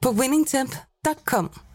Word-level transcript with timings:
på 0.00 0.12
winningtemp.com. 0.12 1.67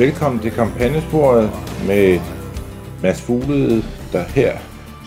Velkommen 0.00 0.42
til 0.42 0.50
kampagnesporet 0.50 1.50
med 1.86 2.18
Mads 3.02 3.22
Fuglede, 3.22 3.82
der 4.12 4.22
her 4.22 4.58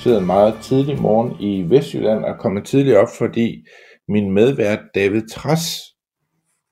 sidder 0.04 0.20
en 0.20 0.26
meget 0.26 0.56
tidlig 0.62 1.02
morgen 1.02 1.32
i 1.40 1.70
Vestjylland 1.70 2.24
og 2.24 2.30
er 2.30 2.38
kommet 2.38 2.66
tidligt 2.66 2.98
op, 2.98 3.08
fordi 3.18 3.66
min 4.08 4.32
medvært 4.32 4.80
David 4.96 5.22
Tras 5.30 5.82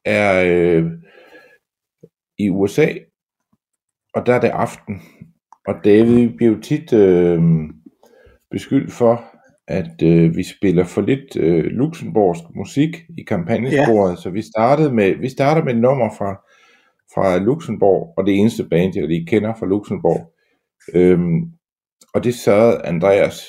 er 0.05 0.43
øh, 0.45 0.85
i 2.37 2.49
USA, 2.49 2.87
og 4.15 4.25
der 4.25 4.33
er 4.33 4.41
det 4.41 4.47
aften. 4.47 5.01
Og 5.67 5.75
David 5.83 6.29
bliver 6.29 6.51
jo 6.51 6.61
tit 6.61 6.93
øh, 6.93 7.41
beskyldt 8.51 8.93
for, 8.93 9.23
at 9.67 10.03
øh, 10.03 10.35
vi 10.35 10.43
spiller 10.43 10.83
for 10.83 11.01
lidt 11.01 11.35
øh, 11.35 11.63
luxemburgsk 11.63 12.43
musik 12.55 12.95
i 13.17 13.23
kampagnesporet, 13.23 14.11
ja. 14.11 14.15
så 14.15 14.29
vi 14.29 14.41
startede 14.41 14.93
med 14.93 15.15
vi 15.15 15.29
starter 15.29 15.63
med 15.63 15.73
et 15.73 15.81
nummer 15.81 16.09
fra 16.17 16.50
fra 17.13 17.37
Luxembourg, 17.37 18.13
og 18.17 18.25
det 18.25 18.35
eneste 18.35 18.63
band, 18.63 18.93
jeg 18.95 19.07
lige 19.07 19.27
kender 19.27 19.53
fra 19.59 19.65
Luxembourg. 19.65 20.33
Øhm, 20.93 21.41
og 22.13 22.23
det 22.23 22.35
sørgede 22.35 22.85
Andreas, 22.85 23.41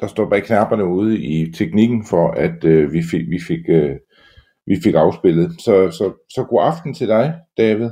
der 0.00 0.06
står 0.06 0.28
bag 0.30 0.42
knapperne 0.42 0.84
ude 0.84 1.22
i 1.22 1.52
teknikken 1.52 2.04
for, 2.06 2.30
at 2.30 2.64
øh, 2.64 2.92
vi, 2.92 3.02
fik, 3.10 3.20
vi, 3.30 3.40
fik, 3.48 3.68
øh, 3.68 3.96
vi 4.66 4.80
fik 4.84 4.94
afspillet. 4.94 5.56
Så, 5.58 5.90
så, 5.90 6.12
så 6.34 6.44
god 6.44 6.62
aften 6.62 6.94
til 6.94 7.08
dig, 7.08 7.34
David. 7.58 7.90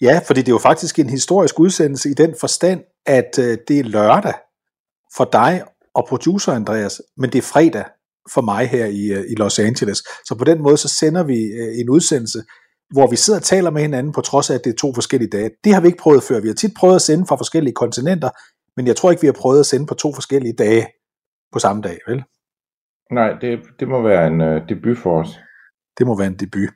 Ja, 0.00 0.20
fordi 0.26 0.40
det 0.40 0.48
er 0.48 0.52
jo 0.52 0.58
faktisk 0.58 0.98
en 0.98 1.10
historisk 1.10 1.60
udsendelse 1.60 2.10
i 2.10 2.14
den 2.14 2.34
forstand, 2.40 2.80
at 3.06 3.38
øh, 3.38 3.58
det 3.68 3.78
er 3.78 3.84
lørdag 3.84 4.34
for 5.16 5.24
dig 5.32 5.62
og 5.94 6.06
producer 6.08 6.52
Andreas, 6.52 7.02
men 7.16 7.30
det 7.30 7.38
er 7.38 7.42
fredag 7.42 7.84
for 8.34 8.40
mig 8.40 8.68
her 8.68 8.86
i, 8.86 9.04
øh, 9.12 9.24
i 9.30 9.34
Los 9.34 9.58
Angeles. 9.58 9.98
Så 9.98 10.34
på 10.38 10.44
den 10.44 10.62
måde 10.62 10.76
så 10.76 10.88
sender 10.88 11.24
vi 11.24 11.38
øh, 11.44 11.80
en 11.80 11.90
udsendelse, 11.90 12.42
hvor 12.90 13.06
vi 13.06 13.16
sidder 13.16 13.38
og 13.38 13.44
taler 13.44 13.70
med 13.70 13.82
hinanden, 13.82 14.12
på 14.12 14.20
trods 14.20 14.50
af, 14.50 14.54
at 14.54 14.64
det 14.64 14.70
er 14.72 14.76
to 14.76 14.94
forskellige 14.94 15.30
dage. 15.30 15.50
Det 15.64 15.74
har 15.74 15.80
vi 15.80 15.86
ikke 15.86 15.98
prøvet 15.98 16.22
før. 16.22 16.40
Vi 16.40 16.48
har 16.48 16.54
tit 16.54 16.72
prøvet 16.76 16.94
at 16.94 17.02
sende 17.02 17.26
fra 17.26 17.36
forskellige 17.36 17.74
kontinenter, 17.74 18.30
men 18.76 18.86
jeg 18.86 18.96
tror 18.96 19.10
ikke, 19.10 19.20
vi 19.20 19.26
har 19.26 19.38
prøvet 19.40 19.60
at 19.60 19.66
sende 19.66 19.86
på 19.86 19.94
to 19.94 20.14
forskellige 20.14 20.52
dage 20.52 20.86
på 21.52 21.58
samme 21.58 21.82
dag, 21.82 21.98
vel? 22.08 22.22
Nej, 23.12 23.30
det, 23.40 23.58
det 23.80 23.88
må 23.88 24.02
være 24.02 24.26
en 24.26 24.40
øh, 24.40 24.68
debut 24.68 24.98
for 24.98 25.20
os. 25.20 25.38
Det 25.98 26.06
må 26.06 26.18
være 26.18 26.26
en 26.26 26.38
debut. 26.38 26.70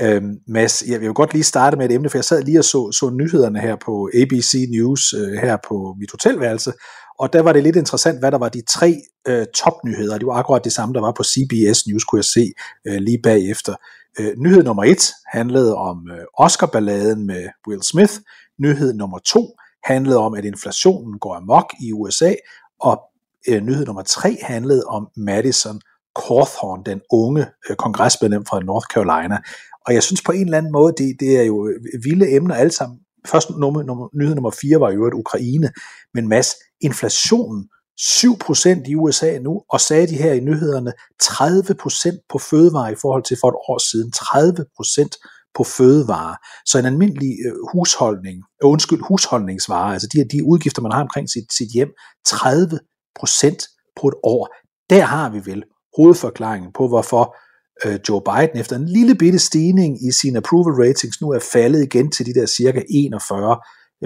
Øhm, 0.00 0.38
Mads, 0.48 0.82
jeg 0.88 1.00
vil 1.00 1.08
godt 1.08 1.32
lige 1.32 1.44
starte 1.44 1.76
med 1.76 1.86
et 1.86 1.94
emne, 1.94 2.10
for 2.10 2.18
jeg 2.18 2.24
sad 2.24 2.42
lige 2.42 2.58
og 2.58 2.64
så, 2.64 2.92
så 2.92 3.10
nyhederne 3.10 3.60
her 3.60 3.76
på 3.76 4.10
ABC 4.14 4.54
News, 4.70 5.12
øh, 5.12 5.32
her 5.32 5.56
på 5.68 5.94
mit 5.98 6.10
hotelværelse, 6.10 6.72
og 7.18 7.32
der 7.32 7.42
var 7.42 7.52
det 7.52 7.62
lidt 7.62 7.76
interessant, 7.76 8.18
hvad 8.18 8.32
der 8.32 8.38
var 8.38 8.48
de 8.48 8.62
tre 8.68 8.96
øh, 9.28 9.46
topnyheder. 9.46 10.18
Det 10.18 10.26
var 10.26 10.32
akkurat 10.32 10.64
det 10.64 10.72
samme, 10.72 10.94
der 10.94 11.00
var 11.00 11.12
på 11.16 11.24
CBS 11.24 11.86
News, 11.86 12.04
kunne 12.04 12.18
jeg 12.18 12.24
se 12.24 12.52
øh, 12.86 12.98
lige 13.00 13.20
bagefter. 13.22 13.74
Øh, 14.20 14.32
nyhed 14.38 14.62
nummer 14.62 14.84
et 14.84 15.12
handlede 15.32 15.76
om 15.76 16.10
øh, 16.10 16.24
Oscar-balladen 16.38 17.26
med 17.26 17.48
Will 17.68 17.82
Smith. 17.82 18.12
Nyhed 18.58 18.94
nummer 18.94 19.18
to 19.18 19.56
handlede 19.84 20.18
om, 20.18 20.34
at 20.34 20.44
inflationen 20.44 21.18
går 21.18 21.34
amok 21.34 21.74
i 21.80 21.92
USA. 21.92 22.34
Og 22.80 23.02
øh, 23.48 23.62
nyhed 23.62 23.86
nummer 23.86 24.02
tre 24.02 24.36
handlede 24.42 24.84
om 24.84 25.08
Madison 25.16 25.80
Cawthorn, 26.18 26.82
den 26.86 27.00
unge 27.12 27.46
øh, 27.70 27.76
kongresmedlem 27.76 28.46
fra 28.46 28.60
North 28.60 28.86
Carolina. 28.86 29.38
Og 29.86 29.94
jeg 29.94 30.02
synes 30.02 30.22
på 30.22 30.32
en 30.32 30.44
eller 30.44 30.58
anden 30.58 30.72
måde, 30.72 30.94
det, 30.98 31.16
det 31.20 31.38
er 31.38 31.42
jo 31.42 31.68
øh, 31.68 32.04
vilde 32.04 32.36
emner 32.36 32.54
alle 32.54 32.72
sammen. 32.72 32.98
Først 33.26 33.50
nummer, 33.50 33.82
nummer, 33.82 34.08
nyhed 34.14 34.34
nummer 34.34 34.50
4 34.50 34.80
var 34.80 34.90
jo 34.90 35.06
et 35.06 35.14
Ukraine, 35.14 35.70
men 36.14 36.28
mass 36.28 36.56
inflationen 36.80 37.68
7% 38.00 38.90
i 38.90 38.94
USA 38.94 39.38
nu, 39.38 39.62
og 39.70 39.80
sagde 39.80 40.06
de 40.06 40.16
her 40.16 40.32
i 40.32 40.40
nyhederne 40.40 40.92
30% 41.22 42.26
på 42.28 42.38
fødevare 42.38 42.92
i 42.92 42.96
forhold 43.02 43.24
til 43.24 43.36
for 43.40 43.48
et 43.48 43.58
år 43.68 43.78
siden. 43.90 44.12
30% 44.16 45.34
på 45.54 45.64
fødevare. 45.64 46.36
Så 46.66 46.78
en 46.78 46.86
almindelig 46.86 47.32
øh, 47.46 47.52
husholdning, 47.72 48.36
øh, 48.36 48.70
undskyld, 48.70 49.00
husholdningsvare, 49.08 49.92
altså 49.92 50.08
de, 50.12 50.28
de 50.32 50.44
udgifter, 50.44 50.82
man 50.82 50.92
har 50.92 51.00
omkring 51.00 51.30
sit, 51.30 51.52
sit 51.58 51.68
hjem, 51.74 51.88
30% 52.28 53.92
på 54.00 54.08
et 54.08 54.14
år. 54.22 54.54
Der 54.90 55.04
har 55.04 55.30
vi 55.30 55.40
vel 55.44 55.62
hovedforklaringen 55.96 56.72
på, 56.72 56.88
hvorfor 56.88 57.36
øh, 57.84 57.98
Joe 58.08 58.22
Biden 58.22 58.60
efter 58.60 58.76
en 58.76 58.88
lille 58.88 59.14
bitte 59.14 59.38
stigning 59.38 60.06
i 60.08 60.12
sine 60.12 60.38
approval 60.38 60.74
ratings 60.74 61.20
nu 61.20 61.30
er 61.30 61.38
faldet 61.52 61.82
igen 61.82 62.10
til 62.10 62.26
de 62.26 62.34
der 62.34 62.46
cirka 62.46 62.82
41 62.90 63.56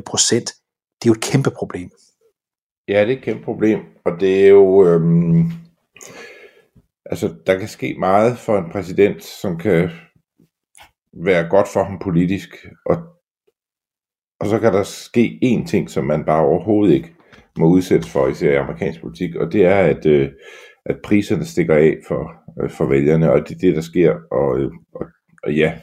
procent. 0.07 0.47
Det 0.99 1.09
er 1.09 1.11
jo 1.11 1.13
et 1.13 1.21
kæmpe 1.21 1.51
problem. 1.51 1.91
Ja, 2.89 3.01
det 3.01 3.13
er 3.13 3.17
et 3.17 3.23
kæmpe 3.23 3.45
problem, 3.45 3.81
og 4.05 4.21
det 4.21 4.45
er 4.45 4.49
jo... 4.49 4.87
Øhm, 4.87 5.45
altså, 7.07 7.35
der 7.47 7.59
kan 7.59 7.69
ske 7.69 7.97
meget 7.99 8.39
for 8.39 8.59
en 8.59 8.71
præsident, 8.71 9.25
som 9.25 9.59
kan 9.59 9.91
være 11.25 11.49
godt 11.49 11.69
for 11.73 11.83
ham 11.85 11.99
politisk, 11.99 12.67
og, 12.87 12.97
og 14.41 14.47
så 14.47 14.59
kan 14.59 14.73
der 14.73 14.83
ske 14.83 15.39
én 15.45 15.67
ting, 15.67 15.91
som 15.91 16.05
man 16.05 16.25
bare 16.25 16.45
overhovedet 16.45 16.95
ikke 16.95 17.15
må 17.59 17.67
udsættes 17.67 18.11
for, 18.11 18.29
især 18.29 18.53
i 18.53 18.57
amerikansk 18.57 19.01
politik, 19.01 19.37
og 19.37 19.53
det 19.53 19.65
er, 19.65 19.79
at, 19.79 20.07
øh, 20.07 20.31
at 20.87 20.97
priserne 21.05 21.45
stikker 21.45 21.75
af 21.75 21.97
for, 22.09 22.33
øh, 22.63 22.71
for 22.71 22.85
vælgerne, 22.85 23.33
og 23.33 23.49
det 23.49 23.55
er 23.55 23.59
det, 23.59 23.75
der 23.75 23.81
sker. 23.81 24.15
Og, 24.31 24.59
øh, 24.59 24.71
og, 24.95 25.07
og 25.43 25.55
ja, 25.55 25.79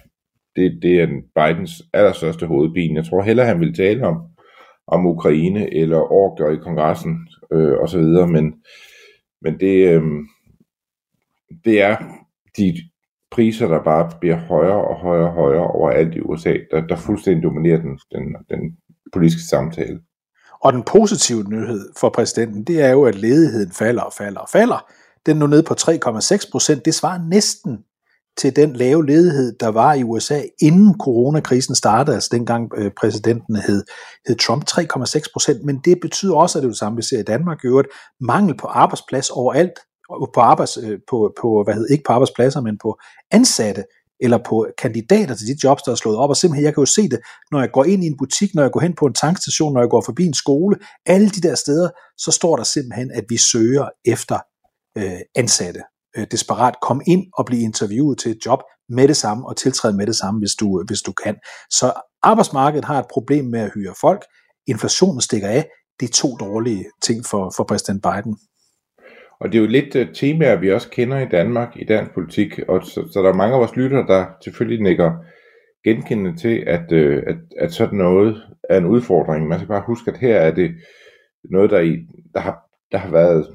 det, 0.56 0.80
det 0.82 1.02
er 1.02 1.08
Bidens 1.36 1.84
allerstørste 1.94 2.46
hovedpine. 2.46 2.96
Jeg 2.96 3.06
tror 3.06 3.22
heller 3.22 3.44
han 3.44 3.60
vil 3.60 3.76
tale 3.76 4.08
om, 4.08 4.35
om 4.88 5.06
Ukraine 5.06 5.74
eller 5.74 6.12
orker 6.12 6.50
i 6.50 6.56
kongressen 6.56 7.28
øh, 7.52 7.74
osv., 7.74 8.04
men, 8.28 8.54
men 9.42 9.60
det, 9.60 9.88
øh, 9.88 10.04
det 11.66 11.82
er 11.82 11.98
de 12.58 12.76
priser, 13.32 13.68
der 13.68 13.84
bare 13.84 14.12
bliver 14.20 14.38
højere 14.38 14.88
og 14.88 14.96
højere 14.96 15.28
og 15.28 15.34
højere 15.34 15.68
overalt 15.68 16.16
i 16.16 16.22
USA, 16.22 16.54
der, 16.72 16.88
der 16.88 16.96
fuldstændig 16.96 17.44
dominerer 17.44 17.82
den, 17.82 18.00
den, 18.12 18.36
den 18.50 18.78
politiske 19.14 19.42
samtale. 19.42 20.00
Og 20.64 20.74
den 20.74 20.84
positive 20.84 21.44
nyhed 21.44 21.90
for 21.98 22.10
præsidenten, 22.10 22.64
det 22.64 22.82
er 22.82 22.90
jo, 22.90 23.04
at 23.04 23.16
ledigheden 23.16 23.72
falder 23.72 24.02
og 24.02 24.14
falder 24.14 24.40
og 24.40 24.50
falder. 24.50 24.92
Den 25.26 25.38
er 25.38 25.40
nu 25.40 25.48
nede 25.48 25.64
på 25.64 25.74
3,6 25.74 26.52
procent. 26.52 26.86
Det 26.86 26.94
svarer 26.94 27.20
næsten 27.30 27.84
til 28.38 28.56
den 28.56 28.76
lave 28.76 29.06
ledighed, 29.06 29.56
der 29.60 29.68
var 29.68 29.94
i 29.94 30.04
USA, 30.04 30.42
inden 30.62 30.96
coronakrisen 31.00 31.76
startede, 31.76 32.16
altså 32.16 32.30
dengang 32.32 32.72
øh, 32.78 32.92
præsidenten 32.98 33.56
hed, 33.56 33.84
hed 34.28 34.36
Trump, 34.36 34.66
3,6 34.72 35.32
procent. 35.34 35.66
Men 35.66 35.80
det 35.86 35.98
betyder 36.02 36.36
også, 36.36 36.58
at 36.58 36.62
det 36.62 36.68
er 36.68 36.72
det 36.72 36.80
samme, 36.80 36.96
vi 36.96 37.02
ser 37.04 37.20
i 37.20 37.24
Danmark, 37.24 37.64
i 37.64 37.68
øvrigt, 37.68 37.88
mangel 38.20 38.58
på 38.58 38.68
arbejdsplads 38.68 39.30
overalt, 39.30 39.80
på 40.34 40.40
arbejds, 40.42 40.78
øh, 40.78 41.00
på, 41.10 41.34
på, 41.42 41.64
hvad 41.64 41.74
hedder, 41.74 41.94
ikke 41.94 42.04
på 42.08 42.14
arbejdspladser, 42.14 42.62
men 42.62 42.78
på 42.78 43.00
ansatte, 43.32 43.84
eller 44.20 44.40
på 44.46 44.68
kandidater 44.78 45.36
til 45.36 45.48
de 45.48 45.56
jobs, 45.64 45.84
der 45.84 45.92
er 45.92 45.96
slået 45.96 46.18
op, 46.18 46.30
og 46.30 46.38
simpelthen, 46.38 46.66
jeg 46.66 46.74
kan 46.74 46.82
jo 46.82 46.86
se 46.86 47.10
det, 47.10 47.20
når 47.52 47.60
jeg 47.60 47.72
går 47.72 47.84
ind 47.84 48.04
i 48.04 48.08
en 48.08 48.18
butik, 48.18 48.56
når 48.56 48.62
jeg 48.62 48.72
går 48.72 48.80
hen 48.80 48.94
på 48.94 49.06
en 49.06 49.14
tankstation, 49.14 49.74
når 49.74 49.82
jeg 49.82 49.90
går 49.90 50.02
forbi 50.06 50.26
en 50.26 50.34
skole, 50.34 50.78
alle 51.06 51.30
de 51.30 51.42
der 51.42 51.56
steder, 51.56 51.90
så 52.18 52.32
står 52.32 52.56
der 52.56 52.64
simpelthen, 52.64 53.12
at 53.12 53.26
vi 53.30 53.38
søger 53.38 53.90
efter 54.06 54.40
øh, 54.98 55.20
ansatte. 55.36 55.82
Øh, 56.18 56.28
desperat, 56.32 56.76
kom 56.82 57.02
ind 57.08 57.24
og 57.38 57.46
blive 57.46 57.62
interviewet 57.62 58.18
til 58.18 58.32
et 58.32 58.46
job 58.46 58.60
med 58.90 59.08
det 59.08 59.18
samme, 59.18 59.48
og 59.48 59.58
tiltræde 59.58 59.98
med 59.98 60.08
det 60.08 60.16
samme, 60.16 60.40
hvis 60.40 60.56
du, 60.60 60.80
øh, 60.80 60.86
hvis 60.88 61.02
du 61.02 61.12
kan. 61.24 61.36
Så 61.70 61.94
arbejdsmarkedet 62.24 62.86
har 62.86 63.00
et 63.00 63.06
problem 63.12 63.46
med 63.46 63.60
at 63.60 63.72
hyre 63.76 63.94
folk, 64.02 64.26
inflationen 64.68 65.22
stikker 65.22 65.48
af, 65.48 65.70
det 66.00 66.10
er 66.10 66.14
to 66.14 66.36
dårlige 66.40 66.86
ting 67.04 67.26
for, 67.26 67.54
for 67.58 67.64
præsident 67.64 68.04
Biden. 68.04 68.38
Og 69.40 69.52
det 69.52 69.58
er 69.58 69.62
jo 69.62 69.68
lidt 69.68 69.96
uh, 69.96 70.14
temaer, 70.14 70.56
vi 70.56 70.72
også 70.72 70.90
kender 70.90 71.20
i 71.20 71.30
Danmark, 71.30 71.70
i 71.76 71.86
dansk 71.86 72.14
politik, 72.14 72.60
og 72.68 72.86
så, 72.86 73.08
så 73.14 73.22
der 73.22 73.30
er 73.30 73.34
mange 73.34 73.54
af 73.54 73.60
vores 73.60 73.76
lyttere, 73.76 74.08
der 74.08 74.26
selvfølgelig 74.44 74.84
nikker 74.84 75.12
genkendende 75.84 76.38
til, 76.38 76.64
at, 76.68 76.92
uh, 76.92 77.24
at, 77.28 77.38
at 77.60 77.74
sådan 77.74 77.98
noget 77.98 78.44
er 78.70 78.78
en 78.78 78.86
udfordring. 78.86 79.48
Man 79.48 79.60
skal 79.60 79.68
bare 79.68 79.84
huske, 79.88 80.12
at 80.12 80.18
her 80.18 80.36
er 80.38 80.52
det 80.52 80.72
noget, 81.52 81.70
der, 81.70 81.80
i, 81.80 81.98
der, 82.34 82.40
har, 82.40 82.60
der 82.92 82.98
har 82.98 83.12
været 83.12 83.48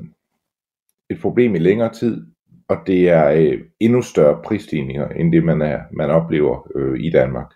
et 1.11 1.21
problem 1.21 1.55
i 1.55 1.59
længere 1.59 1.93
tid, 1.93 2.27
og 2.71 2.77
det 2.87 3.09
er 3.09 3.29
øh, 3.29 3.59
endnu 3.81 4.03
større 4.03 4.39
prisstigninger, 4.45 5.09
end 5.09 5.33
det 5.33 5.45
man, 5.45 5.63
er, 5.63 5.79
man 5.93 6.11
oplever 6.11 6.69
øh, 6.77 7.01
i 7.01 7.11
Danmark. 7.11 7.47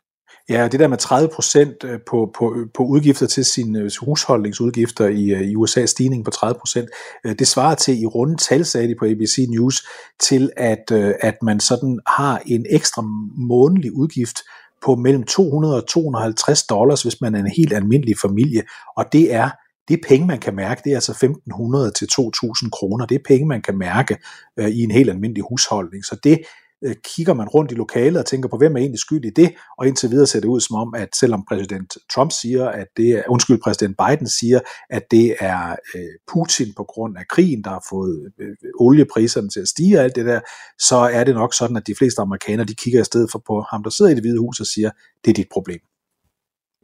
Ja, 0.49 0.69
det 0.69 0.81
der 0.81 0.89
med 0.89 0.99
30 0.99 1.29
procent 1.35 1.85
øh, 1.85 2.01
på, 2.11 2.33
på, 2.39 2.57
på 2.75 2.83
udgifter 2.83 3.27
til 3.27 3.45
sine 3.45 3.79
øh, 3.79 3.91
husholdningsudgifter 4.01 5.07
i, 5.07 5.31
øh, 5.31 5.41
i 5.41 5.57
USA, 5.57 5.87
stigning 5.87 6.25
på 6.25 6.31
30 6.31 6.59
procent, 6.59 6.89
det 7.25 7.47
svarer 7.47 7.75
til 7.75 8.03
i 8.03 8.07
runde 8.07 8.37
tal, 8.37 8.65
sagde 8.65 8.89
de 8.89 8.95
på 8.99 9.05
ABC 9.05 9.47
News, 9.49 9.87
til 10.21 10.51
at, 10.57 10.93
at 11.21 11.35
man 11.43 11.61
sådan 11.61 12.01
har 12.07 12.43
en 12.47 12.67
ekstra 12.71 13.03
månedlig 13.37 13.93
udgift 13.93 14.39
på 14.85 14.95
mellem 14.95 15.23
200 15.23 15.77
og 15.77 15.89
250 15.89 16.63
dollars, 16.63 17.03
hvis 17.03 17.21
man 17.21 17.35
er 17.35 17.39
en 17.39 17.53
helt 17.57 17.73
almindelig 17.73 18.15
familie, 18.23 18.63
og 18.97 19.05
det 19.13 19.35
er 19.35 19.51
det 19.89 19.95
er 19.95 20.09
penge, 20.09 20.27
man 20.27 20.41
kan 20.41 20.55
mærke. 20.55 20.81
Det 20.85 20.93
er 20.93 20.97
altså 20.97 21.13
1.500 21.13 21.93
til 21.93 22.09
2.000 22.13 22.71
kroner. 22.71 23.07
Det 23.07 23.15
er 23.15 23.25
penge, 23.29 23.47
man 23.47 23.63
kan 23.63 23.79
mærke 23.79 24.19
øh, 24.59 24.69
i 24.69 24.83
en 24.83 24.91
helt 24.91 25.11
almindelig 25.11 25.45
husholdning. 25.51 26.05
Så 26.05 26.17
det 26.25 26.39
øh, 26.85 26.95
kigger 27.05 27.35
man 27.35 27.49
rundt 27.49 27.73
i 27.73 27.75
lokalet 27.75 28.19
og 28.19 28.27
tænker 28.27 28.49
på, 28.49 28.57
hvem 28.57 28.77
er 28.77 28.81
egentlig 28.81 28.99
skyld 28.99 29.25
i 29.25 29.31
det, 29.31 29.55
og 29.79 29.87
indtil 29.87 30.11
videre 30.11 30.27
ser 30.27 30.41
det 30.41 30.49
ud 30.49 30.61
som 30.61 30.77
om, 30.77 30.95
at 30.95 31.09
selvom 31.21 31.45
præsident 31.49 31.97
Trump 32.15 32.33
siger, 32.33 32.69
at 32.69 32.87
det 32.97 33.11
er, 33.11 33.23
undskyld, 33.29 33.61
præsident 33.63 33.97
Biden 33.97 34.29
siger, 34.29 34.61
at 34.91 35.03
det 35.11 35.37
er 35.41 35.77
øh, 35.95 36.15
Putin 36.33 36.75
på 36.77 36.85
grund 36.85 37.19
af 37.19 37.29
krigen, 37.29 37.65
der 37.65 37.71
har 37.71 37.85
fået 37.91 38.33
øh, 38.41 38.57
oliepriserne 38.81 39.49
til 39.49 39.61
at 39.61 39.69
stige 39.69 39.99
og 39.99 40.05
alt 40.05 40.17
det 40.17 40.27
der, 40.27 40.41
så 40.79 40.97
er 40.97 41.25
det 41.25 41.35
nok 41.35 41.55
sådan, 41.55 41.77
at 41.77 41.87
de 41.87 41.95
fleste 41.99 42.23
amerikanere, 42.23 42.67
de 42.67 42.75
kigger 42.75 43.01
i 43.01 43.05
stedet 43.05 43.31
for 43.33 43.43
på 43.47 43.65
ham, 43.71 43.83
der 43.83 43.91
sidder 43.91 44.11
i 44.11 44.15
det 44.15 44.23
hvide 44.23 44.41
hus 44.41 44.61
og 44.61 44.67
siger, 44.67 44.91
det 45.25 45.31
er 45.31 45.35
dit 45.35 45.49
problem. 45.53 45.81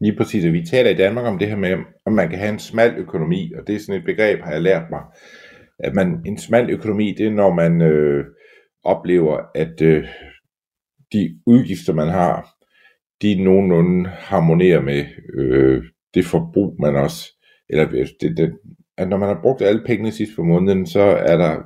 Lige 0.01 0.17
præcis, 0.17 0.53
vi 0.53 0.67
taler 0.67 0.91
i 0.91 0.95
Danmark 0.95 1.27
om 1.27 1.39
det 1.39 1.49
her 1.49 1.57
med, 1.57 1.77
om 2.07 2.13
man 2.13 2.31
kan 2.31 2.39
have 2.39 2.53
en 2.53 2.59
smal 2.59 2.95
økonomi, 2.97 3.53
og 3.59 3.67
det 3.67 3.75
er 3.75 3.79
sådan 3.79 4.01
et 4.01 4.05
begreb, 4.07 4.41
har 4.41 4.53
jeg 4.53 4.63
lært 4.63 4.91
mig, 4.91 5.01
at 5.79 5.95
man, 5.95 6.23
en 6.27 6.39
smal 6.39 6.71
økonomi, 6.71 7.15
det 7.19 7.27
er 7.27 7.31
når 7.31 7.55
man 7.55 7.83
øh, 7.83 8.25
oplever, 8.85 9.39
at 9.55 9.83
øh, 9.83 10.09
de 11.13 11.41
udgifter, 11.47 11.93
man 11.93 12.09
har, 12.09 12.49
de 13.23 13.45
nogenlunde 13.45 14.11
harmonerer 14.11 14.81
med 14.81 15.05
øh, 15.35 15.85
det 16.15 16.25
forbrug, 16.25 16.77
man 16.81 16.97
også, 16.97 17.27
eller 17.69 17.89
øh, 17.93 18.07
det, 18.21 18.37
det, 18.37 18.53
at 18.99 19.09
når 19.09 19.17
man 19.17 19.29
har 19.29 19.41
brugt 19.43 19.63
alle 19.63 19.83
pengene 19.87 20.13
sidst 20.13 20.33
på 20.37 20.43
måneden, 20.43 20.87
så 20.87 21.01
er 21.01 21.37
der, 21.37 21.57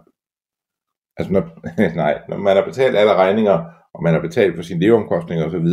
altså 1.16 1.32
når, 1.32 1.42
nej, 2.02 2.18
når 2.28 2.38
man 2.38 2.56
har 2.56 2.64
betalt 2.64 2.96
alle 2.96 3.14
regninger, 3.14 3.64
og 3.94 4.02
man 4.02 4.14
har 4.14 4.20
betalt 4.20 4.56
for 4.56 4.62
sine 4.62 4.80
leveomkostninger 4.80 5.46
osv., 5.46 5.66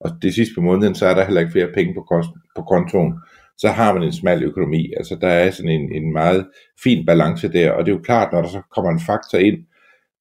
og 0.00 0.10
det 0.22 0.34
sidste 0.34 0.54
på 0.54 0.60
måneden, 0.60 0.94
så 0.94 1.06
er 1.06 1.14
der 1.14 1.24
heller 1.24 1.40
ikke 1.40 1.52
flere 1.52 1.72
penge 1.74 1.94
på, 1.94 2.00
kost, 2.00 2.28
på 2.56 2.62
kontoen, 2.62 3.14
så 3.58 3.68
har 3.68 3.94
man 3.94 4.02
en 4.02 4.12
smal 4.12 4.42
økonomi. 4.42 4.92
Altså 4.96 5.16
der 5.20 5.28
er 5.28 5.50
sådan 5.50 5.70
en, 5.70 5.92
en 5.92 6.12
meget 6.12 6.46
fin 6.82 7.06
balance 7.06 7.52
der, 7.52 7.70
og 7.70 7.86
det 7.86 7.92
er 7.92 7.96
jo 7.96 8.02
klart, 8.02 8.32
når 8.32 8.42
der 8.42 8.48
så 8.48 8.62
kommer 8.74 8.90
en 8.90 9.00
faktor 9.06 9.38
ind, 9.38 9.58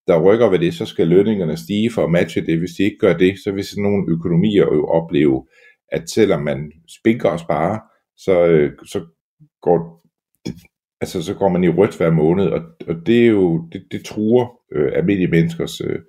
der 0.08 0.22
rykker 0.22 0.50
ved 0.50 0.60
det, 0.60 0.74
så 0.74 0.86
skal 0.86 1.08
lønningerne 1.08 1.58
stige 1.58 1.92
for 1.94 2.04
at 2.04 2.12
matche 2.12 2.46
det. 2.46 2.60
Hvis 2.60 2.72
de 2.78 2.84
ikke 2.84 2.98
gør 2.98 3.14
det, 3.14 3.40
så 3.44 3.52
vil 3.52 3.66
sådan 3.66 3.84
nogle 3.84 4.06
økonomier 4.08 4.66
jo 4.74 4.88
opleve, 4.88 5.46
at 5.92 6.10
selvom 6.10 6.42
man 6.42 6.72
spinker 7.00 7.30
og 7.30 7.40
sparer, 7.40 7.80
så, 8.18 8.46
øh, 8.46 8.72
så 8.86 9.06
går 9.62 9.97
altså 11.02 11.24
så 11.24 11.34
går 11.34 11.50
man 11.50 11.64
i 11.64 11.70
rødt 11.70 11.98
hver 11.98 12.12
måned, 12.12 12.46
og, 12.46 12.62
og 12.88 12.96
det 13.06 13.24
er 13.24 13.28
jo, 13.28 13.70
det, 13.72 13.84
det 13.92 14.06
truer 14.06 14.48
øh, 14.72 14.92
almindelige 14.96 15.32
menneskers 15.32 15.82
øh, 15.82 16.00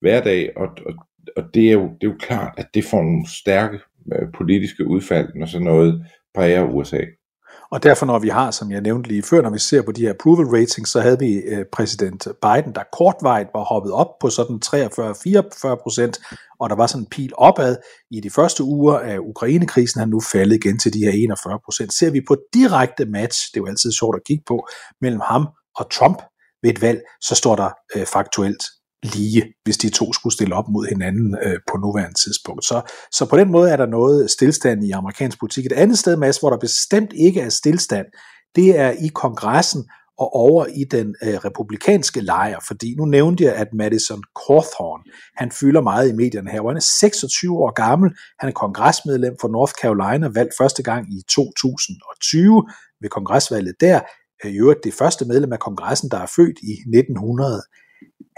hverdag, 0.00 0.52
og, 0.56 0.68
og, 0.86 0.94
og 1.36 1.54
det, 1.54 1.68
er 1.68 1.72
jo, 1.72 1.82
det 1.82 2.06
er 2.06 2.12
jo 2.12 2.16
klart, 2.20 2.54
at 2.56 2.66
det 2.74 2.84
får 2.84 3.02
nogle 3.02 3.28
stærke 3.42 3.78
øh, 4.12 4.28
politiske 4.34 4.86
udfald, 4.86 5.28
når 5.34 5.46
sådan 5.46 5.64
noget 5.64 6.06
præger 6.34 6.64
USA. 6.64 7.00
Og 7.72 7.82
derfor, 7.82 8.06
når 8.06 8.18
vi 8.18 8.28
har, 8.28 8.50
som 8.50 8.70
jeg 8.70 8.80
nævnte 8.80 9.08
lige 9.08 9.22
før, 9.22 9.42
når 9.42 9.50
vi 9.50 9.58
ser 9.58 9.82
på 9.82 9.92
de 9.92 10.02
her 10.02 10.10
approval 10.10 10.46
ratings, 10.46 10.90
så 10.90 11.00
havde 11.00 11.18
vi 11.18 11.32
øh, 11.34 11.64
præsident 11.72 12.28
Biden, 12.42 12.74
der 12.74 12.82
kortvejt 12.98 13.46
var 13.54 13.64
hoppet 13.64 13.92
op 13.92 14.18
på 14.20 14.30
sådan 14.30 14.60
43-44 14.66 15.82
procent, 15.82 16.20
og 16.60 16.70
der 16.70 16.76
var 16.76 16.86
sådan 16.86 17.02
en 17.02 17.10
pil 17.10 17.32
opad 17.38 17.76
i 18.10 18.20
de 18.20 18.30
første 18.30 18.62
uger 18.64 18.98
af 18.98 19.18
Ukrainekrisen, 19.18 19.98
han 19.98 20.08
nu 20.08 20.20
faldet 20.20 20.56
igen 20.56 20.78
til 20.78 20.92
de 20.92 20.98
her 20.98 21.10
41 21.10 21.58
procent. 21.64 21.94
Ser 21.94 22.10
vi 22.10 22.20
på 22.28 22.36
direkte 22.54 23.04
match, 23.04 23.38
det 23.54 23.60
er 23.60 23.62
jo 23.62 23.66
altid 23.66 23.92
sjovt 23.92 24.16
at 24.16 24.24
kigge 24.26 24.44
på, 24.46 24.68
mellem 25.00 25.20
ham 25.24 25.46
og 25.76 25.90
Trump 25.90 26.22
ved 26.62 26.70
et 26.70 26.82
valg, 26.82 27.00
så 27.20 27.34
står 27.34 27.56
der 27.56 27.70
øh, 27.96 28.06
faktuelt 28.06 28.62
lige, 29.02 29.54
hvis 29.64 29.76
de 29.76 29.90
to 29.90 30.12
skulle 30.12 30.32
stille 30.32 30.54
op 30.54 30.68
mod 30.68 30.86
hinanden 30.88 31.36
øh, 31.42 31.58
på 31.70 31.76
nuværende 31.76 32.24
tidspunkt. 32.24 32.64
Så, 32.64 32.82
så 33.12 33.26
på 33.26 33.36
den 33.36 33.50
måde 33.50 33.70
er 33.70 33.76
der 33.76 33.86
noget 33.86 34.30
stillstand 34.30 34.84
i 34.84 34.90
amerikansk 34.90 35.40
politik. 35.40 35.66
Et 35.66 35.72
andet 35.72 35.98
sted, 35.98 36.16
Mads, 36.16 36.38
hvor 36.38 36.50
der 36.50 36.58
bestemt 36.58 37.12
ikke 37.12 37.40
er 37.40 37.48
stillstand, 37.48 38.06
det 38.56 38.78
er 38.78 38.90
i 38.90 39.08
kongressen 39.14 39.84
og 40.18 40.34
over 40.34 40.66
i 40.66 40.84
den 40.84 41.14
øh, 41.22 41.34
republikanske 41.34 42.20
lejr, 42.20 42.58
fordi 42.68 42.94
nu 42.98 43.04
nævnte 43.04 43.44
jeg, 43.44 43.54
at 43.54 43.68
Madison 43.74 44.22
Cawthorn, 44.40 45.02
han 45.36 45.50
fylder 45.50 45.80
meget 45.80 46.08
i 46.08 46.12
medierne 46.12 46.50
her, 46.50 46.68
han 46.68 46.76
er 46.76 46.86
26 47.00 47.58
år 47.58 47.72
gammel, 47.72 48.10
han 48.40 48.48
er 48.48 48.52
kongresmedlem 48.52 49.34
for 49.40 49.48
North 49.48 49.72
Carolina, 49.82 50.28
valgt 50.28 50.54
første 50.58 50.82
gang 50.82 51.12
i 51.14 51.22
2020 51.28 52.64
ved 53.00 53.08
kongresvalget 53.08 53.74
der, 53.80 54.00
øh, 54.44 54.52
i 54.52 54.56
øvrigt 54.56 54.84
det 54.84 54.94
første 54.94 55.24
medlem 55.24 55.52
af 55.52 55.58
kongressen, 55.58 56.10
der 56.10 56.18
er 56.18 56.32
født 56.36 56.58
i 56.62 56.72
1900 56.72 57.62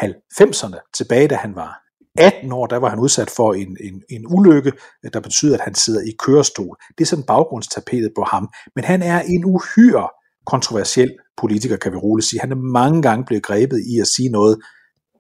90'erne, 0.03 0.91
tilbage 0.95 1.29
da 1.29 1.35
han 1.35 1.55
var 1.55 1.85
18 2.19 2.53
år, 2.53 2.67
der 2.67 2.77
var 2.77 2.89
han 2.89 2.99
udsat 2.99 3.31
for 3.31 3.55
en, 3.55 3.77
en, 3.81 4.03
en 4.11 4.27
ulykke, 4.27 4.73
øh, 5.05 5.11
der 5.13 5.21
betyder, 5.21 5.55
at 5.55 5.65
han 5.65 5.75
sidder 5.75 6.01
i 6.01 6.13
kørestol. 6.19 6.77
Det 6.99 7.05
er 7.05 7.09
sådan 7.09 7.25
baggrundstapetet 7.25 8.13
på 8.17 8.23
ham. 8.23 8.49
Men 8.75 8.85
han 8.85 9.03
er 9.03 9.21
en 9.21 9.45
uhyre 9.45 10.09
kontroversiel 10.47 11.11
politiker, 11.37 11.77
kan 11.77 11.93
vi 11.93 11.97
roligt 11.97 12.29
sige. 12.29 12.41
Han 12.41 12.53
er 12.53 12.57
mange 12.57 13.03
gange 13.03 13.25
blevet 13.25 13.43
grebet 13.43 13.81
i 13.95 14.01
at 14.01 14.07
sige 14.07 14.29
noget, 14.29 14.59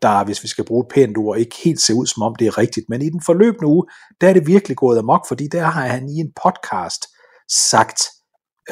der, 0.02 0.24
hvis 0.24 0.42
vi 0.42 0.48
skal 0.48 0.64
bruge 0.64 0.84
et 0.84 0.94
pænt 0.94 1.16
ord, 1.18 1.38
ikke 1.38 1.56
helt 1.64 1.80
ser 1.80 1.94
ud 1.94 2.06
som 2.06 2.22
om 2.22 2.34
det 2.34 2.46
er 2.46 2.58
rigtigt. 2.58 2.86
Men 2.88 3.02
i 3.02 3.10
den 3.10 3.22
forløbende 3.26 3.66
uge, 3.66 3.84
der 4.20 4.28
er 4.28 4.32
det 4.32 4.46
virkelig 4.46 4.76
gået 4.76 4.98
amok, 4.98 5.28
fordi 5.28 5.48
der 5.52 5.62
har 5.64 5.86
han 5.86 6.08
i 6.08 6.16
en 6.20 6.32
podcast 6.44 7.06
sagt, 7.70 8.00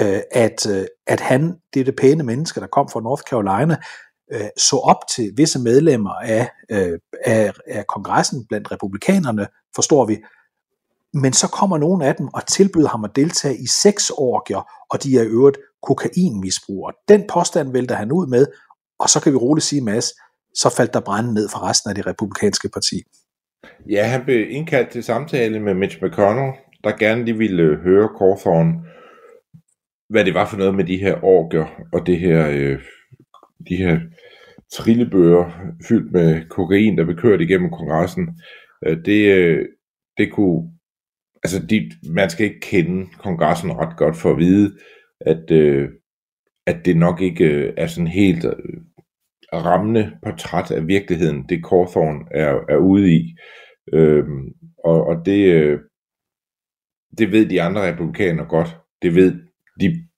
øh, 0.00 0.20
at, 0.32 0.66
øh, 0.70 0.84
at 1.06 1.20
han, 1.20 1.54
det 1.74 1.80
er 1.80 1.84
det 1.84 1.96
pæne 1.96 2.22
menneske, 2.22 2.60
der 2.60 2.66
kom 2.66 2.88
fra 2.88 3.00
North 3.00 3.22
Carolina, 3.22 3.76
øh, 4.32 4.48
så 4.56 4.76
op 4.76 4.96
til 5.14 5.32
visse 5.36 5.58
medlemmer 5.58 6.10
af, 6.10 6.48
øh, 6.70 6.98
af, 7.24 7.52
af 7.66 7.86
kongressen 7.86 8.46
blandt 8.48 8.72
republikanerne, 8.72 9.46
forstår 9.74 10.06
vi, 10.06 10.18
men 11.14 11.32
så 11.32 11.48
kommer 11.48 11.78
nogle 11.78 12.06
af 12.06 12.14
dem 12.14 12.28
og 12.28 12.46
tilbyder 12.46 12.88
ham 12.88 13.04
at 13.04 13.16
deltage 13.16 13.56
i 13.56 13.66
seks 13.82 14.10
orgier, 14.10 14.70
og 14.90 15.02
de 15.02 15.18
er 15.18 15.22
i 15.22 15.26
øvrigt 15.26 15.58
kokainmisbrugere. 15.82 16.92
Den 17.08 17.24
påstand 17.32 17.72
vælter 17.72 17.94
han 17.94 18.12
ud 18.12 18.26
med, 18.26 18.46
og 18.98 19.08
så 19.08 19.20
kan 19.20 19.32
vi 19.32 19.36
roligt 19.36 19.64
sige, 19.64 19.80
Mads, 19.80 20.06
så 20.54 20.74
faldt 20.76 20.94
der 20.94 21.00
branden 21.00 21.34
ned 21.34 21.48
for 21.48 21.68
resten 21.68 21.90
af 21.90 21.94
det 21.94 22.06
republikanske 22.06 22.68
parti. 22.68 23.02
Ja, 23.90 24.04
han 24.04 24.24
blev 24.24 24.50
indkaldt 24.50 24.90
til 24.90 25.04
samtale 25.04 25.60
med 25.60 25.74
Mitch 25.74 25.98
McConnell, 26.02 26.52
der 26.84 26.96
gerne 26.98 27.24
lige 27.24 27.38
ville 27.38 27.62
øh, 27.62 27.78
høre 27.78 28.08
Cawthorn, 28.18 28.86
hvad 30.08 30.24
det 30.24 30.34
var 30.34 30.46
for 30.46 30.56
noget 30.56 30.74
med 30.74 30.84
de 30.84 30.96
her 30.96 31.24
orker 31.24 31.66
og 31.92 32.06
det 32.06 32.18
her, 32.18 32.48
øh, 32.50 32.78
de 33.68 33.76
her 33.76 33.98
trillebøger 34.72 35.50
fyldt 35.88 36.12
med 36.12 36.48
kokain, 36.48 36.98
der 36.98 37.04
blev 37.04 37.16
kørt 37.16 37.40
igennem 37.40 37.70
kongressen. 37.70 38.40
Øh, 38.86 39.04
det, 39.04 39.34
øh, 39.36 39.66
det 40.18 40.32
kunne, 40.32 40.72
altså 41.42 41.66
de, 41.66 41.90
man 42.10 42.30
skal 42.30 42.46
ikke 42.46 42.60
kende 42.60 43.06
kongressen 43.18 43.72
ret 43.72 43.96
godt 43.96 44.16
for 44.16 44.30
at 44.30 44.38
vide, 44.38 44.78
at, 45.20 45.50
øh, 45.50 45.88
at 46.66 46.76
det 46.84 46.96
nok 46.96 47.20
ikke 47.20 47.74
er 47.76 47.86
sådan 47.86 48.06
helt 48.06 48.46
rammende 49.52 50.12
portræt 50.24 50.70
af 50.70 50.86
virkeligheden, 50.86 51.48
det 51.48 51.64
Cawthorn 51.64 52.28
er, 52.30 52.60
er 52.68 52.76
ude 52.76 53.12
i. 53.12 53.36
Øh, 53.92 54.24
og, 54.84 55.06
og 55.06 55.26
det, 55.26 55.80
det 57.18 57.32
ved 57.32 57.46
de 57.46 57.62
andre 57.62 57.92
republikanere 57.92 58.46
godt. 58.46 58.76
Det 59.02 59.14
ved 59.14 59.32
de 59.80 60.08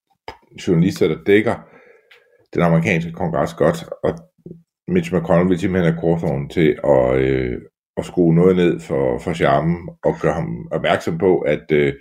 journalister, 0.67 1.09
der 1.09 1.25
dækker 1.27 1.55
den 2.55 2.63
amerikanske 2.63 3.13
kongres 3.13 3.55
godt. 3.55 3.85
Og 4.03 4.11
Mitch 4.89 5.15
McConnell 5.15 5.49
vil 5.49 5.59
simpelthen 5.59 5.93
have 5.93 6.01
Cawthorn 6.01 6.49
til 6.49 6.79
at, 6.85 7.21
øh, 7.21 7.61
at 7.97 8.05
skrue 8.05 8.35
noget 8.35 8.57
ned 8.57 8.81
for, 8.81 9.19
for 9.19 9.33
charmen 9.33 9.89
og 10.05 10.15
gøre 10.23 10.33
ham 10.33 10.69
opmærksom 10.71 11.19
på, 11.19 11.39
at, 11.39 11.73
øh, 11.73 11.93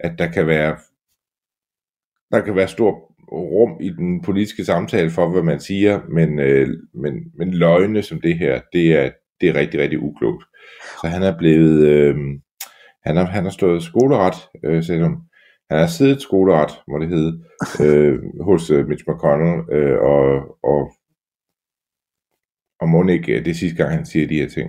at 0.00 0.12
der 0.18 0.26
kan 0.26 0.46
være 0.46 0.76
der 2.30 2.40
kan 2.40 2.56
være 2.56 2.68
stor 2.68 3.10
rum 3.32 3.76
i 3.80 3.90
den 3.90 4.22
politiske 4.22 4.64
samtale 4.64 5.10
for, 5.10 5.28
hvad 5.28 5.42
man 5.42 5.60
siger, 5.60 6.00
men, 6.08 6.38
øh, 6.40 6.68
men, 6.94 7.14
men 7.34 7.54
løgne 7.54 8.02
som 8.02 8.20
det 8.20 8.38
her, 8.38 8.60
det 8.72 8.92
er, 8.92 9.10
det 9.40 9.48
er 9.48 9.54
rigtig, 9.54 9.80
rigtig 9.80 10.02
uklogt. 10.02 10.44
Så 11.00 11.08
han 11.08 11.22
er 11.22 11.38
blevet, 11.38 11.88
øh, 11.88 12.16
han, 13.04 13.16
har, 13.16 13.24
han 13.24 13.44
har 13.44 13.50
stået 13.50 13.82
skoleret, 13.82 14.34
øh, 14.64 14.82
selvom 14.84 15.22
han 15.70 15.78
har 15.78 15.86
siddet 15.86 16.22
skoleret, 16.22 16.70
må 16.88 16.98
det 16.98 17.08
hedde, 17.08 17.44
øh, 17.84 18.18
hos 18.40 18.70
øh, 18.70 18.88
Mitch 18.88 19.04
McConnell, 19.08 19.72
øh, 19.72 19.98
og, 19.98 20.56
og, 20.62 20.92
og 22.80 22.88
må 22.88 23.08
ikke, 23.08 23.32
øh, 23.32 23.44
det 23.44 23.50
er 23.50 23.54
sidste 23.54 23.76
gang, 23.76 23.90
han 23.92 24.06
siger 24.06 24.28
de 24.28 24.34
her 24.34 24.48
ting. 24.48 24.68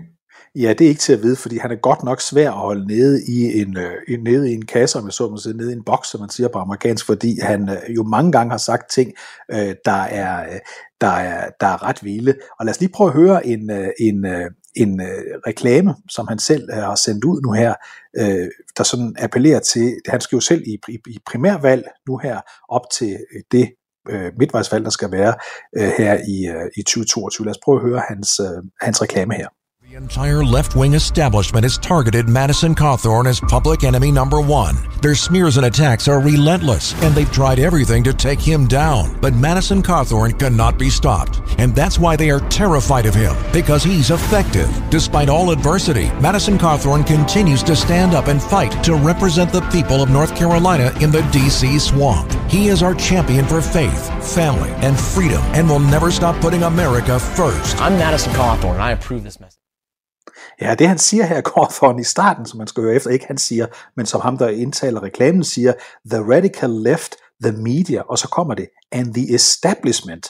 Ja, 0.55 0.73
det 0.73 0.81
er 0.81 0.89
ikke 0.89 0.99
til 0.99 1.13
at 1.13 1.23
vide, 1.23 1.35
fordi 1.35 1.57
han 1.57 1.71
er 1.71 1.75
godt 1.75 2.03
nok 2.03 2.21
svær 2.21 2.51
at 2.51 2.57
holde 2.57 2.87
nede 2.87 3.21
i 3.27 3.61
en, 3.61 3.77
øh, 3.77 4.19
nede 4.23 4.51
i 4.51 4.53
en 4.53 4.65
kasse, 4.65 4.99
om 4.99 5.05
jeg 5.05 5.13
så 5.13 5.29
må 5.29 5.37
sige, 5.37 5.57
nede 5.57 5.71
i 5.71 5.75
en 5.75 5.83
boks, 5.83 6.07
som 6.07 6.19
man 6.19 6.29
siger 6.29 6.47
på 6.47 6.59
amerikansk, 6.59 7.05
fordi 7.05 7.39
han 7.41 7.69
øh, 7.69 7.95
jo 7.95 8.03
mange 8.03 8.31
gange 8.31 8.51
har 8.51 8.57
sagt 8.57 8.91
ting, 8.91 9.13
øh, 9.51 9.75
der, 9.85 10.01
er, 10.01 10.53
øh, 10.53 10.59
der, 11.01 11.07
er, 11.07 11.49
der 11.59 11.67
er 11.67 11.83
ret 11.83 12.03
vilde. 12.03 12.35
Og 12.59 12.65
lad 12.65 12.73
os 12.73 12.79
lige 12.79 12.91
prøve 12.91 13.09
at 13.09 13.15
høre 13.15 13.47
en, 13.47 13.71
øh, 13.71 13.89
en, 13.99 14.25
øh, 14.25 14.51
en 14.75 15.01
øh, 15.01 15.39
reklame, 15.47 15.95
som 16.09 16.27
han 16.27 16.39
selv 16.39 16.69
øh, 16.71 16.77
har 16.77 16.95
sendt 16.95 17.23
ud 17.23 17.41
nu 17.41 17.51
her, 17.51 17.73
øh, 18.19 18.47
der 18.77 18.83
sådan 18.83 19.15
appellerer 19.19 19.59
til, 19.59 19.95
han 20.07 20.21
skal 20.21 20.35
jo 20.35 20.41
selv 20.41 20.63
i, 20.67 20.77
i, 20.87 20.97
i 21.07 21.17
primærvalg 21.25 21.83
nu 22.07 22.17
her 22.17 22.41
op 22.69 22.85
til 22.93 23.11
øh, 23.35 23.41
det 23.51 23.69
øh, 24.09 24.31
midtvejsvalg, 24.39 24.83
der 24.83 24.89
skal 24.89 25.11
være 25.11 25.33
øh, 25.77 25.91
her 25.97 26.13
i, 26.13 26.47
øh, 26.47 26.69
i 26.77 26.81
2022. 26.83 27.45
Lad 27.45 27.51
os 27.51 27.59
prøve 27.63 27.77
at 27.77 27.83
høre 27.87 28.01
hans, 28.07 28.39
øh, 28.39 28.63
hans 28.81 29.01
reklame 29.01 29.33
her. 29.35 29.47
The 29.91 29.97
entire 29.97 30.41
left 30.41 30.73
wing 30.73 30.93
establishment 30.93 31.65
has 31.65 31.77
targeted 31.77 32.29
Madison 32.29 32.73
Cawthorn 32.73 33.25
as 33.25 33.41
public 33.41 33.83
enemy 33.83 34.09
number 34.09 34.39
one. 34.39 34.77
Their 35.01 35.15
smears 35.15 35.57
and 35.57 35.65
attacks 35.65 36.07
are 36.07 36.21
relentless, 36.21 36.93
and 37.03 37.13
they've 37.13 37.29
tried 37.29 37.59
everything 37.59 38.01
to 38.05 38.13
take 38.13 38.39
him 38.39 38.67
down. 38.67 39.19
But 39.19 39.33
Madison 39.33 39.83
Cawthorn 39.83 40.39
cannot 40.39 40.79
be 40.79 40.89
stopped, 40.89 41.41
and 41.57 41.75
that's 41.75 41.99
why 41.99 42.15
they 42.15 42.29
are 42.29 42.39
terrified 42.47 43.05
of 43.05 43.13
him, 43.13 43.35
because 43.51 43.83
he's 43.83 44.11
effective. 44.11 44.69
Despite 44.89 45.27
all 45.27 45.51
adversity, 45.51 46.09
Madison 46.21 46.57
Cawthorn 46.57 47.05
continues 47.05 47.61
to 47.63 47.75
stand 47.75 48.13
up 48.13 48.27
and 48.27 48.41
fight 48.41 48.71
to 48.85 48.95
represent 48.95 49.51
the 49.51 49.67
people 49.71 50.01
of 50.01 50.09
North 50.09 50.33
Carolina 50.37 50.93
in 51.01 51.11
the 51.11 51.27
D.C. 51.33 51.79
swamp. 51.79 52.31
He 52.49 52.69
is 52.69 52.81
our 52.81 52.95
champion 52.95 53.43
for 53.43 53.61
faith, 53.61 54.33
family, 54.33 54.69
and 54.87 54.97
freedom, 54.97 55.41
and 55.51 55.67
will 55.67 55.79
never 55.79 56.11
stop 56.11 56.39
putting 56.39 56.63
America 56.63 57.19
first. 57.19 57.81
I'm 57.81 57.97
Madison 57.97 58.31
Cawthorn, 58.31 58.79
I 58.79 58.91
approve 58.91 59.25
this 59.25 59.37
message. 59.37 59.60
Ja, 60.61 60.75
det 60.75 60.87
han 60.87 60.97
siger 60.97 61.25
her, 61.25 61.41
Cawthorn 61.51 61.99
i 61.99 62.03
starten, 62.03 62.45
som 62.45 62.57
man 62.57 62.67
skal 62.67 62.83
høre 62.83 62.95
efter, 62.95 63.09
ikke 63.09 63.25
han 63.27 63.37
siger, 63.37 63.67
men 63.97 64.05
som 64.05 64.21
ham, 64.21 64.37
der 64.37 64.47
indtaler 64.47 65.03
reklamen, 65.03 65.43
siger, 65.43 65.73
the 66.11 66.19
radical 66.19 66.69
left, 66.69 67.15
the 67.43 67.51
media, 67.51 68.01
og 68.01 68.17
så 68.17 68.27
kommer 68.27 68.53
det, 68.53 68.67
and 68.91 69.13
the 69.13 69.35
establishment 69.35 70.27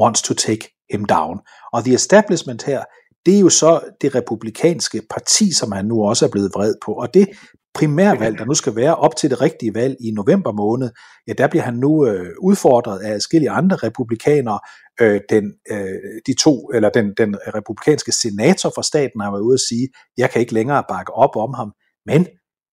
wants 0.00 0.22
to 0.22 0.34
take 0.34 0.68
him 0.90 1.04
down. 1.04 1.38
Og 1.72 1.84
the 1.84 1.94
establishment 1.94 2.62
her, 2.62 2.84
det 3.26 3.36
er 3.36 3.40
jo 3.40 3.48
så 3.48 3.80
det 4.00 4.14
republikanske 4.14 5.02
parti, 5.10 5.52
som 5.52 5.72
han 5.72 5.84
nu 5.84 6.04
også 6.04 6.24
er 6.24 6.30
blevet 6.30 6.50
vred 6.54 6.74
på. 6.84 6.92
Og 6.92 7.14
det 7.14 7.28
primærvalg, 7.74 8.38
der 8.38 8.44
nu 8.44 8.54
skal 8.54 8.76
være 8.76 8.96
op 8.96 9.16
til 9.16 9.30
det 9.30 9.40
rigtige 9.40 9.74
valg 9.74 9.96
i 10.00 10.10
november 10.10 10.52
måned, 10.52 10.90
ja, 11.28 11.32
der 11.32 11.46
bliver 11.46 11.62
han 11.62 11.74
nu 11.74 12.06
øh, 12.06 12.34
udfordret 12.42 12.98
af 12.98 13.14
forskellige 13.14 13.50
andre 13.50 13.76
republikanere. 13.76 14.60
Øh, 15.00 15.20
den, 15.30 15.52
øh, 15.70 16.20
de 16.26 16.34
to, 16.34 16.70
eller 16.74 16.90
den, 16.90 17.14
den 17.16 17.36
republikanske 17.54 18.12
senator 18.12 18.72
for 18.74 18.82
staten 18.82 19.20
har 19.20 19.30
været 19.30 19.42
ude 19.42 19.54
at 19.54 19.60
sige, 19.60 19.88
jeg 20.16 20.30
kan 20.30 20.40
ikke 20.40 20.54
længere 20.54 20.84
bakke 20.88 21.12
op 21.12 21.36
om 21.36 21.54
ham, 21.54 21.72
men 22.06 22.26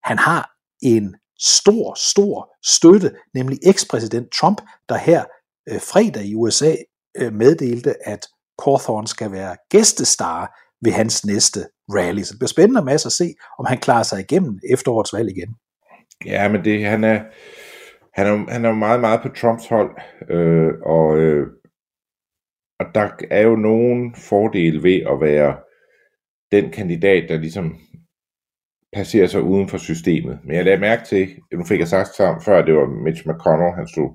han 0.04 0.18
har 0.18 0.52
en 0.82 1.16
stor, 1.40 1.94
stor 2.12 2.50
støtte, 2.66 3.12
nemlig 3.34 3.60
ekspræsident 3.64 4.28
Trump, 4.40 4.62
der 4.90 4.98
her 4.98 5.24
øh, 5.70 5.82
fredag 5.82 6.26
i 6.26 6.36
USA 6.36 6.76
øh, 7.18 7.34
meddelte, 7.34 8.08
at 8.08 8.28
Cawthorn 8.64 9.08
skal 9.08 9.32
være 9.32 9.56
gæstestar 9.70 10.60
ved 10.84 10.92
hans 10.92 11.26
næste 11.26 11.66
rally. 11.90 12.22
Så 12.24 12.34
det 12.34 12.40
bliver 12.40 12.56
spændende 12.58 12.86
med 12.86 12.94
at 12.94 13.02
se, 13.02 13.34
om 13.60 13.66
han 13.66 13.78
klarer 13.78 14.04
sig 14.04 14.20
igennem 14.20 14.60
efterårets 14.74 15.14
valg 15.14 15.30
igen. 15.38 15.56
Ja, 16.26 16.50
men 16.52 16.66
det, 16.66 16.86
han 16.86 17.04
er, 17.04 17.20
han 18.14 18.28
er, 18.28 18.52
han 18.52 18.66
er 18.66 18.74
meget, 18.74 19.00
meget 19.00 19.22
på 19.22 19.30
Trumps 19.30 19.68
hold, 19.68 19.92
øh, 20.30 20.74
og, 20.86 21.18
øh, 21.18 21.48
og 22.80 22.86
der 22.96 23.10
er 23.32 23.42
jo 23.42 23.56
nogen 23.56 24.16
fordele 24.16 24.84
ved 24.84 25.02
at 25.12 25.22
være 25.22 25.58
den 26.52 26.72
kandidat, 26.72 27.30
der 27.30 27.38
ligesom 27.38 27.78
passerer 28.94 29.28
sig 29.28 29.42
uden 29.42 29.70
for 29.70 29.78
systemet. 29.78 30.40
Men 30.44 30.56
jeg 30.56 30.66
lagde 30.66 30.80
mærke 30.80 31.04
til, 31.06 31.30
nu 31.54 31.64
fik 31.64 31.80
jeg 31.80 31.88
sagt 31.88 32.16
sammen 32.16 32.42
før, 32.42 32.66
det 32.66 32.76
var 32.76 32.86
Mitch 32.86 33.24
McConnell, 33.28 33.76
han 33.76 33.88
stod 33.88 34.10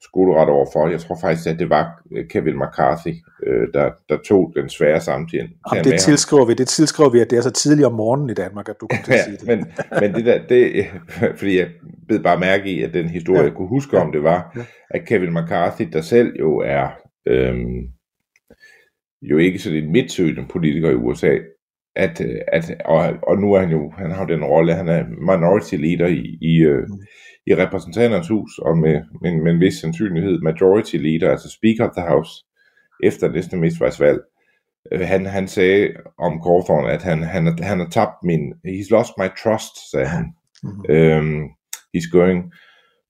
skoleret 0.00 0.48
overfor. 0.48 0.88
Jeg 0.88 1.00
tror 1.00 1.18
faktisk, 1.20 1.48
at 1.48 1.58
det 1.58 1.70
var 1.70 2.02
øh, 2.12 2.28
Kevin 2.28 2.58
McCarthy, 2.58 3.14
øh, 3.46 3.68
der, 3.74 3.90
der 4.08 4.18
tog 4.28 4.52
den 4.56 4.68
svære 4.68 5.00
samtale. 5.00 5.48
Jamen, 5.72 5.84
det 5.84 6.00
tilskriver 6.00 6.44
vi, 6.44 6.54
det 6.54 6.68
tilskriver 6.68 7.10
vi, 7.10 7.20
at 7.20 7.30
det 7.30 7.36
er 7.36 7.42
så 7.42 7.50
tidligt 7.50 7.86
om 7.86 7.92
morgenen 7.92 8.30
i 8.30 8.34
Danmark, 8.34 8.68
at 8.68 8.76
du 8.80 8.86
kan 8.86 8.98
ja, 9.08 9.24
sige 9.24 9.36
det. 9.36 9.46
men, 9.46 9.66
men 10.00 10.14
det 10.14 10.24
der, 10.24 10.46
det, 10.48 10.86
fordi 11.38 11.58
jeg 11.58 11.68
blev 12.08 12.22
bare 12.22 12.40
mærke 12.40 12.70
i, 12.70 12.82
at 12.82 12.94
den 12.94 13.08
historie, 13.08 13.40
ja. 13.40 13.44
jeg 13.44 13.54
kunne 13.54 13.68
huske 13.68 13.98
om 13.98 14.12
det, 14.12 14.22
var, 14.22 14.52
ja. 14.56 14.62
at 14.90 15.06
Kevin 15.06 15.34
McCarthy, 15.34 15.88
der 15.92 16.00
selv 16.00 16.32
jo 16.38 16.58
er 16.58 16.88
øhm, 17.26 17.82
jo 19.22 19.38
ikke 19.38 19.58
sådan 19.58 19.78
en 19.78 19.92
midtsøgende 19.92 20.46
politiker 20.50 20.90
i 20.90 20.94
USA, 20.94 21.36
at, 21.96 22.20
at 22.52 22.74
og, 22.84 23.14
og 23.22 23.38
nu 23.38 23.52
er 23.52 23.60
han 23.60 23.70
jo, 23.70 23.92
han 23.98 24.10
har 24.10 24.26
den 24.26 24.44
rolle, 24.44 24.74
han 24.74 24.88
er 24.88 25.04
minority 25.08 25.74
leader 25.74 26.06
i, 26.06 26.38
i, 26.42 26.56
øh, 26.56 26.82
mm 26.88 26.98
i 27.50 27.54
repræsentanternes 27.54 28.28
hus, 28.28 28.58
og 28.58 28.78
med, 28.78 28.96
med, 29.22 29.42
med 29.42 29.52
en 29.52 29.60
vis 29.60 29.74
sandsynlighed 29.74 30.40
majority 30.40 30.96
leader, 30.96 31.30
altså 31.30 31.48
Speaker 31.50 31.88
of 31.88 31.96
the 31.96 32.08
House, 32.08 32.32
efter 33.02 33.28
næste 33.28 33.56
midtvejsvalg. 33.56 34.20
Øh, 34.92 35.00
han, 35.00 35.26
han 35.26 35.48
sagde 35.48 35.92
om 36.18 36.32
Cawthorn, 36.32 36.90
at 36.90 37.02
han, 37.02 37.22
han, 37.22 37.58
han 37.62 37.78
har 37.78 37.88
tabt 37.88 38.16
min, 38.24 38.52
he's 38.66 38.90
lost 38.90 39.12
my 39.18 39.28
trust, 39.42 39.90
sagde 39.90 40.06
han. 40.06 40.24
Mm-hmm. 40.62 41.18
Um, 41.18 41.50
he's 41.96 42.10
going 42.10 42.52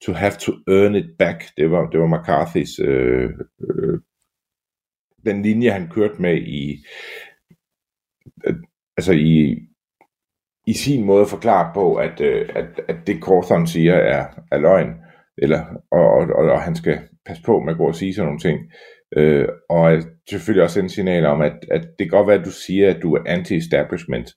to 0.04 0.12
have 0.12 0.32
to 0.32 0.52
earn 0.68 0.94
it 0.94 1.10
back. 1.18 1.44
Det 1.56 1.70
var, 1.70 1.90
det 1.90 2.00
var 2.00 2.08
McCarthy's, 2.16 2.84
øh, 2.84 3.30
øh, 3.60 4.00
den 5.26 5.42
linje 5.42 5.70
han 5.70 5.88
kørte 5.88 6.22
med 6.22 6.36
i, 6.36 6.84
øh, 8.46 8.54
altså 8.96 9.12
i, 9.12 9.67
i 10.68 10.72
sin 10.72 11.04
måde 11.04 11.26
forklare 11.26 11.70
på, 11.74 11.94
at, 11.94 12.20
øh, 12.20 12.48
at, 12.54 12.80
at 12.88 12.96
det 13.06 13.22
Cawthon 13.24 13.66
siger 13.66 13.94
er, 13.94 14.26
er 14.52 14.58
løgn, 14.58 14.94
eller, 15.38 15.60
og, 15.90 16.10
og, 16.10 16.50
og 16.54 16.62
han 16.62 16.74
skal 16.76 16.98
passe 17.26 17.42
på 17.42 17.60
med 17.60 17.72
at 17.72 17.78
gå 17.78 17.86
og 17.86 17.94
sige 17.94 18.14
sådan 18.14 18.26
nogle 18.26 18.40
ting. 18.40 18.58
Øh, 19.16 19.48
og 19.70 20.02
selvfølgelig 20.30 20.64
også 20.64 20.80
en 20.80 20.88
signal 20.88 21.26
om, 21.26 21.40
at, 21.40 21.56
at 21.70 21.82
det 21.82 22.10
kan 22.10 22.18
godt 22.18 22.26
være, 22.26 22.38
at 22.38 22.44
du 22.44 22.50
siger, 22.50 22.90
at 22.94 23.02
du 23.02 23.14
er 23.14 23.22
anti-establishment, 23.26 24.28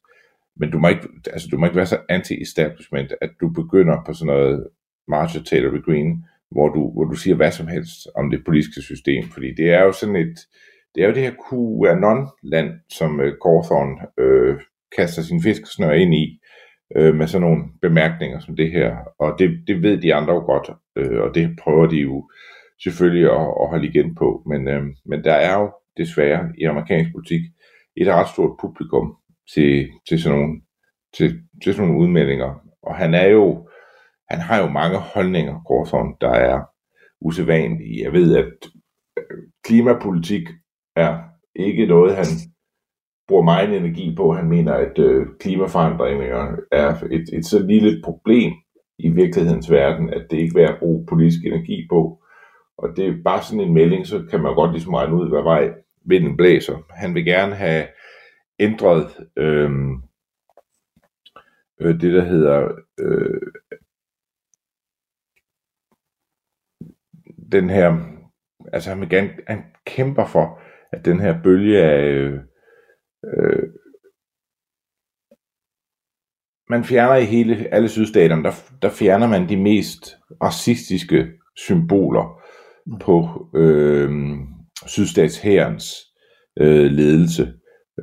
men 0.60 0.72
du 0.72 0.80
må 0.80 0.88
ikke, 0.88 1.08
altså, 1.34 1.48
du 1.52 1.58
må 1.58 1.66
ikke 1.66 1.76
være 1.76 1.86
så 1.86 2.00
anti-establishment, 2.10 3.14
at 3.22 3.30
du 3.42 3.50
begynder 3.50 3.98
på 4.06 4.14
sådan 4.14 4.34
noget 4.34 4.68
Marshall 5.08 5.46
Taylor 5.46 5.86
Green, 5.86 6.26
hvor 6.52 6.70
du, 6.70 6.92
hvor 6.94 7.04
du 7.04 7.16
siger 7.16 7.36
hvad 7.36 7.52
som 7.52 7.68
helst 7.68 8.08
om 8.16 8.32
det 8.32 8.46
politiske 8.46 8.82
system, 8.82 9.24
fordi 9.34 9.48
det 9.58 9.70
er 9.74 9.84
jo 9.84 9.92
sådan 9.92 10.16
et, 10.16 10.38
det 10.96 11.04
er 11.04 11.08
jo 11.08 11.14
det 11.14 11.24
her 11.24 11.36
QAnon-land, 11.46 12.70
som 12.90 13.20
uh, 13.20 13.32
Cawthorn 13.44 13.92
øh, 14.20 14.50
øh 14.50 14.60
kaster 14.98 15.22
sin 15.22 15.44
fiskesnør 15.44 15.92
ind 15.92 16.14
i, 16.16 16.40
øh, 16.96 17.16
med 17.16 17.28
sådan 17.28 17.48
nogle 17.48 17.64
bemærkninger 17.82 18.40
som 18.40 18.56
det 18.56 18.72
her. 18.72 18.96
Og 19.20 19.36
det, 19.40 19.50
det 19.68 19.84
ved 19.84 20.02
de 20.02 20.14
andre 20.14 20.34
jo 20.34 20.40
godt, 20.40 20.70
øh, 20.96 21.22
og 21.22 21.36
det 21.36 21.60
prøver 21.64 21.86
de 21.88 21.98
jo 21.98 22.30
selvfølgelig 22.84 23.26
at, 23.26 23.48
at 23.62 23.70
holde 23.70 23.88
igen 23.88 24.16
på. 24.16 24.44
Men, 24.48 24.68
øh, 24.68 24.84
men 25.06 25.24
der 25.24 25.34
er 25.34 25.60
jo 25.60 25.72
desværre 25.98 26.50
i 26.58 26.64
amerikansk 26.64 27.12
politik 27.12 27.42
et 27.96 28.08
ret 28.08 28.30
stort 28.30 28.58
publikum 28.62 29.16
til, 29.54 29.90
til, 30.10 30.22
sådan 30.22 30.40
nogle, 30.40 30.62
til, 31.14 31.40
til 31.64 31.74
sådan 31.74 31.88
nogle 31.88 32.04
udmeldinger. 32.04 32.62
Og 32.84 32.96
han 32.96 33.14
er 33.14 33.28
jo, 33.28 33.70
han 34.30 34.40
har 34.40 34.62
jo 34.62 34.68
mange 34.68 34.98
holdninger, 34.98 35.62
Gorson, 35.66 36.16
der 36.22 36.30
er 36.30 36.62
usædvanlige. 37.22 38.04
Jeg 38.04 38.14
ved, 38.14 38.38
at 38.38 38.54
øh, 39.18 39.38
klimapolitik 39.64 40.48
er 40.96 41.20
ikke 41.56 41.86
noget, 41.86 42.16
han 42.16 42.26
bruger 43.28 43.44
meget 43.44 43.78
energi 43.78 44.16
på. 44.16 44.34
Han 44.34 44.50
mener, 44.50 44.74
at 44.74 45.00
øh, 45.00 45.28
klimaforandringer 45.40 46.56
er 46.72 47.04
et, 47.12 47.30
et 47.34 47.46
så 47.46 47.60
lille 47.60 48.01
problem 48.04 48.51
i 49.00 49.10
virkelighedens 49.10 49.72
verden, 49.72 50.13
at 50.13 50.28
det 50.32 50.38
ikke 50.38 50.60
er 50.60 50.62
værd 50.62 50.74
at 50.74 50.80
bruge 50.80 51.06
politisk 51.06 51.46
energi 51.46 51.88
på. 51.90 52.24
Og 52.78 52.90
det 52.98 53.08
er 53.08 53.24
bare 53.25 53.44
sådan 53.44 53.60
en 53.60 53.74
melding, 53.74 54.08
så 54.08 54.24
kan 54.30 54.42
man 54.42 54.56
godt 54.56 54.72
ligesom 54.72 54.94
regne 54.94 55.16
ud, 55.16 55.30
hvad 55.30 55.44
vej 55.44 55.74
vinden 56.06 56.38
blæser. 56.38 56.78
Han 56.90 57.16
vil 57.16 57.25
gerne 57.25 57.56
have 57.56 57.88
ændret 58.60 59.08
øh, 59.38 59.72
øh, 61.82 62.01
det, 62.01 62.13
der 62.13 62.24
hedder 62.24 62.72
øh, 63.00 63.42
den 67.51 67.70
her, 67.70 67.98
altså 68.74 68.90
han 68.90 69.00
vil 69.00 69.10
gerne, 69.10 69.30
han 69.48 69.63
kæmper 69.86 70.25
for, 70.25 70.60
at 70.92 71.06
den 71.06 71.20
her 71.20 71.42
bølge 71.44 71.84
af 71.84 72.10
øh, 72.10 72.40
øh, 73.25 73.70
man 76.70 76.84
fjerner 76.84 77.16
i 77.16 77.25
hele 77.25 77.74
alle 77.74 77.90
sydstaterne, 77.90 78.44
der, 78.44 78.51
der 78.82 78.90
fjerner 78.90 79.28
man 79.28 79.50
de 79.50 79.58
mest 79.58 80.18
racistiske 80.44 81.28
symboler 81.58 82.42
på 83.01 83.48
øh, 83.56 84.12
sydstatshærens 84.88 85.96
øh, 86.60 86.92
ledelse. 86.92 87.54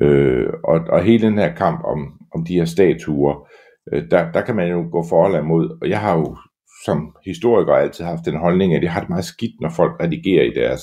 Øh, 0.01 0.49
og, 0.65 0.81
og 0.89 1.03
hele 1.03 1.27
den 1.27 1.39
her 1.39 1.55
kamp 1.55 1.85
om, 1.85 2.21
om 2.35 2.45
de 2.45 2.55
her 2.55 2.65
statuer, 2.65 3.49
øh, 3.93 4.11
der, 4.11 4.33
der 4.33 4.41
kan 4.41 4.57
man 4.57 4.71
jo 4.71 4.89
gå 4.93 5.05
for 5.09 5.27
eller 5.27 5.41
imod. 5.41 5.79
Og 5.83 5.89
jeg 5.89 6.01
har 6.01 6.19
jo 6.19 6.37
som 6.85 7.17
historiker 7.25 7.73
altid 7.73 8.05
haft 8.05 8.25
den 8.25 8.37
holdning, 8.37 8.75
at 8.75 8.83
jeg 8.83 8.93
har 8.93 9.01
det 9.01 9.09
meget 9.09 9.25
skidt, 9.25 9.61
når 9.61 9.69
folk 9.69 10.01
redigerer 10.01 10.45
i 10.45 10.55
deres 10.55 10.83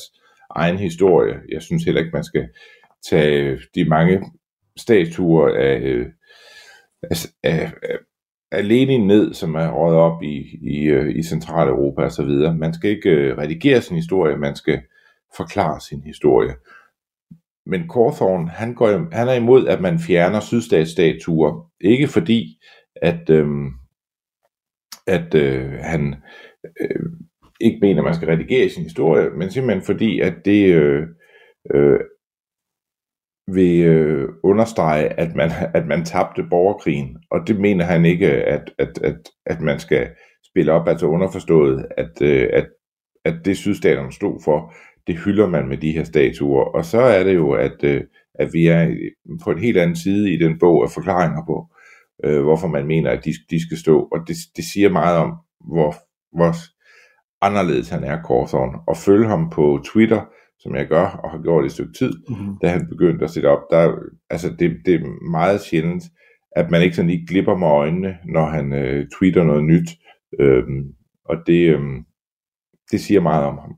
egen 0.56 0.78
historie. 0.78 1.36
Jeg 1.52 1.62
synes 1.62 1.84
heller 1.84 2.02
ikke, 2.02 2.14
man 2.14 2.24
skal 2.24 2.48
tage 3.10 3.44
øh, 3.44 3.62
de 3.76 3.86
mange 3.86 4.22
statuer 4.78 5.54
øh, 5.54 6.06
af, 7.04 7.26
af, 7.44 7.72
af, 7.84 7.98
af 8.52 8.68
Lenin 8.68 9.08
ned, 9.08 9.34
som 9.34 9.56
er 9.56 9.72
røget 9.72 9.98
op 9.98 10.24
i, 10.24 10.60
i, 10.62 10.86
øh, 10.86 11.16
i 11.16 11.24
Centraleuropa 11.24 12.02
og 12.02 12.12
så 12.12 12.24
videre. 12.24 12.56
Man 12.56 12.74
skal 12.74 12.90
ikke 12.90 13.38
redigere 13.38 13.82
sin 13.82 13.96
historie, 13.96 14.38
man 14.38 14.56
skal 14.56 14.82
forklare 15.38 15.82
sin 15.82 16.02
historie. 16.02 16.56
Men 17.66 17.82
Cawthorn, 17.82 18.48
han, 18.48 18.74
går, 18.74 19.16
han 19.16 19.28
er 19.28 19.34
imod, 19.34 19.68
at 19.68 19.82
man 19.82 20.00
fjerner 20.00 20.40
sydstatsstatuer. 20.40 21.72
Ikke 21.82 22.08
fordi, 22.08 22.60
at, 22.96 23.30
øhm, 23.30 23.70
at 25.08 25.36
øh, 25.36 25.72
han 25.72 26.16
øh, 26.82 27.06
ikke 27.62 27.80
mener, 27.82 28.02
at 28.02 28.06
man 28.06 28.16
skal 28.16 28.28
redigere 28.28 28.70
sin 28.70 28.84
historie, 28.84 29.30
men 29.30 29.52
simpelthen 29.52 29.86
fordi, 29.86 30.20
at 30.20 30.34
det 30.46 30.76
øh, 30.76 31.08
øh, 31.74 32.00
vil 33.48 33.86
øh, 33.86 34.30
understrege, 34.44 35.20
at 35.20 35.36
man, 35.36 35.52
at 35.74 35.88
man 35.88 36.06
tabte 36.06 36.44
borgerkrigen. 36.50 37.18
Og 37.32 37.48
det 37.48 37.60
mener 37.60 37.86
han 37.86 38.06
ikke, 38.06 38.28
at, 38.28 38.72
at, 38.80 39.00
at, 39.04 39.18
at 39.46 39.62
man 39.62 39.80
skal 39.80 40.10
spille 40.46 40.72
op, 40.72 40.88
altså 40.88 41.06
underforstået, 41.06 41.86
at, 41.98 42.22
øh, 42.22 42.50
at, 42.54 42.68
at 43.26 43.36
det 43.46 43.58
sydstaterne 43.58 44.12
stod 44.12 44.42
for, 44.44 44.74
det 45.08 45.18
hylder 45.18 45.48
man 45.48 45.68
med 45.68 45.78
de 45.78 45.92
her 45.92 46.04
statuer. 46.04 46.64
Og 46.64 46.86
så 46.86 47.00
er 47.00 47.24
det 47.24 47.36
jo, 47.36 47.52
at, 47.52 47.84
øh, 47.84 48.02
at 48.36 48.54
vi 48.54 48.68
er 48.68 48.96
på 49.44 49.52
en 49.52 49.60
helt 49.60 49.78
anden 49.78 49.96
side 49.96 50.34
i 50.34 50.38
den 50.38 50.60
bog 50.60 50.84
af 50.84 50.90
forklaringer 50.90 51.46
på, 51.46 51.68
øh, 52.24 52.44
hvorfor 52.44 52.68
man 52.68 52.88
mener, 52.88 53.12
at 53.12 53.26
de, 53.26 53.34
de 53.50 53.62
skal 53.62 53.78
stå. 53.78 54.08
Og 54.12 54.20
det, 54.28 54.36
det 54.56 54.64
siger 54.74 54.90
meget 54.90 55.18
om, 55.18 55.34
hvor, 55.74 55.96
hvor 56.38 56.54
anderledes 57.42 57.90
han 57.90 58.04
er, 58.04 58.18
Cawthorn. 58.28 58.80
Og 58.88 58.98
følge 58.98 59.28
ham 59.28 59.50
på 59.50 59.80
Twitter, 59.86 60.22
som 60.66 60.76
jeg 60.76 60.88
gør 60.88 61.08
og 61.24 61.32
har 61.32 61.42
gjort 61.42 61.64
i 61.64 61.66
et 61.66 61.72
stykke 61.72 61.94
tid, 61.94 62.14
mm-hmm. 62.30 62.58
da 62.62 62.68
han 62.68 62.88
begyndte 62.90 63.26
at 63.26 63.32
sætte 63.32 63.48
op. 63.48 63.62
Der, 63.72 63.96
altså 64.30 64.56
det, 64.60 64.78
det 64.86 64.94
er 64.94 65.30
meget 65.32 65.62
sjældent, 65.62 66.04
at 66.56 66.72
man 66.72 66.82
ikke 66.82 66.96
sådan 66.96 67.10
lige 67.10 67.28
glipper 67.28 67.58
med 67.58 67.68
øjnene, 67.68 68.18
når 68.26 68.46
han 68.46 68.74
øh, 68.74 69.08
tweeter 69.18 69.44
noget 69.44 69.64
nyt. 69.64 69.90
Øhm, 70.40 70.84
og 71.30 71.36
det, 71.48 71.74
øhm, 71.74 72.06
det 72.92 73.02
siger 73.02 73.22
meget 73.22 73.46
om 73.46 73.58
ham. 73.58 73.76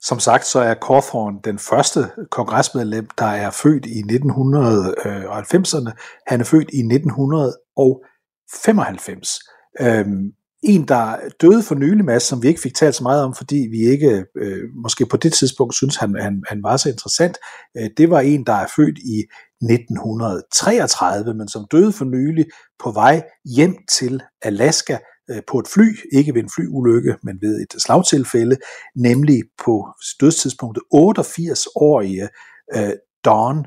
Som 0.00 0.18
sagt, 0.18 0.44
så 0.44 0.60
er 0.60 0.74
Cawthorn 0.74 1.40
den 1.44 1.58
første 1.58 2.00
kongresmedlem, 2.30 3.06
der 3.18 3.26
er 3.26 3.50
født 3.50 3.86
i 3.86 4.00
1990'erne. 4.00 5.92
Han 6.26 6.40
er 6.40 6.44
født 6.44 6.70
i 6.72 6.78
1995. 6.78 9.38
Øhm, 9.80 10.32
en, 10.64 10.88
der 10.88 11.16
døde 11.40 11.62
for 11.62 11.74
nylig, 11.74 12.04
Mads, 12.04 12.22
som 12.22 12.42
vi 12.42 12.48
ikke 12.48 12.60
fik 12.60 12.74
talt 12.74 12.94
så 12.94 13.02
meget 13.02 13.24
om, 13.24 13.34
fordi 13.34 13.68
vi 13.70 13.78
ikke 13.78 14.24
øh, 14.36 14.68
måske 14.82 15.06
på 15.06 15.16
det 15.16 15.32
tidspunkt 15.32 15.74
synes, 15.74 15.96
han, 15.96 16.16
han, 16.20 16.42
han 16.48 16.62
var 16.62 16.76
så 16.76 16.88
interessant, 16.88 17.36
øh, 17.76 17.90
det 17.96 18.10
var 18.10 18.20
en, 18.20 18.46
der 18.46 18.52
er 18.52 18.66
født 18.76 18.98
i 18.98 19.24
1933, 19.62 21.34
men 21.34 21.48
som 21.48 21.66
døde 21.70 21.92
for 21.92 22.04
nylig 22.04 22.46
på 22.78 22.92
vej 22.92 23.22
hjem 23.56 23.76
til 23.92 24.22
Alaska 24.42 24.98
øh, 25.30 25.42
på 25.48 25.58
et 25.58 25.68
fly, 25.68 25.96
ikke 26.12 26.34
ved 26.34 26.42
en 26.42 26.50
flyulykke, 26.56 27.16
men 27.22 27.38
ved 27.40 27.60
et 27.60 27.82
slagtilfælde, 27.82 28.56
nemlig 28.96 29.42
på 29.64 29.88
dødstidspunktet 30.20 30.82
88-årige 30.94 32.28
øh, 32.76 32.92
Don 33.24 33.58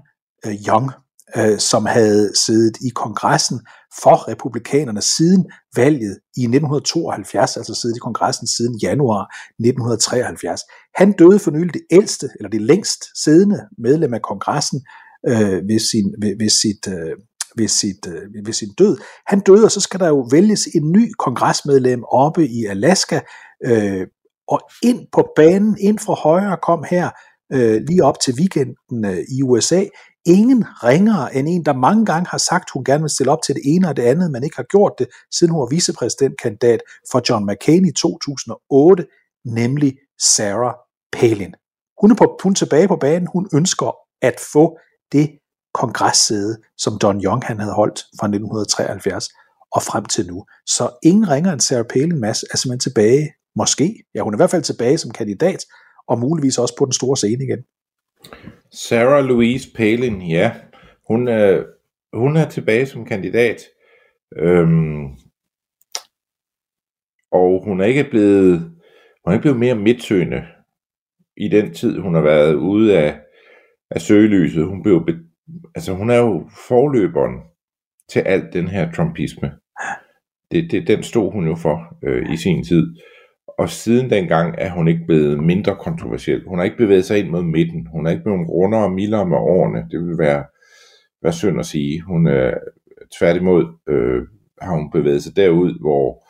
øh, 0.46 0.54
Young 0.68 0.92
øh, 1.36 1.60
som 1.60 1.86
havde 1.86 2.32
siddet 2.46 2.78
i 2.82 2.90
kongressen 2.90 3.60
for 4.02 4.28
republikanerne 4.28 5.02
siden 5.02 5.46
valget 5.76 6.20
i 6.38 6.44
1972, 6.44 7.58
altså 7.58 7.74
siddet 7.76 7.98
i 7.98 8.00
kongressen 8.00 8.48
siden 8.48 8.80
januar 8.84 9.24
1973. 9.60 10.62
Han 10.96 11.12
døde 11.12 11.40
for 11.40 11.52
nylig 11.52 11.74
det 11.74 11.86
ældste, 11.92 12.30
eller 12.36 12.50
det 12.50 12.62
længst 12.62 13.04
siddende 13.24 13.60
medlem 13.78 14.14
af 14.14 14.22
kongressen 14.22 14.82
øh, 15.28 15.62
ved, 15.70 15.80
sin, 15.92 16.14
ved, 16.22 16.36
ved 16.40 16.50
sit... 16.50 16.88
Øh, 16.88 17.16
ved, 17.58 17.68
sit, 17.68 18.08
øh, 18.08 18.46
ved 18.46 18.54
sin 18.54 18.74
død. 18.78 18.98
Han 19.28 19.40
døde, 19.40 19.64
og 19.64 19.72
så 19.72 19.82
skal 19.82 20.00
der 20.00 20.08
jo 20.08 20.28
vælges 20.32 20.66
en 20.76 20.92
ny 20.92 21.12
kongresmedlem 21.20 22.04
oppe 22.04 22.48
i 22.48 22.66
Alaska, 22.66 23.20
øh, 23.66 24.08
og 24.48 24.60
ind 24.84 25.00
på 25.12 25.28
banen, 25.36 25.78
ind 25.80 26.00
fra 26.00 26.14
højre, 26.14 26.58
kom 26.64 26.84
her 26.90 27.10
øh, 27.54 27.82
lige 27.88 28.04
op 28.04 28.20
til 28.20 28.34
weekenden 28.40 29.06
øh, 29.06 29.18
i 29.18 29.44
USA, 29.44 29.84
ingen 30.28 30.66
ringere 30.84 31.36
end 31.36 31.48
en, 31.50 31.66
der 31.66 31.74
mange 31.74 32.06
gange 32.06 32.30
har 32.30 32.38
sagt, 32.38 32.70
hun 32.74 32.84
gerne 32.84 33.04
vil 33.04 33.10
stille 33.10 33.32
op 33.32 33.42
til 33.46 33.56
det 33.56 33.62
ene 33.66 33.90
og 33.90 33.98
det 33.98 34.04
andet, 34.04 34.32
men 34.32 34.44
ikke 34.44 34.56
har 34.56 34.64
gjort 34.64 34.94
det, 35.00 35.08
siden 35.32 35.52
hun 35.52 35.60
var 35.60 35.68
vicepræsidentkandidat 35.68 36.80
for 37.12 37.22
John 37.30 37.46
McCain 37.46 37.86
i 37.86 37.92
2008, 37.92 39.06
nemlig 39.46 39.98
Sarah 40.20 40.74
Palin. 41.12 41.54
Hun 42.02 42.12
er, 42.12 42.16
på, 42.16 42.38
hun 42.44 42.52
er 42.52 42.56
tilbage 42.56 42.88
på 42.88 42.96
banen, 42.96 43.28
hun 43.34 43.50
ønsker 43.54 43.96
at 44.22 44.40
få 44.54 44.78
det 45.12 45.30
kongressæde, 45.74 46.58
som 46.78 47.00
Don 47.00 47.24
Young 47.24 47.44
han 47.44 47.60
havde 47.60 47.74
holdt 47.74 48.00
fra 48.20 48.28
1973 48.28 49.30
og 49.72 49.82
frem 49.84 50.06
til 50.06 50.28
nu. 50.28 50.46
Så 50.66 50.90
ingen 51.04 51.30
ringer 51.30 51.52
end 51.54 51.62
Sarah 51.62 51.86
Palin 51.86 52.20
Mads 52.20 52.44
er 52.44 52.58
simpelthen 52.58 52.80
tilbage, 52.80 53.34
måske, 53.56 54.04
ja 54.16 54.22
hun 54.22 54.34
er 54.34 54.38
i 54.38 54.42
hvert 54.42 54.50
fald 54.50 54.64
tilbage 54.64 54.98
som 54.98 55.12
kandidat, 55.12 55.66
og 56.08 56.20
muligvis 56.20 56.58
også 56.58 56.76
på 56.78 56.86
den 56.86 56.94
store 56.94 57.18
scene 57.18 57.44
igen. 57.44 57.60
Sarah 58.72 59.26
Louise 59.26 59.70
Palin, 59.76 60.22
ja, 60.22 60.56
hun 61.08 61.28
er, 61.28 61.64
hun 62.14 62.38
er 62.38 62.50
tilbage 62.50 62.86
som 62.86 63.06
kandidat. 63.06 63.62
Øhm, 64.38 65.06
og 67.32 67.64
hun 67.64 67.82
er 67.82 67.86
ikke 67.86 68.04
blevet, 68.10 68.60
hun 69.24 69.32
er 69.32 69.32
ikke 69.32 69.42
blevet 69.42 69.60
mere 69.60 69.76
midtsøgende 69.76 70.44
i 71.38 71.48
den 71.48 71.74
tid, 71.74 72.00
hun 72.00 72.16
har 72.16 72.22
været 72.22 72.54
ude 72.54 72.98
af, 72.98 73.20
af 73.92 74.02
søgelyset. 74.02 74.66
Hun, 74.66 74.84
blev, 74.84 75.06
altså, 75.76 75.94
hun 75.94 76.10
er 76.10 76.18
jo 76.18 76.50
forløberen 76.68 77.36
til 78.10 78.20
alt 78.20 78.54
den 78.54 78.68
her 78.68 78.92
trumpisme. 78.92 79.52
Det, 80.52 80.72
det, 80.72 80.88
den 80.88 81.04
stod 81.04 81.32
hun 81.32 81.48
jo 81.48 81.56
for 81.56 81.98
øh, 82.04 82.34
i 82.34 82.38
sin 82.38 82.64
tid 82.64 82.96
og 83.58 83.70
siden 83.70 84.10
dengang 84.10 84.56
er 84.58 84.70
hun 84.70 84.88
ikke 84.88 85.06
blevet 85.06 85.44
mindre 85.44 85.76
kontroversiel. 85.76 86.44
Hun 86.48 86.58
har 86.58 86.66
ikke 86.66 86.78
bevæget 86.78 87.06
sig 87.06 87.20
ind 87.20 87.30
mod 87.30 87.44
midten. 87.44 87.88
Hun 87.88 88.06
er 88.06 88.12
ikke 88.12 88.24
blevet 88.24 88.50
rundere 88.50 88.84
og 88.84 88.92
mildere 88.92 89.26
med 89.26 89.38
årene. 89.38 89.88
Det 89.92 90.00
vil 90.00 90.18
være, 90.18 90.46
være 91.24 91.34
synd 91.34 91.60
at 91.60 91.66
sige. 91.66 92.02
Hun 92.02 92.28
er 92.28 92.54
tværtimod 93.20 93.66
øh, 93.90 94.22
har 94.62 94.76
hun 94.76 94.92
bevæget 94.92 95.24
sig 95.24 95.36
derud, 95.36 95.80
hvor 95.80 96.28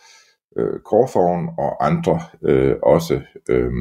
øh, 0.58 0.80
Korthorn 0.80 1.50
og 1.58 1.86
andre 1.86 2.20
øh, 2.44 2.76
også 2.84 3.22
øh, 3.50 3.72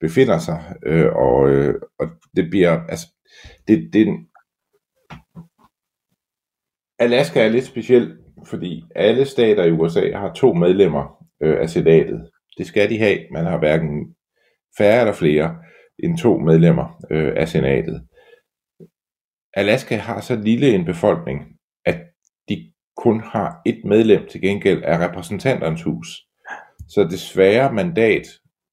befinder 0.00 0.38
sig. 0.38 0.76
Øh, 0.86 1.12
og, 1.12 1.50
øh, 1.50 1.74
og 1.98 2.06
det 2.36 2.50
bliver, 2.50 2.80
altså, 2.88 3.06
det, 3.68 3.90
det, 3.92 4.06
Alaska 6.98 7.44
er 7.44 7.48
lidt 7.48 7.64
speciel, 7.64 8.18
fordi 8.46 8.84
alle 8.94 9.24
stater 9.24 9.64
i 9.64 9.72
USA 9.72 10.12
har 10.12 10.32
to 10.32 10.54
medlemmer 10.54 11.26
øh, 11.42 11.60
af 11.60 11.70
senatet. 11.70 12.30
Det 12.58 12.66
skal 12.66 12.90
de 12.90 12.98
have. 12.98 13.18
Man 13.32 13.44
har 13.44 13.58
hverken 13.58 14.14
færre 14.78 15.00
eller 15.00 15.14
flere 15.14 15.56
end 15.98 16.18
to 16.18 16.38
medlemmer 16.38 17.04
øh, 17.10 17.32
af 17.36 17.48
senatet. 17.48 18.06
Alaska 19.54 19.96
har 19.96 20.20
så 20.20 20.36
lille 20.36 20.74
en 20.74 20.84
befolkning, 20.84 21.40
at 21.84 21.98
de 22.48 22.72
kun 22.96 23.20
har 23.20 23.60
et 23.66 23.80
medlem 23.84 24.26
til 24.28 24.40
gengæld 24.40 24.82
af 24.82 25.08
repræsentanternes 25.08 25.82
hus. 25.82 26.08
Så 26.88 27.04
det 27.04 27.20
svære 27.20 27.72
mandat 27.72 28.26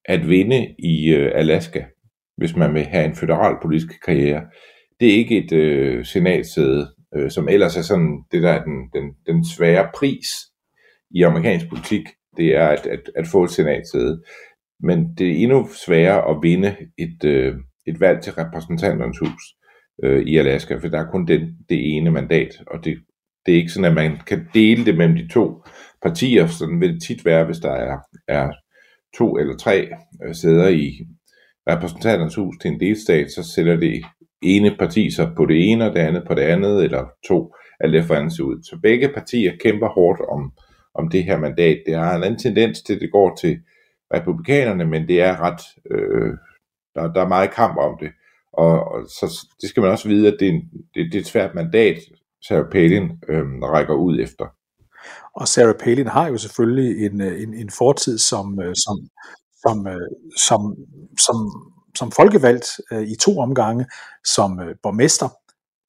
at 0.04 0.28
vinde 0.28 0.74
i 0.78 1.14
øh, 1.14 1.32
Alaska, 1.34 1.84
hvis 2.36 2.56
man 2.56 2.74
vil 2.74 2.84
have 2.84 3.04
en 3.04 3.14
federal 3.14 3.56
politisk 3.62 4.04
karriere, 4.04 4.42
det 5.00 5.08
er 5.08 5.14
ikke 5.14 5.44
et 5.44 5.52
øh, 5.52 6.04
senatsæde, 6.04 6.94
øh, 7.16 7.30
som 7.30 7.48
ellers 7.48 7.76
er 7.76 7.82
sådan 7.82 8.24
det 8.32 8.42
der 8.42 8.50
er 8.50 8.64
den, 8.64 8.90
den, 8.94 9.14
den 9.26 9.44
svære 9.44 9.90
pris 9.94 10.26
i 11.10 11.22
amerikansk 11.22 11.68
politik, 11.68 12.08
det 12.36 12.56
er 12.56 12.68
at, 12.68 12.86
at, 12.86 13.10
at 13.16 13.26
få 13.26 13.44
et 13.44 13.50
senatsæde. 13.50 14.22
Men 14.82 15.14
det 15.18 15.30
er 15.30 15.42
endnu 15.42 15.68
sværere 15.86 16.30
at 16.30 16.36
vinde 16.42 16.76
et, 16.98 17.24
øh, 17.24 17.54
et 17.86 18.00
valg 18.00 18.22
til 18.22 18.32
repræsentanternes 18.32 19.18
hus 19.18 19.42
øh, 20.04 20.22
i 20.22 20.36
Alaska, 20.36 20.76
for 20.76 20.88
der 20.88 21.00
er 21.00 21.10
kun 21.10 21.26
den, 21.26 21.40
det 21.68 21.96
ene 21.96 22.10
mandat, 22.10 22.62
og 22.66 22.84
det, 22.84 22.98
det 23.46 23.52
er 23.52 23.56
ikke 23.56 23.72
sådan, 23.72 23.90
at 23.90 23.94
man 23.94 24.18
kan 24.26 24.48
dele 24.54 24.84
det 24.84 24.96
mellem 24.96 25.16
de 25.16 25.28
to 25.28 25.62
partier. 26.02 26.46
Sådan 26.46 26.80
vil 26.80 26.94
det 26.94 27.02
tit 27.02 27.24
være, 27.24 27.44
hvis 27.44 27.58
der 27.58 27.72
er, 27.72 27.98
er 28.28 28.50
to 29.18 29.36
eller 29.36 29.56
tre 29.56 29.88
øh, 30.24 30.34
sæder 30.34 30.68
i 30.68 31.06
repræsentanternes 31.68 32.34
hus 32.34 32.54
til 32.60 32.70
en 32.70 32.80
delstat, 32.80 33.30
så 33.30 33.52
sætter 33.54 33.76
det 33.76 34.02
ene 34.42 34.76
parti 34.78 35.10
sig 35.10 35.32
på 35.36 35.46
det 35.46 35.70
ene, 35.70 35.84
og 35.90 35.96
det 35.96 36.00
andet 36.00 36.24
på 36.26 36.34
det 36.34 36.42
andet, 36.42 36.84
eller 36.84 37.06
to, 37.28 37.54
alt 37.80 37.96
efter 37.96 38.14
andet 38.14 38.36
ser 38.36 38.44
ud. 38.44 38.62
Så 38.62 38.78
begge 38.82 39.08
partier 39.08 39.52
kæmper 39.60 39.88
hårdt 39.88 40.20
om, 40.20 40.52
om 40.94 41.08
det 41.08 41.24
her 41.24 41.38
mandat. 41.38 41.82
Det 41.86 41.94
har 41.94 42.16
en 42.16 42.24
anden 42.24 42.38
tendens 42.38 42.82
til, 42.82 42.94
at 42.94 43.00
det 43.00 43.12
går 43.12 43.34
til 43.34 43.58
republikanerne, 44.14 44.84
men 44.84 45.08
det 45.08 45.22
er 45.22 45.40
ret, 45.40 45.60
øh, 45.90 46.34
der, 46.94 47.12
der 47.12 47.22
er 47.22 47.28
meget 47.28 47.50
kamp 47.50 47.76
om 47.76 47.98
det. 48.00 48.10
Og, 48.52 48.84
og 48.92 49.02
så 49.06 49.46
det 49.60 49.68
skal 49.68 49.80
man 49.80 49.90
også 49.90 50.08
vide, 50.08 50.28
at 50.28 50.36
det 50.40 50.48
er, 50.48 50.52
en, 50.52 50.62
det, 50.94 51.12
det 51.12 51.14
er 51.14 51.20
et 51.20 51.26
svært 51.26 51.54
mandat, 51.54 51.98
Sarah 52.48 52.70
Palin 52.70 53.10
øh, 53.28 53.44
rækker 53.62 53.94
ud 53.94 54.20
efter. 54.20 54.46
Og 55.36 55.48
Sarah 55.48 55.74
Palin 55.74 56.06
har 56.06 56.28
jo 56.28 56.38
selvfølgelig 56.38 57.06
en, 57.06 57.20
øh, 57.20 57.42
en, 57.42 57.54
en 57.54 57.70
fortid 57.78 58.18
som, 58.18 58.60
øh, 58.62 58.74
som, 58.74 59.08
som, 59.62 59.86
øh, 59.86 60.08
som, 60.36 60.76
som, 61.18 61.36
som 61.98 62.12
folkevalgt 62.12 62.66
øh, 62.92 63.02
i 63.02 63.16
to 63.16 63.38
omgange, 63.38 63.86
som 64.24 64.60
borgmester 64.82 65.28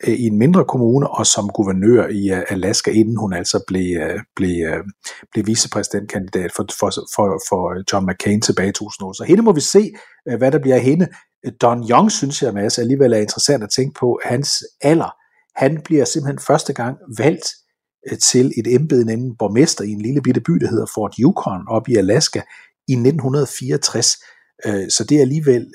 Øh, 0.08 0.14
i 0.14 0.26
en 0.28 0.38
mindre 0.38 0.66
kommune 0.66 1.10
og 1.10 1.28
som 1.28 1.50
guvernør 1.50 2.08
i 2.08 2.32
øh, 2.32 2.44
Alaska, 2.50 2.92
inden 2.92 3.18
hun 3.18 3.34
altså 3.34 3.64
blev, 3.68 3.98
øh, 4.02 4.20
blev, 4.36 4.84
blev 5.32 5.48
vicepræsidentkandidat 5.48 6.52
for, 6.56 6.66
for, 6.80 6.92
for, 7.16 7.42
for 7.50 7.94
John 7.94 8.06
McCain 8.08 8.42
tilbage 8.42 8.70
i 8.70 8.72
2008. 8.72 9.18
Så 9.18 9.24
hende 9.24 9.44
må 9.44 9.52
vi 9.52 9.62
se, 9.62 9.92
hvad 10.38 10.52
der 10.52 10.60
bliver 10.60 10.76
af 10.76 10.82
hende. 10.82 11.08
Don 11.62 11.90
Young, 11.90 12.12
synes 12.12 12.44
jeg, 12.44 12.54
Mads, 12.54 12.80
alligevel 12.80 13.14
er 13.14 13.18
interessant 13.18 13.64
at 13.64 13.70
tænke 13.70 14.00
på. 14.00 14.20
Hans 14.26 14.50
alder, 14.82 15.12
han 15.56 15.82
bliver 15.86 16.06
simpelthen 16.06 16.40
første 16.40 16.74
gang 16.74 16.98
valgt 17.18 17.48
til 18.24 18.52
et 18.58 18.76
embede, 18.76 19.06
nemlig 19.06 19.32
borgmester 19.40 19.84
i 19.84 19.90
en 19.90 20.02
lille 20.02 20.22
bitte 20.22 20.42
by, 20.42 20.52
der 20.52 20.68
hedder 20.68 20.86
Fort 20.94 21.16
Yukon 21.20 21.68
op 21.68 21.90
i 21.90 21.96
Alaska 21.96 22.42
i 22.88 22.94
1964. 22.94 24.08
Så 24.90 25.06
det 25.10 25.18
er 25.18 25.22
alligevel 25.22 25.66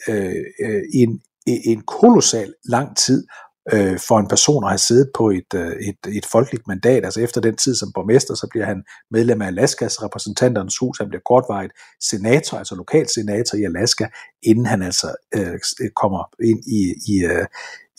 en, 0.95 1.21
en 1.47 1.81
kolossal 1.81 2.55
lang 2.65 2.97
tid 2.97 3.27
Øh, 3.73 3.99
for 4.09 4.19
en 4.19 4.29
person 4.29 4.65
at 4.65 4.71
have 4.71 4.79
siddet 4.79 5.11
på 5.15 5.31
et, 5.31 5.51
øh, 5.55 5.73
et, 5.89 6.17
et 6.19 6.27
folkeligt 6.27 6.69
mandat. 6.69 7.05
Altså 7.05 7.21
efter 7.21 7.41
den 7.41 7.57
tid 7.57 7.75
som 7.75 7.93
borgmester, 7.95 8.35
så 8.35 8.47
bliver 8.51 8.67
han 8.67 8.83
medlem 9.11 9.43
af 9.43 9.47
Alaskas 9.47 10.03
repræsentanternes 10.03 10.79
hus. 10.79 10.99
Han 10.99 11.09
bliver 11.09 11.23
kortvarigt 11.31 11.73
senator, 12.11 12.59
altså 12.59 12.75
lokal 12.75 13.09
senator 13.09 13.59
i 13.59 13.65
Alaska, 13.65 14.07
inden 14.43 14.67
han 14.67 14.83
altså 14.83 15.15
øh, 15.37 15.59
øh 15.81 15.91
kommer 15.97 16.23
ind 16.51 16.61
i, 16.79 16.81
i, 17.13 17.17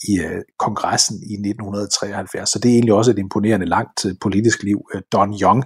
i 0.08 0.20
øh, 0.26 0.42
kongressen 0.58 1.16
i 1.16 1.34
1973. 1.34 2.50
Så 2.50 2.58
det 2.58 2.68
er 2.70 2.74
egentlig 2.74 2.94
også 2.94 3.10
et 3.10 3.18
imponerende 3.18 3.66
langt 3.66 4.06
politisk 4.20 4.62
liv. 4.62 4.78
Don 5.12 5.30
Young, 5.42 5.64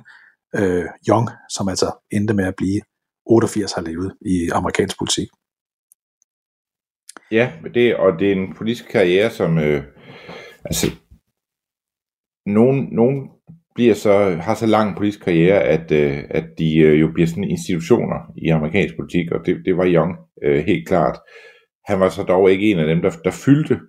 øh, 0.57 0.87
Young, 1.09 1.29
som 1.51 1.69
altså 1.69 1.88
endte 2.11 2.35
med 2.35 2.45
at 2.45 2.55
blive 2.57 2.81
88, 3.27 3.73
har 3.73 3.83
levet 3.83 4.15
i 4.27 4.49
amerikansk 4.49 4.99
politik. 4.99 5.29
Ja, 7.33 7.53
det, 7.75 7.97
og 7.97 8.18
det 8.18 8.29
er 8.29 8.33
en 8.33 8.55
politisk 8.55 8.88
karriere, 8.88 9.31
som 9.31 9.59
øh, 9.59 9.83
altså, 10.64 10.87
nogen, 12.47 12.88
nogen 12.92 13.31
bliver 13.75 13.95
så, 13.95 14.31
har 14.31 14.55
så 14.55 14.66
lang 14.66 14.97
politisk 14.97 15.25
karriere, 15.25 15.61
at, 15.61 15.92
øh, 15.92 16.25
at 16.31 16.45
de 16.59 16.79
øh, 16.79 17.01
jo 17.01 17.11
bliver 17.14 17.27
sådan 17.27 17.45
institutioner 17.45 18.33
i 18.37 18.49
amerikansk 18.49 18.97
politik, 18.97 19.33
og 19.33 19.47
det, 19.47 19.62
det 19.64 19.77
var 19.77 19.87
Young 19.87 20.16
øh, 20.45 20.64
helt 20.64 20.88
klart. 20.88 21.18
Han 21.87 22.01
var 22.01 22.09
så 22.09 22.23
dog 22.23 22.51
ikke 22.51 22.71
en 22.71 22.79
af 22.79 22.87
dem, 22.87 23.03
der, 23.03 23.11
der 23.25 23.31
fyldte 23.31 23.81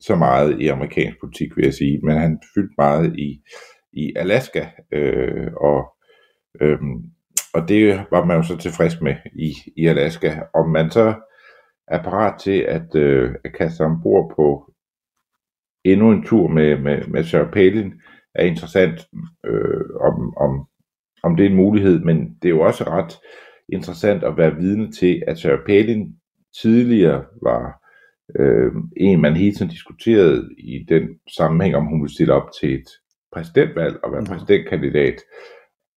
så 0.00 0.16
meget 0.16 0.60
i 0.60 0.68
amerikansk 0.68 1.20
politik, 1.20 1.56
vil 1.56 1.64
jeg 1.64 1.74
sige, 1.74 2.00
men 2.02 2.16
han 2.16 2.38
fyldte 2.54 2.74
meget 2.78 3.16
i, 3.18 3.40
i 3.92 4.12
Alaska, 4.16 4.66
øh, 4.92 5.52
og, 5.60 5.84
øh, 6.60 6.78
og 7.54 7.68
det 7.68 8.06
var 8.10 8.24
man 8.24 8.36
jo 8.36 8.42
så 8.42 8.56
tilfreds 8.56 9.00
med 9.00 9.14
i, 9.38 9.52
i 9.76 9.86
Alaska. 9.86 10.40
Om 10.54 10.70
man 10.70 10.90
så 10.90 11.14
er 11.88 12.02
parat 12.02 12.40
til 12.40 12.58
at, 12.60 12.94
øh, 12.94 13.34
at 13.44 13.52
kaste 13.52 13.76
sig 13.76 13.86
ombord 13.86 14.32
på 14.36 14.72
endnu 15.84 16.12
en 16.12 16.24
tur 16.24 16.48
med, 16.48 16.78
med, 16.78 17.06
med 17.06 17.24
Sarah 17.24 17.52
Palin, 17.52 17.92
er 18.34 18.44
interessant, 18.44 19.06
øh, 19.46 19.84
om, 20.00 20.36
om, 20.36 20.66
om 21.22 21.36
det 21.36 21.46
er 21.46 21.50
en 21.50 21.56
mulighed, 21.56 21.98
men 21.98 22.38
det 22.42 22.48
er 22.48 22.54
jo 22.54 22.60
også 22.60 22.84
ret 22.84 23.14
interessant 23.68 24.24
at 24.24 24.36
være 24.36 24.56
vidne 24.56 24.92
til, 24.92 25.22
at 25.26 25.38
Sarah 25.38 25.64
Palin 25.66 26.14
tidligere 26.62 27.24
var 27.42 27.80
øh, 28.38 28.72
en, 28.96 29.20
man 29.20 29.36
hele 29.36 29.54
tiden 29.54 29.70
diskuterede 29.70 30.48
i 30.58 30.86
den 30.88 31.08
sammenhæng, 31.36 31.76
om 31.76 31.86
hun 31.86 32.02
ville 32.02 32.14
stille 32.14 32.34
op 32.34 32.48
til 32.60 32.74
et 32.74 32.88
præsidentvalg 33.32 33.96
og 34.04 34.12
være 34.12 34.20
mm. 34.20 34.26
præsidentkandidat. 34.26 35.14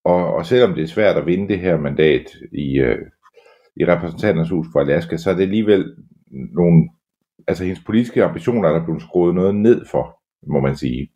Og, 0.06 0.34
og 0.34 0.45
selvom 0.45 0.73
det 0.73 0.84
er 0.84 0.88
svært 0.88 1.17
at 1.17 1.26
vinde 1.26 1.47
det 1.47 1.60
her 1.60 1.78
mandat 1.78 2.26
i, 2.52 2.80
øh, 2.80 3.06
i 3.79 3.85
repræsentanternes 3.85 4.49
hus 4.49 4.67
for 4.71 4.79
Alaska, 4.79 5.17
så 5.17 5.29
er 5.29 5.35
det 5.35 5.41
alligevel 5.41 5.95
nogle, 6.31 6.89
altså 7.47 7.63
hendes 7.63 7.83
politiske 7.85 8.23
ambitioner, 8.23 8.69
der 8.69 8.79
er 8.79 8.85
blevet 8.85 9.01
skruet 9.01 9.35
noget 9.35 9.55
ned 9.55 9.85
for, 9.91 10.03
må 10.53 10.59
man 10.59 10.77
sige. 10.77 11.11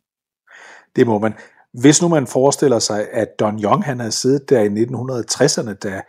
Det 0.96 1.06
må 1.06 1.18
man. 1.18 1.32
Hvis 1.80 2.02
nu 2.02 2.08
man 2.08 2.26
forestiller 2.26 2.78
sig, 2.78 3.08
at 3.12 3.28
Don 3.40 3.62
Young 3.64 3.84
han 3.84 3.98
havde 3.98 4.12
siddet 4.12 4.50
der 4.50 4.60
i 4.62 4.68
1960'erne, 4.68 5.74
da 5.74 6.02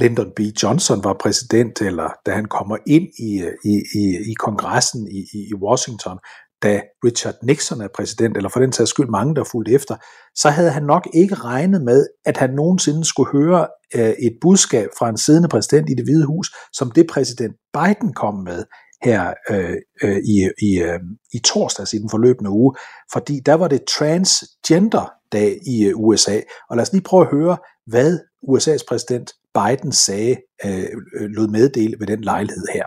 Lyndon 0.00 0.32
B. 0.36 0.40
Johnson 0.62 1.04
var 1.04 1.16
præsident, 1.20 1.82
eller 1.82 2.10
da 2.26 2.30
han 2.32 2.44
kommer 2.44 2.76
ind 2.86 3.08
i, 3.18 3.32
i, 3.64 3.74
i, 4.00 4.04
i 4.30 4.34
kongressen 4.38 5.08
i, 5.08 5.20
i 5.50 5.54
Washington, 5.54 6.18
da 6.62 6.80
Richard 7.04 7.34
Nixon 7.42 7.80
er 7.80 7.88
præsident, 7.94 8.36
eller 8.36 8.48
for 8.48 8.60
den 8.60 8.72
sags 8.72 8.90
skyld 8.90 9.08
mange, 9.08 9.34
der 9.34 9.44
fulgte 9.44 9.72
efter, 9.72 9.96
så 10.34 10.50
havde 10.50 10.70
han 10.70 10.82
nok 10.82 11.08
ikke 11.14 11.34
regnet 11.34 11.82
med, 11.82 12.06
at 12.26 12.36
han 12.36 12.50
nogensinde 12.50 13.04
skulle 13.04 13.32
høre 13.32 13.66
øh, 13.94 14.10
et 14.10 14.38
budskab 14.40 14.88
fra 14.98 15.08
en 15.08 15.18
siddende 15.18 15.48
præsident 15.48 15.90
i 15.90 15.94
det 15.94 16.04
hvide 16.04 16.26
hus, 16.26 16.50
som 16.72 16.90
det 16.90 17.06
præsident 17.06 17.56
Biden 17.72 18.12
kom 18.12 18.34
med 18.34 18.64
her 19.02 19.34
øh, 19.50 19.76
øh, 20.02 20.16
i, 20.16 20.50
i, 20.62 20.80
øh, 20.80 21.00
i 21.32 21.38
torsdags 21.38 21.92
i 21.92 21.98
den 21.98 22.10
forløbende 22.10 22.50
uge, 22.50 22.74
fordi 23.12 23.40
der 23.46 23.54
var 23.54 23.68
det 23.68 23.84
transgender 23.84 25.12
dag 25.32 25.58
i 25.66 25.86
øh, 25.86 25.96
USA. 25.96 26.40
Og 26.70 26.76
lad 26.76 26.82
os 26.82 26.92
lige 26.92 27.02
prøve 27.02 27.22
at 27.22 27.30
høre, 27.30 27.56
hvad 27.86 28.18
USA's 28.42 28.84
præsident 28.88 29.32
Biden 29.54 29.92
sagde, 29.92 30.36
øh, 30.64 30.84
øh, 31.20 31.28
lod 31.30 31.48
meddele 31.48 31.96
ved 31.98 32.06
den 32.06 32.20
lejlighed 32.20 32.64
her. 32.74 32.84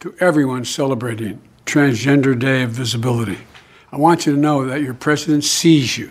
To 0.00 0.08
everyone 0.20 0.64
celebrating 0.64 1.51
Transgender 1.66 2.38
Day 2.38 2.62
of 2.62 2.70
Visibility, 2.70 3.38
I 3.90 3.96
want 3.96 4.26
you 4.26 4.34
to 4.34 4.38
know 4.38 4.66
that 4.66 4.82
your 4.82 4.94
president 4.94 5.44
sees 5.44 5.98
you. 5.98 6.10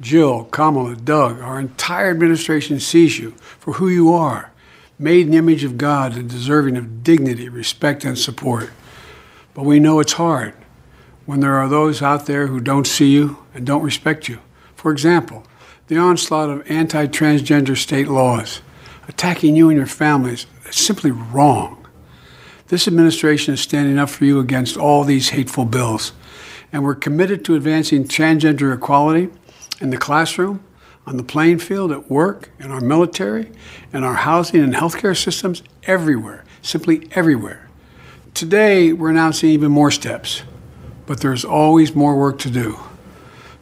Jill, 0.00 0.44
Kamala, 0.44 0.96
Doug, 0.96 1.40
our 1.40 1.60
entire 1.60 2.10
administration 2.10 2.80
sees 2.80 3.18
you 3.18 3.32
for 3.58 3.74
who 3.74 3.88
you 3.88 4.12
are, 4.12 4.52
made 4.98 5.26
in 5.26 5.32
the 5.32 5.38
image 5.38 5.64
of 5.64 5.78
God 5.78 6.16
and 6.16 6.28
deserving 6.28 6.76
of 6.76 7.04
dignity, 7.04 7.48
respect, 7.48 8.04
and 8.04 8.18
support. 8.18 8.70
But 9.54 9.64
we 9.64 9.78
know 9.78 10.00
it's 10.00 10.14
hard 10.14 10.54
when 11.26 11.40
there 11.40 11.54
are 11.56 11.68
those 11.68 12.02
out 12.02 12.26
there 12.26 12.48
who 12.48 12.60
don't 12.60 12.86
see 12.86 13.10
you 13.10 13.38
and 13.54 13.66
don't 13.66 13.82
respect 13.82 14.28
you. 14.28 14.40
For 14.74 14.90
example, 14.90 15.44
the 15.86 15.98
onslaught 15.98 16.50
of 16.50 16.70
anti 16.70 17.06
transgender 17.06 17.76
state 17.76 18.08
laws 18.08 18.60
attacking 19.08 19.54
you 19.54 19.68
and 19.68 19.76
your 19.76 19.86
families 19.86 20.46
is 20.66 20.76
simply 20.76 21.10
wrong. 21.10 21.81
This 22.72 22.88
administration 22.88 23.52
is 23.52 23.60
standing 23.60 23.98
up 23.98 24.08
for 24.08 24.24
you 24.24 24.40
against 24.40 24.78
all 24.78 25.04
these 25.04 25.28
hateful 25.28 25.66
bills, 25.66 26.14
and 26.72 26.82
we're 26.82 26.94
committed 26.94 27.44
to 27.44 27.54
advancing 27.54 28.04
transgender 28.04 28.74
equality 28.74 29.28
in 29.82 29.90
the 29.90 29.98
classroom, 29.98 30.64
on 31.06 31.18
the 31.18 31.22
playing 31.22 31.58
field, 31.58 31.92
at 31.92 32.10
work, 32.10 32.48
in 32.58 32.70
our 32.70 32.80
military, 32.80 33.52
in 33.92 34.04
our 34.04 34.14
housing 34.14 34.62
and 34.62 34.72
healthcare 34.72 35.14
systems, 35.14 35.62
everywhere, 35.82 36.46
simply 36.62 37.06
everywhere. 37.10 37.68
Today, 38.32 38.94
we're 38.94 39.10
announcing 39.10 39.50
even 39.50 39.70
more 39.70 39.90
steps, 39.90 40.42
but 41.04 41.20
there's 41.20 41.44
always 41.44 41.94
more 41.94 42.16
work 42.16 42.38
to 42.38 42.50
do 42.50 42.78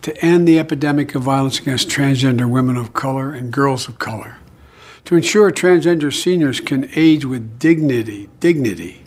to 0.03 0.17
end 0.25 0.47
the 0.47 0.61
epidemic 0.61 1.17
of 1.17 1.23
violence 1.23 1.59
against 1.59 1.89
transgender 1.89 2.49
women 2.49 2.77
of 2.77 2.93
color 2.93 3.33
and 3.33 3.53
girls 3.53 3.89
of 3.89 3.99
color, 3.99 4.37
to 5.05 5.17
ensure 5.17 5.51
transgender 5.51 6.15
seniors 6.15 6.61
can 6.61 6.89
age 6.95 7.25
with 7.25 7.59
dignity, 7.59 8.29
dignity, 8.39 9.00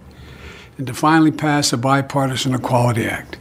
and 0.77 0.87
to 0.87 0.93
finally 0.93 1.31
pass 1.31 1.73
a 1.73 1.77
bipartisan 1.77 2.55
Equality 2.55 3.05
Act 3.05 3.39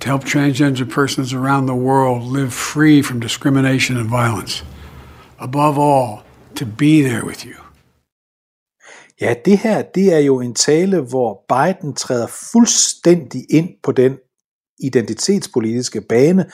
to 0.00 0.08
help 0.08 0.24
transgender 0.24 0.90
persons 0.90 1.32
around 1.32 1.66
the 1.66 1.74
world 1.74 2.22
live 2.22 2.52
free 2.52 3.02
from 3.02 3.20
discrimination 3.20 3.96
and 3.96 4.08
violence. 4.08 4.62
Above 5.38 5.78
all, 5.78 6.22
to 6.54 6.66
be 6.66 7.02
there 7.02 7.24
with 7.24 7.46
you. 7.46 7.56
Ja, 9.20 9.34
det 9.44 9.58
her, 9.58 9.82
det 9.82 10.14
er 10.14 10.18
jo 10.18 10.40
en 10.40 10.54
tale, 10.54 11.00
hvor 11.00 11.44
Biden 11.48 11.94
træder 11.94 12.26
fuldstændig 12.52 13.46
ind 13.50 13.68
på 13.82 13.92
den 13.92 14.16
identitetspolitiske 14.78 16.00
bane, 16.00 16.50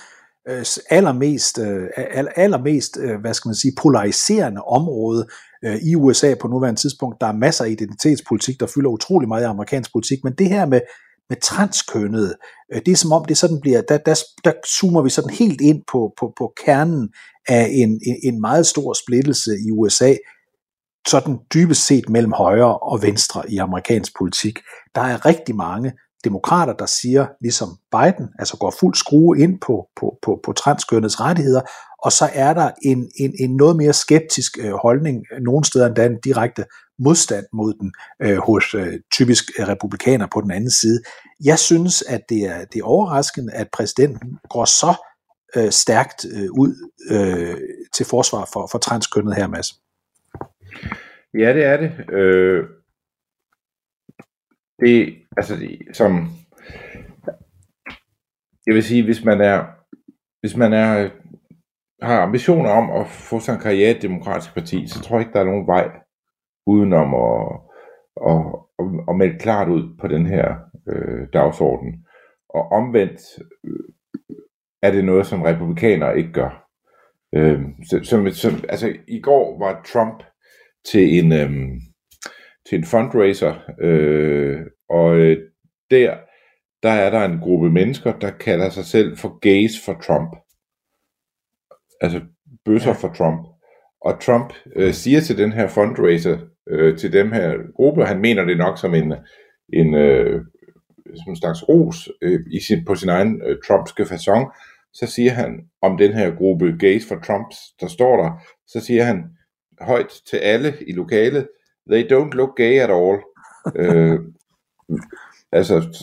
øh, 0.48 0.64
allermest, 0.90 1.58
øh, 1.58 1.88
allermest, 2.36 2.98
øh, 3.00 3.20
hvad 3.20 3.34
skal 3.34 3.48
man 3.48 3.54
sige, 3.54 3.72
polariserende 3.82 4.62
område 4.62 5.26
Øh, 5.64 5.76
i 5.76 5.96
USA 5.96 6.34
på 6.40 6.48
nuværende 6.48 6.80
tidspunkt. 6.80 7.20
Der 7.20 7.26
er 7.26 7.32
masser 7.32 7.64
af 7.64 7.70
identitetspolitik, 7.70 8.60
der 8.60 8.66
fylder 8.66 8.90
utrolig 8.90 9.28
meget 9.28 9.42
i 9.42 9.44
amerikansk 9.44 9.92
politik, 9.92 10.18
men 10.24 10.32
det 10.32 10.48
her 10.48 10.66
med, 10.66 10.80
med 11.28 11.36
transkønnet, 11.42 12.34
øh, 12.72 12.80
det 12.86 12.92
er 12.92 12.96
som 12.96 13.12
om 13.12 13.24
det 13.24 13.38
sådan 13.38 13.60
bliver, 13.60 13.82
der, 13.82 13.98
der, 13.98 14.20
der 14.44 14.52
zoomer 14.66 15.02
vi 15.02 15.10
sådan 15.10 15.30
helt 15.30 15.60
ind 15.60 15.82
på, 15.92 16.12
på, 16.20 16.32
på 16.38 16.52
kernen 16.64 17.08
af 17.48 17.68
en, 17.72 18.00
en 18.22 18.40
meget 18.40 18.66
stor 18.66 18.92
splittelse 19.04 19.50
i 19.66 19.70
USA, 19.70 20.14
sådan 21.08 21.38
dybest 21.54 21.86
set 21.86 22.08
mellem 22.08 22.32
højre 22.32 22.78
og 22.78 23.02
venstre 23.02 23.50
i 23.50 23.56
amerikansk 23.56 24.12
politik. 24.18 24.58
Der 24.94 25.00
er 25.00 25.26
rigtig 25.26 25.56
mange 25.56 25.92
demokrater, 26.24 26.72
der 26.72 26.86
siger, 26.86 27.26
ligesom 27.40 27.68
Biden, 27.92 28.28
altså 28.38 28.56
går 28.56 28.74
fuld 28.80 28.94
skrue 28.94 29.38
ind 29.38 29.60
på, 29.60 29.86
på, 30.00 30.18
på, 30.22 30.40
på 30.44 30.52
transkønnets 30.52 31.20
rettigheder, 31.20 31.60
og 32.02 32.12
så 32.12 32.30
er 32.34 32.54
der 32.54 32.70
en, 32.82 33.10
en, 33.16 33.34
en 33.40 33.56
noget 33.56 33.76
mere 33.76 33.92
skeptisk 33.92 34.58
øh, 34.60 34.72
holdning, 34.72 35.26
nogle 35.40 35.64
steder 35.64 35.86
endda 35.86 36.06
en 36.06 36.20
direkte 36.20 36.64
modstand 36.98 37.46
mod 37.52 37.74
den 37.74 37.92
øh, 38.22 38.38
hos 38.38 38.74
øh, 38.74 39.00
typisk 39.12 39.44
øh, 39.58 39.68
republikaner 39.68 40.26
på 40.32 40.40
den 40.40 40.50
anden 40.50 40.70
side. 40.70 41.02
Jeg 41.44 41.58
synes, 41.58 42.02
at 42.02 42.20
det 42.28 42.38
er, 42.38 42.64
det 42.64 42.80
er 42.80 42.84
overraskende, 42.84 43.52
at 43.52 43.68
præsidenten 43.72 44.38
går 44.50 44.64
så 44.64 44.94
øh, 45.56 45.70
stærkt 45.70 46.26
øh, 46.36 46.50
ud 46.50 46.90
øh, 47.10 47.56
til 47.94 48.06
forsvar 48.06 48.48
for, 48.52 48.68
for 48.72 48.78
transkønnet 48.78 49.34
her, 49.34 49.46
Mads. 49.46 49.80
Ja, 51.34 51.54
det 51.54 51.64
er 51.64 51.76
det. 51.76 52.14
Øh, 52.14 52.64
det, 54.80 55.14
altså, 55.36 55.68
som, 55.92 56.28
jeg 58.66 58.74
vil 58.74 58.82
sige, 58.82 59.04
hvis 59.04 59.24
man 59.24 59.40
er, 59.40 59.64
hvis 60.40 60.56
man 60.56 60.72
er, 60.72 61.10
har 62.02 62.20
ambitioner 62.20 62.70
om 62.70 62.90
at 62.90 63.06
få 63.06 63.40
sig 63.40 63.52
en 63.52 63.60
karriere 63.60 63.92
i 63.92 63.96
et 63.96 64.02
demokratisk 64.02 64.54
parti, 64.54 64.86
så 64.88 65.02
tror 65.02 65.16
jeg 65.16 65.26
ikke, 65.26 65.32
der 65.32 65.40
er 65.40 65.44
nogen 65.44 65.66
vej 65.66 65.90
udenom 66.66 67.14
at, 67.14 67.60
at, 68.30 68.42
at, 68.78 68.86
at 69.08 69.16
melde 69.16 69.38
klart 69.38 69.68
ud 69.68 69.96
på 70.00 70.08
den 70.08 70.26
her 70.26 70.54
øh, 70.88 71.28
dagsorden. 71.32 72.06
Og 72.48 72.72
omvendt 72.72 73.20
øh, 73.64 73.94
er 74.82 74.90
det 74.90 75.04
noget, 75.04 75.26
som 75.26 75.42
republikanere 75.42 76.18
ikke 76.18 76.32
gør. 76.32 76.66
Øh, 77.34 77.60
som, 78.04 78.30
som, 78.30 78.52
altså, 78.68 78.96
i 79.08 79.20
går 79.20 79.58
var 79.58 79.82
Trump 79.92 80.22
til 80.90 81.18
en, 81.18 81.32
øh, 81.32 81.80
til 82.68 82.78
en 82.78 82.84
fundraiser, 82.84 83.54
øh, 83.80 84.60
og 84.88 85.16
øh, 85.16 85.38
der, 85.90 86.16
der 86.82 86.90
er 86.90 87.10
der 87.10 87.24
en 87.24 87.40
gruppe 87.40 87.70
mennesker, 87.70 88.18
der 88.18 88.30
kalder 88.30 88.70
sig 88.70 88.84
selv 88.84 89.16
for 89.16 89.38
gays 89.38 89.84
for 89.84 89.92
Trump. 89.92 90.36
Altså 92.00 92.20
bøsser 92.64 92.90
ja. 92.90 92.96
for 92.96 93.08
Trump. 93.08 93.46
Og 94.00 94.20
Trump 94.20 94.52
øh, 94.76 94.92
siger 94.92 95.20
til 95.20 95.38
den 95.38 95.52
her 95.52 95.68
fundraiser, 95.68 96.38
øh, 96.68 96.98
til 96.98 97.12
dem 97.12 97.32
her 97.32 97.72
gruppe, 97.76 98.04
han 98.04 98.20
mener 98.20 98.44
det 98.44 98.58
nok 98.58 98.78
som 98.78 98.94
en, 98.94 99.14
en, 99.72 99.94
øh, 99.94 100.44
som 101.04 101.32
en 101.32 101.36
slags 101.36 101.68
ros 101.68 102.08
øh, 102.22 102.40
i 102.52 102.60
sin, 102.60 102.84
på 102.84 102.94
sin 102.94 103.08
egen 103.08 103.42
øh, 103.46 103.56
trumpske 103.66 104.02
façon, 104.02 104.52
så 104.92 105.06
siger 105.06 105.30
han 105.30 105.60
om 105.82 105.96
den 105.96 106.12
her 106.12 106.30
gruppe 106.30 106.76
gays 106.78 107.08
for 107.08 107.18
Trumps, 107.26 107.56
der 107.80 107.86
står 107.86 108.22
der, 108.22 108.30
så 108.66 108.80
siger 108.80 109.04
han 109.04 109.24
højt 109.80 110.12
til 110.30 110.36
alle 110.36 110.74
i 110.86 110.92
lokalet, 110.92 111.48
they 111.90 112.02
don't 112.12 112.30
look 112.30 112.56
gay 112.56 112.78
at 112.78 112.90
all. 112.90 113.18
øh, 113.82 114.20
altså, 115.52 116.02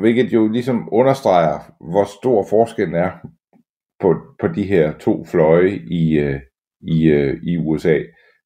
hvilket 0.00 0.32
jo 0.32 0.48
ligesom 0.48 0.88
understreger, 0.92 1.58
hvor 1.80 2.04
stor 2.04 2.46
forskellen 2.50 2.94
er 2.94 3.10
på, 4.02 4.14
på 4.40 4.48
de 4.48 4.62
her 4.62 4.92
to 4.98 5.24
fløje 5.24 5.70
i, 5.90 6.18
øh, 6.18 6.40
i, 6.80 7.06
øh, 7.10 7.40
i 7.42 7.56
USA. 7.56 7.98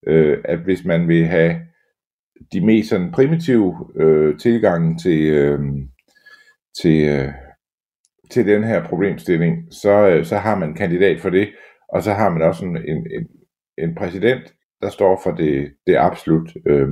Øh, 0.07 0.39
at 0.45 0.59
hvis 0.59 0.85
man 0.85 1.09
vil 1.09 1.27
have 1.27 1.61
de 2.53 2.67
mest 2.67 2.89
sådan 2.89 3.13
primitive 3.13 3.75
øh, 3.97 4.39
tilgange 4.39 4.99
til, 4.99 5.27
øh, 5.27 5.59
til, 6.83 7.09
øh, 7.09 7.33
til 8.31 8.47
den 8.47 8.65
her 8.65 8.85
problemstilling, 8.85 9.73
så, 9.73 10.09
øh, 10.09 10.25
så 10.25 10.37
har 10.37 10.59
man 10.59 10.69
en 10.69 10.75
kandidat 10.75 11.21
for 11.21 11.31
det, 11.31 11.49
og 11.89 12.03
så 12.03 12.13
har 12.13 12.31
man 12.31 12.43
også 12.43 12.65
en, 12.65 12.77
en, 12.77 13.07
en, 13.11 13.27
en 13.79 13.95
præsident, 13.95 14.55
der 14.83 14.91
står 14.91 15.21
for 15.23 15.31
det, 15.31 15.73
det 15.87 15.97
absolut 15.97 16.53
øh, 16.67 16.89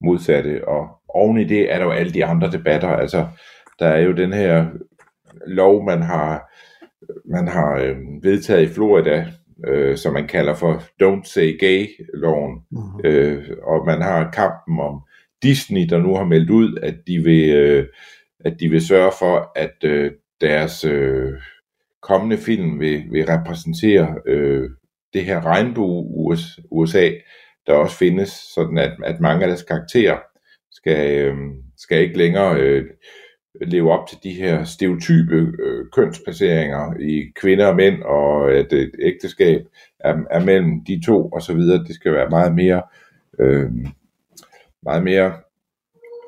modsatte, 0.00 0.68
og 0.68 0.88
oven 1.08 1.38
i 1.38 1.44
det 1.44 1.72
er 1.72 1.78
der 1.78 1.84
jo 1.84 1.90
alle 1.90 2.12
de 2.12 2.24
andre 2.24 2.50
debatter, 2.50 2.88
altså 2.88 3.26
der 3.78 3.86
er 3.86 4.00
jo 4.00 4.12
den 4.12 4.32
her 4.32 4.66
lov, 5.46 5.84
man 5.84 6.02
har, 6.02 6.50
man 7.24 7.48
har 7.48 7.78
øh, 7.78 7.96
vedtaget 8.22 8.62
i 8.62 8.72
Florida, 8.72 9.26
øh, 9.66 9.96
som 9.96 10.12
man 10.12 10.28
kalder 10.28 10.54
for 10.54 10.82
Don't 11.02 11.24
Say 11.24 11.58
Gay-loven, 11.58 12.60
mm-hmm. 12.70 13.00
øh, 13.04 13.44
og 13.62 13.86
man 13.86 14.02
har 14.02 14.30
kampen 14.30 14.80
om 14.80 15.00
Disney, 15.42 15.86
der 15.88 15.98
nu 15.98 16.14
har 16.16 16.24
meldt 16.24 16.50
ud, 16.50 16.78
at 16.82 16.94
de 17.06 17.18
vil, 17.18 17.54
øh, 17.54 17.86
at 18.44 18.56
de 18.60 18.68
vil 18.68 18.86
sørge 18.86 19.12
for, 19.18 19.52
at 19.56 19.74
øh, 19.84 20.12
deres 20.40 20.84
øh, 20.84 21.32
kommende 22.02 22.36
film 22.36 22.80
vil, 22.80 23.02
vil 23.10 23.26
repræsentere 23.26 24.14
øh, 24.26 24.70
det 25.14 25.24
her 25.24 25.46
regnbue 25.46 26.06
USA, 26.70 27.10
der 27.66 27.72
også 27.72 27.96
findes, 27.96 28.28
sådan 28.28 28.78
at, 28.78 28.92
at 29.04 29.20
mange 29.20 29.42
af 29.42 29.48
deres 29.48 29.62
karakterer 29.62 30.18
skal, 30.72 31.24
øh, 31.24 31.36
skal 31.76 32.02
ikke 32.02 32.18
længere 32.18 32.60
øh, 32.60 32.84
leve 33.60 33.92
op 33.92 34.08
til 34.08 34.18
de 34.22 34.32
her 34.32 34.64
stereotype 34.64 35.34
øh, 35.34 35.86
kønsplaceringer 35.92 36.94
i 37.00 37.32
kvinder 37.40 37.66
og 37.66 37.76
mænd, 37.76 38.02
og 38.02 38.52
at 38.52 38.72
et 38.72 38.90
ægteskab 39.02 39.60
er, 40.00 40.14
er 40.30 40.44
mellem 40.44 40.84
de 40.84 41.00
to 41.06 41.28
og 41.28 41.42
så 41.42 41.54
videre. 41.54 41.84
Det 41.84 41.94
skal 41.94 42.12
være 42.12 42.30
meget 42.30 42.54
mere, 42.54 42.82
øh, 43.40 43.70
meget 44.82 45.04
mere 45.04 45.32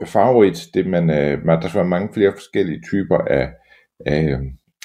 farverigt. 0.06 0.68
Det 0.74 0.86
man, 0.86 1.10
øh, 1.10 1.44
man, 1.44 1.62
der 1.62 1.68
skal 1.68 1.78
være 1.78 1.88
mange 1.88 2.08
flere 2.14 2.32
forskellige 2.32 2.82
typer 2.90 3.18
af, 3.18 3.50
af, 4.06 4.38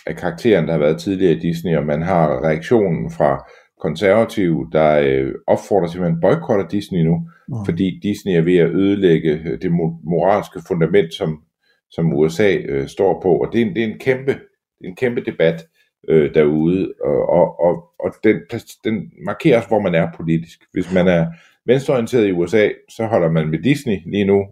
af 0.07 0.15
karakteren, 0.15 0.65
der 0.65 0.71
har 0.71 0.79
været 0.79 1.01
tidligere 1.01 1.33
i 1.33 1.39
Disney, 1.39 1.77
og 1.77 1.85
man 1.85 2.01
har 2.01 2.43
reaktionen 2.43 3.11
fra 3.11 3.51
konservative, 3.81 4.69
der 4.71 4.99
øh, 4.99 5.33
opfordrer 5.47 5.87
til, 5.87 5.97
at 5.97 6.03
man 6.03 6.21
boykotter 6.21 6.67
Disney 6.67 6.99
nu, 6.99 7.29
mm. 7.47 7.55
fordi 7.65 7.99
Disney 8.03 8.37
er 8.37 8.41
ved 8.41 8.57
at 8.57 8.69
ødelægge 8.69 9.31
øh, 9.31 9.61
det 9.61 9.71
moralske 10.03 10.59
fundament, 10.67 11.13
som, 11.13 11.43
som 11.91 12.13
USA 12.13 12.57
øh, 12.57 12.87
står 12.87 13.21
på. 13.21 13.37
Og 13.37 13.53
det 13.53 13.61
er 13.61 13.65
en, 13.65 13.75
det 13.75 13.83
er 13.83 13.87
en, 13.87 13.99
kæmpe, 13.99 14.39
en 14.83 14.95
kæmpe 14.95 15.21
debat 15.21 15.67
øh, 16.09 16.33
derude, 16.33 16.93
og, 17.03 17.29
og, 17.29 17.59
og, 17.59 17.83
og 17.99 18.13
den, 18.23 18.35
den 18.83 19.11
markerer 19.25 19.67
hvor 19.67 19.79
man 19.79 19.95
er 19.95 20.07
politisk. 20.17 20.59
Hvis 20.73 20.93
man 20.93 21.07
er 21.07 21.27
venstreorienteret 21.65 22.27
i 22.27 22.31
USA, 22.31 22.69
så 22.89 23.05
holder 23.05 23.31
man 23.31 23.49
med 23.49 23.59
Disney 23.59 23.97
lige 24.05 24.25
nu, 24.25 24.45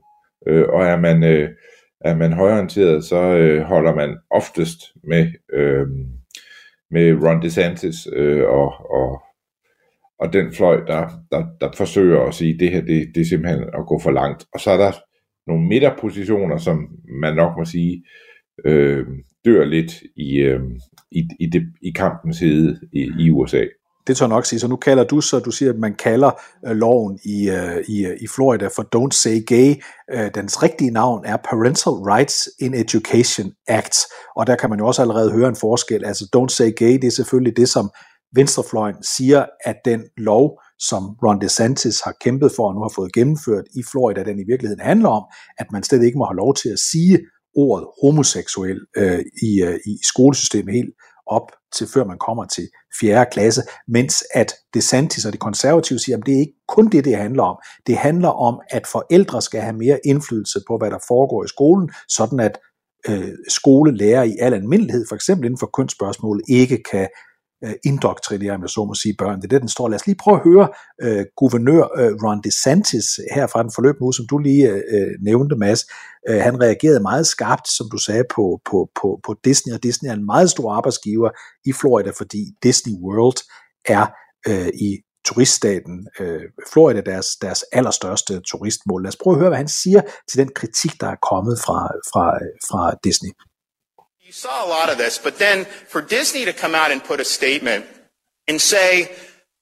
øh, 0.47 0.65
og 0.69 0.85
er 0.85 0.99
man, 0.99 1.23
øh, 1.23 1.49
er 2.01 2.15
man 2.15 2.33
højreorienteret, 2.33 3.03
så 3.03 3.21
øh, 3.21 3.61
holder 3.61 3.95
man 3.95 4.17
oftest 4.31 4.79
med... 5.03 5.27
Øh, 5.53 5.87
med 6.91 7.23
Ron 7.23 7.41
DeSantis 7.41 8.07
øh, 8.13 8.49
og, 8.49 8.91
og, 8.91 9.21
og 10.19 10.33
den 10.33 10.53
fløj, 10.53 10.75
der, 10.87 11.09
der, 11.31 11.45
der 11.61 11.71
forsøger 11.77 12.21
at 12.21 12.33
sige, 12.33 12.53
at 12.53 12.59
det 12.59 12.71
her 12.71 12.81
det, 12.81 13.11
det 13.15 13.21
er 13.21 13.25
simpelthen 13.25 13.63
at 13.63 13.85
gå 13.87 13.99
for 13.99 14.11
langt. 14.11 14.45
Og 14.53 14.59
så 14.59 14.71
er 14.71 14.77
der 14.77 14.91
nogle 15.49 15.67
midterpositioner, 15.67 16.57
som 16.57 16.87
man 17.21 17.35
nok 17.35 17.57
må 17.57 17.65
sige, 17.65 18.03
øh, 18.65 19.05
dør 19.45 19.65
lidt 19.65 19.91
i, 20.15 20.35
øh, 20.35 20.61
i, 21.11 21.27
i, 21.39 21.45
det, 21.45 21.63
i 21.81 21.91
kampens 21.91 22.39
hede 22.39 22.79
i, 22.93 23.11
i 23.19 23.29
USA. 23.29 23.65
Det 24.07 24.17
tør 24.17 24.27
nok 24.27 24.45
sige. 24.45 24.59
Så 24.59 24.67
nu 24.67 24.75
kalder 24.75 25.03
du 25.03 25.21
så, 25.21 25.39
du 25.39 25.51
siger, 25.51 25.73
at 25.73 25.79
man 25.79 25.93
kalder 25.93 26.31
øh, 26.67 26.75
loven 26.75 27.19
i, 27.25 27.49
øh, 27.49 27.83
i, 27.87 28.05
øh, 28.05 28.17
i 28.21 28.27
Florida 28.27 28.67
for 28.67 28.83
Don't 28.95 29.11
Say 29.11 29.45
Gay. 29.45 29.75
Øh, 30.13 30.31
dens 30.35 30.63
rigtige 30.63 30.91
navn 30.91 31.25
er 31.25 31.37
Parental 31.37 31.93
Rights 31.93 32.49
in 32.59 32.73
Education 32.73 33.51
Act. 33.67 33.97
Og 34.35 34.47
der 34.47 34.55
kan 34.55 34.69
man 34.69 34.79
jo 34.79 34.87
også 34.87 35.01
allerede 35.01 35.31
høre 35.31 35.49
en 35.49 35.55
forskel. 35.55 36.05
Altså 36.05 36.25
Don't 36.37 36.55
Say 36.55 36.71
Gay, 36.75 36.93
det 36.93 37.03
er 37.03 37.11
selvfølgelig 37.11 37.57
det, 37.57 37.69
som 37.69 37.89
venstrefløjen 38.35 39.03
siger, 39.03 39.45
at 39.65 39.75
den 39.85 40.03
lov, 40.17 40.61
som 40.79 41.03
Ron 41.23 41.41
DeSantis 41.41 42.01
har 42.01 42.15
kæmpet 42.21 42.51
for 42.55 42.67
og 42.67 42.75
nu 42.75 42.81
har 42.81 42.93
fået 42.95 43.13
gennemført 43.13 43.65
i 43.75 43.83
Florida, 43.91 44.23
den 44.23 44.39
i 44.39 44.47
virkeligheden 44.47 44.83
handler 44.83 45.09
om, 45.09 45.23
at 45.57 45.67
man 45.71 45.83
slet 45.83 46.03
ikke 46.03 46.17
må 46.17 46.25
have 46.25 46.37
lov 46.37 46.55
til 46.55 46.69
at 46.69 46.79
sige 46.79 47.19
ordet 47.55 47.87
homoseksuel 48.01 48.79
øh, 48.97 49.19
i, 49.43 49.61
øh, 49.61 49.79
i 49.85 49.97
skolesystemet 50.03 50.73
helt 50.73 50.93
op 51.27 51.51
til 51.77 51.87
før 51.87 52.03
man 52.05 52.17
kommer 52.17 52.45
til 52.45 52.67
4. 52.99 53.25
klasse, 53.31 53.61
mens 53.87 54.23
at 54.33 54.53
DeSantis 54.73 55.25
og 55.25 55.33
de 55.33 55.37
konservative 55.37 55.99
siger, 55.99 56.17
at 56.17 56.23
det 56.25 56.33
er 56.33 56.39
ikke 56.39 56.59
kun 56.67 56.89
det, 56.89 57.05
det 57.05 57.17
handler 57.17 57.43
om. 57.43 57.57
Det 57.87 57.97
handler 57.97 58.29
om, 58.29 58.59
at 58.69 58.87
forældre 58.87 59.41
skal 59.41 59.61
have 59.61 59.77
mere 59.77 59.99
indflydelse 60.05 60.59
på, 60.67 60.77
hvad 60.77 60.91
der 60.91 60.99
foregår 61.07 61.43
i 61.43 61.47
skolen, 61.47 61.89
sådan 62.07 62.39
at 62.39 62.57
øh, 63.09 63.31
skolelærer 63.49 64.23
i 64.23 64.37
al 64.39 64.53
almindelighed, 64.53 65.05
for 65.09 65.15
eksempel 65.15 65.45
inden 65.45 65.59
for 65.59 65.69
kønsspørgsmål, 65.77 66.41
ikke 66.49 66.83
kan 66.91 67.07
øh, 67.65 67.73
indoktrinere, 67.85 68.55
om 68.55 68.61
jeg 68.61 68.69
så 68.69 68.85
må 68.85 68.93
sige, 68.93 69.15
børn. 69.17 69.37
Det 69.37 69.43
er 69.43 69.47
det, 69.47 69.61
den 69.61 69.69
står. 69.69 69.87
Lad 69.89 69.99
os 69.99 70.05
lige 70.05 70.21
prøve 70.23 70.37
at 70.37 70.43
høre 70.43 70.67
øh, 71.01 71.25
guvernør 71.37 71.83
øh, 71.99 72.11
Ron 72.23 72.41
DeSantis 72.43 73.19
her 73.33 73.47
fra 73.47 73.63
den 73.63 73.71
forløb 73.75 73.95
nu, 74.01 74.11
som 74.11 74.25
du 74.27 74.37
lige 74.37 74.69
øh, 74.69 74.81
øh, 74.95 75.11
nævnte, 75.21 75.55
Mads. 75.55 75.81
Øh, 76.29 76.41
han 76.41 76.61
reagerede 76.61 76.99
meget 76.99 77.27
skarpt, 77.27 77.67
som 77.77 77.87
du 77.91 77.97
sagde, 77.97 78.23
på, 78.35 78.61
på, 78.69 78.89
på, 79.01 79.19
på 79.25 79.35
Disney, 79.43 79.73
og 79.73 79.83
Disney 79.83 80.09
er 80.09 80.13
en 80.13 80.25
meget 80.25 80.49
stor 80.49 80.73
arbejdsgiver 80.73 81.29
i 81.65 81.73
Florida, 81.73 82.11
fordi 82.17 82.41
Disney 82.63 82.93
World 82.93 83.39
er 83.85 84.05
øh, 84.47 84.67
i 84.67 84.97
turiststaten 85.25 86.07
øh, 86.19 86.41
Florida 86.71 87.01
deres, 87.01 87.27
deres 87.41 87.63
allerstørste 87.71 88.41
turistmål. 88.51 89.03
Lad 89.03 89.09
os 89.09 89.17
prøve 89.23 89.35
at 89.35 89.39
høre, 89.39 89.49
hvad 89.49 89.57
han 89.57 89.67
siger 89.67 90.01
til 90.29 90.39
den 90.39 90.49
kritik, 90.55 91.01
der 91.01 91.07
er 91.07 91.19
kommet 91.29 91.59
fra, 91.65 91.79
fra, 92.11 92.25
øh, 92.43 92.53
fra 92.69 92.95
Disney. 93.03 93.29
You 94.29 94.33
saw 94.33 94.63
a 94.63 94.69
lot 94.69 94.91
of 94.91 94.99
this, 94.99 95.17
but 95.17 95.39
then 95.39 95.65
for 95.65 96.03
Disney 96.03 96.45
to 96.45 96.53
come 96.53 96.75
out 96.75 96.91
and 96.91 97.03
put 97.03 97.19
a 97.19 97.25
statement 97.25 97.87
and 98.47 98.61
say 98.61 99.11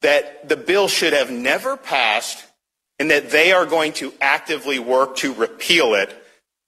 that 0.01 0.49
the 0.49 0.57
bill 0.57 0.89
should 0.89 1.13
have 1.13 1.31
never 1.31 1.77
passed 1.77 2.45
and 2.99 3.09
that 3.09 3.29
they 3.29 3.53
are 3.53 3.65
going 3.65 3.93
to 3.93 4.13
actively 4.19 4.77
work 4.77 5.15
to 5.19 5.33
repeal 5.33 5.93
it, 5.93 6.13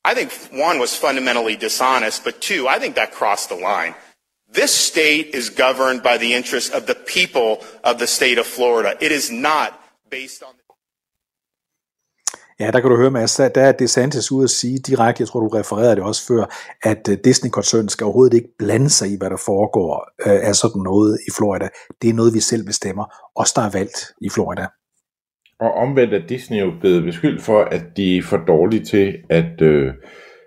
I 0.06 0.14
think 0.14 0.32
one 0.58 0.80
was 0.80 0.96
fundamentally 0.96 1.58
dishonest, 1.58 2.24
but 2.24 2.40
two, 2.40 2.70
I 2.70 2.80
think 2.80 2.96
that 2.96 3.12
crossed 3.12 3.50
the 3.50 3.56
line. 3.56 3.96
This 4.48 4.74
state 4.74 5.36
is 5.36 5.50
governed 5.50 6.02
by 6.02 6.18
the 6.18 6.34
interests 6.34 6.70
of 6.70 6.88
the 6.88 6.96
people 6.96 7.66
of 7.84 8.00
the 8.00 8.08
state 8.08 8.38
of 8.38 8.48
Florida. 8.48 8.96
It 9.02 9.12
is 9.12 9.30
not 9.30 9.78
based 10.10 10.42
on 10.42 10.54
Ja, 12.60 12.72
der 12.72 12.80
kan 12.80 12.90
du 12.90 12.98
høre, 12.98 13.12
Mads, 13.12 13.36
der 13.36 13.62
er 13.62 13.72
DeSantis 13.72 14.32
ude 14.32 14.44
at 14.44 14.50
sige 14.50 14.78
direkte, 14.78 15.22
jeg 15.22 15.28
tror, 15.28 15.40
du 15.40 15.48
refererede 15.48 15.96
det 15.96 16.04
også 16.04 16.28
før, 16.28 16.44
at 16.84 17.10
øh, 17.12 17.18
Disney-koncernen 17.24 17.90
skal 17.90 18.06
overhovedet 18.06 18.34
ikke 18.34 18.50
blande 18.60 18.90
sig 18.90 19.12
i, 19.12 19.18
hvad 19.18 19.30
der 19.30 19.42
foregår 19.46 20.10
øh, 20.28 20.50
af 20.50 20.56
sådan 20.56 20.82
noget 20.82 21.20
i 21.28 21.32
Florida. 21.38 21.68
Det 22.02 22.10
er 22.10 22.14
noget, 22.14 22.34
vi 22.34 22.40
selv 22.40 22.66
bestemmer. 22.66 23.06
Os, 23.36 23.54
der 23.54 23.62
er 23.62 23.70
valgt 23.70 23.98
i 24.22 24.30
Florida. 24.30 24.68
Og 25.60 25.72
omvendt 25.74 26.14
er 26.14 26.28
Disney 26.28 26.60
jo 26.60 26.72
blevet 26.82 27.04
beskyldt 27.04 27.42
for, 27.42 27.62
at 27.62 27.84
de 27.98 28.18
er 28.18 28.22
for 28.22 28.38
dårlige 28.38 28.86
til 28.86 29.18
at, 29.30 29.62
øh, 29.62 29.94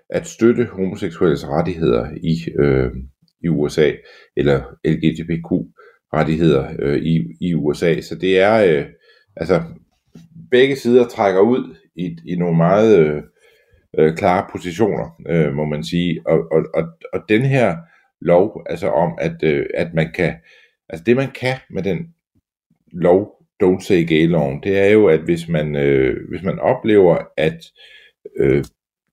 at 0.09 0.27
støtte 0.27 0.65
homoseksuelles 0.65 1.47
rettigheder 1.47 2.09
i, 2.23 2.35
øh, 2.59 2.91
i 3.43 3.47
USA, 3.47 3.91
eller 4.37 4.61
LGBTQ-rettigheder 4.85 6.67
øh, 6.79 6.97
i, 6.97 7.21
i 7.41 7.53
USA. 7.53 8.01
Så 8.01 8.15
det 8.15 8.39
er, 8.39 8.55
øh, 8.63 8.85
altså, 9.35 9.61
begge 10.51 10.75
sider 10.75 11.07
trækker 11.07 11.41
ud 11.41 11.75
i, 11.95 12.17
i 12.25 12.35
nogle 12.35 12.57
meget 12.57 12.99
øh, 12.99 13.23
øh, 13.97 14.15
klare 14.15 14.47
positioner, 14.51 15.21
øh, 15.29 15.53
må 15.53 15.65
man 15.65 15.83
sige. 15.83 16.21
Og, 16.25 16.51
og, 16.51 16.65
og, 16.73 16.83
og 17.13 17.19
den 17.29 17.41
her 17.41 17.77
lov, 18.21 18.65
altså 18.69 18.87
om, 18.87 19.17
at, 19.21 19.43
øh, 19.43 19.65
at 19.73 19.93
man 19.93 20.11
kan, 20.15 20.33
altså 20.89 21.03
det 21.03 21.15
man 21.15 21.31
kan 21.31 21.57
med 21.69 21.83
den 21.83 22.13
lov, 22.91 23.43
Don't 23.63 23.81
Say 23.81 24.07
Gay-loven, 24.07 24.61
det 24.63 24.79
er 24.79 24.89
jo, 24.89 25.07
at 25.07 25.19
hvis 25.19 25.47
man, 25.47 25.75
øh, 25.75 26.29
hvis 26.29 26.43
man 26.43 26.59
oplever, 26.59 27.17
at 27.37 27.65
øh, 28.37 28.63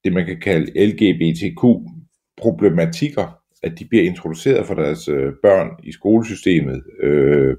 det 0.04 0.12
man 0.12 0.26
kan 0.26 0.40
kalde 0.40 0.86
LGBTQ-problematikker, 0.86 3.40
at 3.62 3.78
de 3.78 3.84
bliver 3.84 4.04
introduceret 4.04 4.66
for 4.66 4.74
deres 4.74 5.08
øh, 5.08 5.32
børn 5.42 5.70
i 5.82 5.92
skolesystemet 5.92 6.82
øh, 7.02 7.56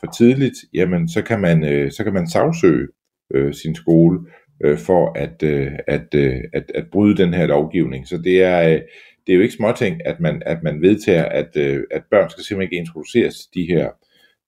for 0.00 0.06
tidligt, 0.06 0.56
jamen 0.74 1.08
så 1.08 1.22
kan 1.22 1.40
man, 1.40 1.64
øh, 1.64 1.92
så 1.92 2.04
kan 2.04 2.12
man 2.12 2.28
sagsøge 2.28 2.88
øh, 3.34 3.54
sin 3.54 3.74
skole 3.74 4.20
øh, 4.64 4.78
for 4.78 5.12
at, 5.18 5.42
øh, 5.42 5.72
at, 5.86 6.14
øh, 6.14 6.36
at, 6.52 6.72
at 6.74 6.84
bryde 6.92 7.16
den 7.16 7.34
her 7.34 7.46
lovgivning. 7.46 8.08
Så 8.08 8.18
det 8.18 8.42
er, 8.42 8.68
øh, 8.68 8.80
det 9.26 9.32
er 9.32 9.36
jo 9.36 9.42
ikke 9.42 9.54
småting, 9.54 10.06
at 10.06 10.20
man, 10.20 10.42
at 10.46 10.62
man 10.62 10.82
vedtager, 10.82 11.24
at, 11.24 11.56
øh, 11.56 11.84
at 11.90 12.02
børn 12.10 12.30
skal 12.30 12.44
simpelthen 12.44 12.72
ikke 12.72 12.80
introduceres 12.80 13.34
til 13.34 13.48
de 13.54 13.66
her 13.74 13.90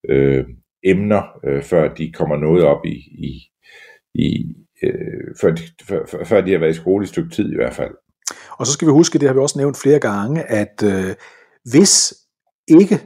øh, 0.09 0.45
emner, 0.83 1.39
øh, 1.45 1.63
før 1.63 1.93
de 1.93 2.11
kommer 2.11 2.37
noget 2.37 2.63
op 2.63 2.85
i, 2.85 2.97
i, 3.29 3.41
i 4.13 4.55
øh, 4.83 5.35
før, 5.41 5.51
de, 5.51 5.61
før, 5.83 6.25
før 6.25 6.41
de 6.41 6.51
har 6.51 6.59
været 6.59 6.71
i 6.71 6.81
skole 6.81 7.03
i 7.03 7.05
et 7.05 7.09
stykke 7.09 7.29
tid 7.29 7.51
i 7.51 7.55
hvert 7.55 7.73
fald. 7.73 7.93
Og 8.59 8.67
så 8.67 8.73
skal 8.73 8.87
vi 8.87 8.91
huske, 8.91 9.19
det 9.19 9.27
har 9.27 9.33
vi 9.33 9.39
også 9.39 9.59
nævnt 9.59 9.77
flere 9.77 9.99
gange, 9.99 10.43
at 10.43 10.83
øh, 10.83 11.15
hvis 11.71 12.13
ikke 12.67 12.99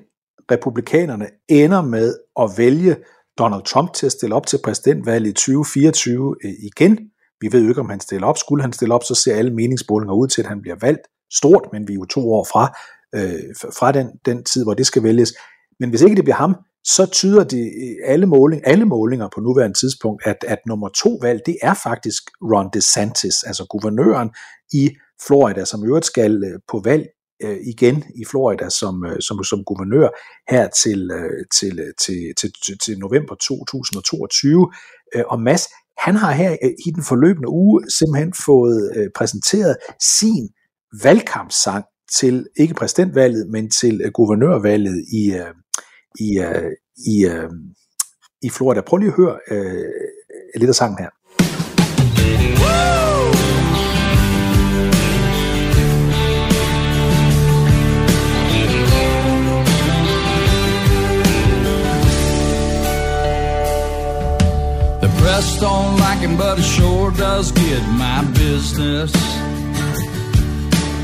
republikanerne 0.52 1.28
ender 1.50 1.82
med 1.82 2.15
at 2.39 2.50
vælge 2.58 2.96
Donald 3.38 3.63
Trump 3.63 3.93
til 3.93 4.06
at 4.06 4.12
stille 4.12 4.36
op 4.36 4.47
til 4.47 4.60
præsidentvalget 4.63 5.30
i 5.30 5.34
2024 5.34 6.36
øh, 6.43 6.52
igen. 6.60 7.00
Vi 7.41 7.50
ved 7.52 7.62
jo 7.62 7.69
ikke, 7.69 7.82
om 7.82 7.89
han 7.89 8.00
stiller 8.00 8.28
op. 8.28 8.38
Skulle 8.38 8.62
han 8.63 8.73
stille 8.73 8.93
op, 8.93 9.04
så 9.04 9.15
ser 9.15 9.36
alle 9.36 9.54
meningsmålinger 9.54 10.13
ud 10.13 10.28
til, 10.28 10.41
at 10.41 10.47
han 10.47 10.62
bliver 10.62 10.78
valgt 10.82 11.02
stort, 11.34 11.69
men 11.73 11.88
vi 11.88 11.93
er 11.93 11.97
jo 11.97 12.06
to 12.06 12.34
år 12.34 12.47
fra, 12.52 12.78
øh, 13.15 13.56
fra 13.80 13.91
den, 13.91 14.08
den 14.26 14.43
tid, 14.43 14.63
hvor 14.63 14.73
det 14.73 14.86
skal 14.86 15.04
vælges. 15.04 15.34
Men 15.80 15.89
hvis 15.89 16.02
ikke 16.02 16.15
det 16.15 16.23
bliver 16.23 16.36
ham, 16.36 16.56
så 16.84 17.06
tyder 17.06 17.43
det 17.43 17.65
øh, 17.65 18.12
alle, 18.12 18.26
måling, 18.26 18.62
alle 18.65 18.86
målinger 18.86 19.30
på 19.36 19.41
nuværende 19.41 19.80
tidspunkt, 19.80 20.21
at, 20.26 20.38
at 20.47 20.60
nummer 20.67 20.89
to 20.89 21.19
valg, 21.21 21.41
det 21.45 21.58
er 21.62 21.73
faktisk 21.73 22.23
Ron 22.41 22.69
DeSantis, 22.73 23.43
altså 23.43 23.65
guvernøren 23.69 24.30
i 24.73 24.89
Florida, 25.28 25.65
som 25.65 25.84
i 25.84 25.88
øvrigt 25.88 26.06
skal 26.06 26.43
øh, 26.43 26.60
på 26.71 26.82
valg 26.84 27.06
øh, 27.43 27.58
igen 27.71 28.04
i 28.15 28.26
Florida 28.26 28.69
som, 28.69 29.06
øh, 29.06 29.21
som, 29.21 29.43
som 29.43 29.63
guvernør 29.63 30.10
her 30.50 30.69
til, 30.84 31.12
øh, 31.12 31.45
til, 31.60 31.80
øh, 31.80 31.93
til, 32.04 32.34
til, 32.39 32.52
til, 32.65 32.78
til 32.78 33.00
november 33.00 33.36
2022. 33.36 34.71
Øh, 35.15 35.23
og 35.28 35.41
Mads, 35.41 35.63
han 35.97 36.15
har 36.15 36.32
her 36.32 36.52
øh, 36.63 36.71
i 36.88 36.91
den 36.91 37.04
forløbende 37.04 37.50
uge 37.50 37.84
simpelthen 37.97 38.34
fået 38.45 38.91
øh, 38.95 39.08
præsenteret 39.15 39.76
sin 40.19 40.50
valgkampsang 41.04 41.86
til 42.19 42.47
ikke 42.60 42.73
præsidentvalget, 42.73 43.50
men 43.50 43.69
til 43.69 44.02
øh, 44.06 44.12
guvernørvalget 44.12 45.06
i, 45.13 45.34
øh, 45.41 45.54
i, 46.19 46.39
øh, 46.39 46.71
i, 46.97 47.26
øh, 47.26 47.50
i 48.41 48.50
Florida. 48.50 48.82
Prøv 48.82 48.97
lige 48.97 49.10
at 49.10 49.17
høre 49.17 49.39
øh, 49.52 49.91
lidt 50.56 50.69
af 50.69 50.76
sangen 50.76 51.00
her. 51.00 51.10
Press 65.38 65.60
don't 65.60 66.00
like 66.00 66.17
him, 66.17 66.36
but 66.36 66.58
it 66.58 66.63
sure 66.63 67.12
does 67.12 67.52
get 67.52 67.84
my 67.89 68.23
business. 68.34 69.13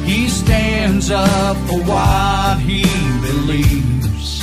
He 0.04 0.28
stands 0.28 1.12
up 1.12 1.56
for 1.68 1.80
what 1.84 2.58
he 2.58 2.82
believes. 3.22 4.42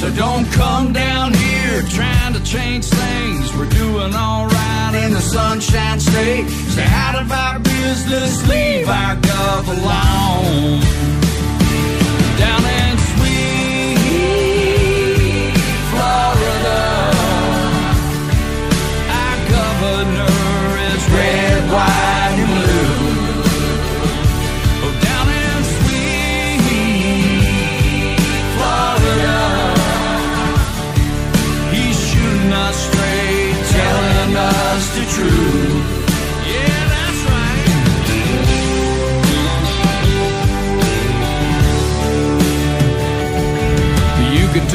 So 0.00 0.10
don't 0.16 0.44
come 0.50 0.92
down 0.92 1.34
here 1.34 1.82
trying 1.82 2.34
to 2.34 2.42
change 2.42 2.86
things. 2.86 3.56
We're 3.56 3.70
doing 3.70 4.12
alright 4.12 4.94
in 5.04 5.12
the 5.12 5.20
Sunshine 5.20 6.00
State. 6.00 6.48
Stay 6.48 6.86
out 6.86 7.14
of 7.14 7.30
our 7.30 7.60
business, 7.60 8.48
leave 8.48 8.88
our 8.88 9.14
gov 9.14 9.68
alone. 9.68 9.99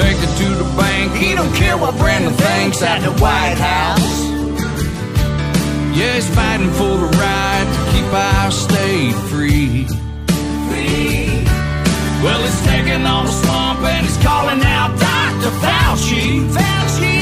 Take 0.06 0.22
it 0.22 0.34
to 0.38 0.50
the 0.62 0.70
bank. 0.78 1.14
He 1.14 1.34
don't 1.34 1.54
care 1.56 1.78
what 1.78 1.98
Brandon 1.98 2.34
thinks 2.34 2.82
at 2.82 3.00
the 3.08 3.14
White 3.24 3.60
House. 3.72 4.14
Yeah, 5.98 6.14
he's 6.18 6.30
fighting 6.38 6.72
for 6.80 6.94
the 7.04 7.10
right 7.24 7.68
to 7.76 7.82
keep 7.92 8.10
our 8.14 8.52
state 8.52 9.16
free. 9.30 9.88
Well, 12.24 12.42
he's 12.46 12.62
taking 12.72 13.04
on 13.14 13.26
the 13.26 13.36
swamp 13.42 13.80
and 13.82 14.06
he's 14.06 14.18
calling 14.18 14.62
out 14.76 14.92
Dr. 15.08 15.52
Fauci. 15.64 16.26
Fauci. 16.58 17.18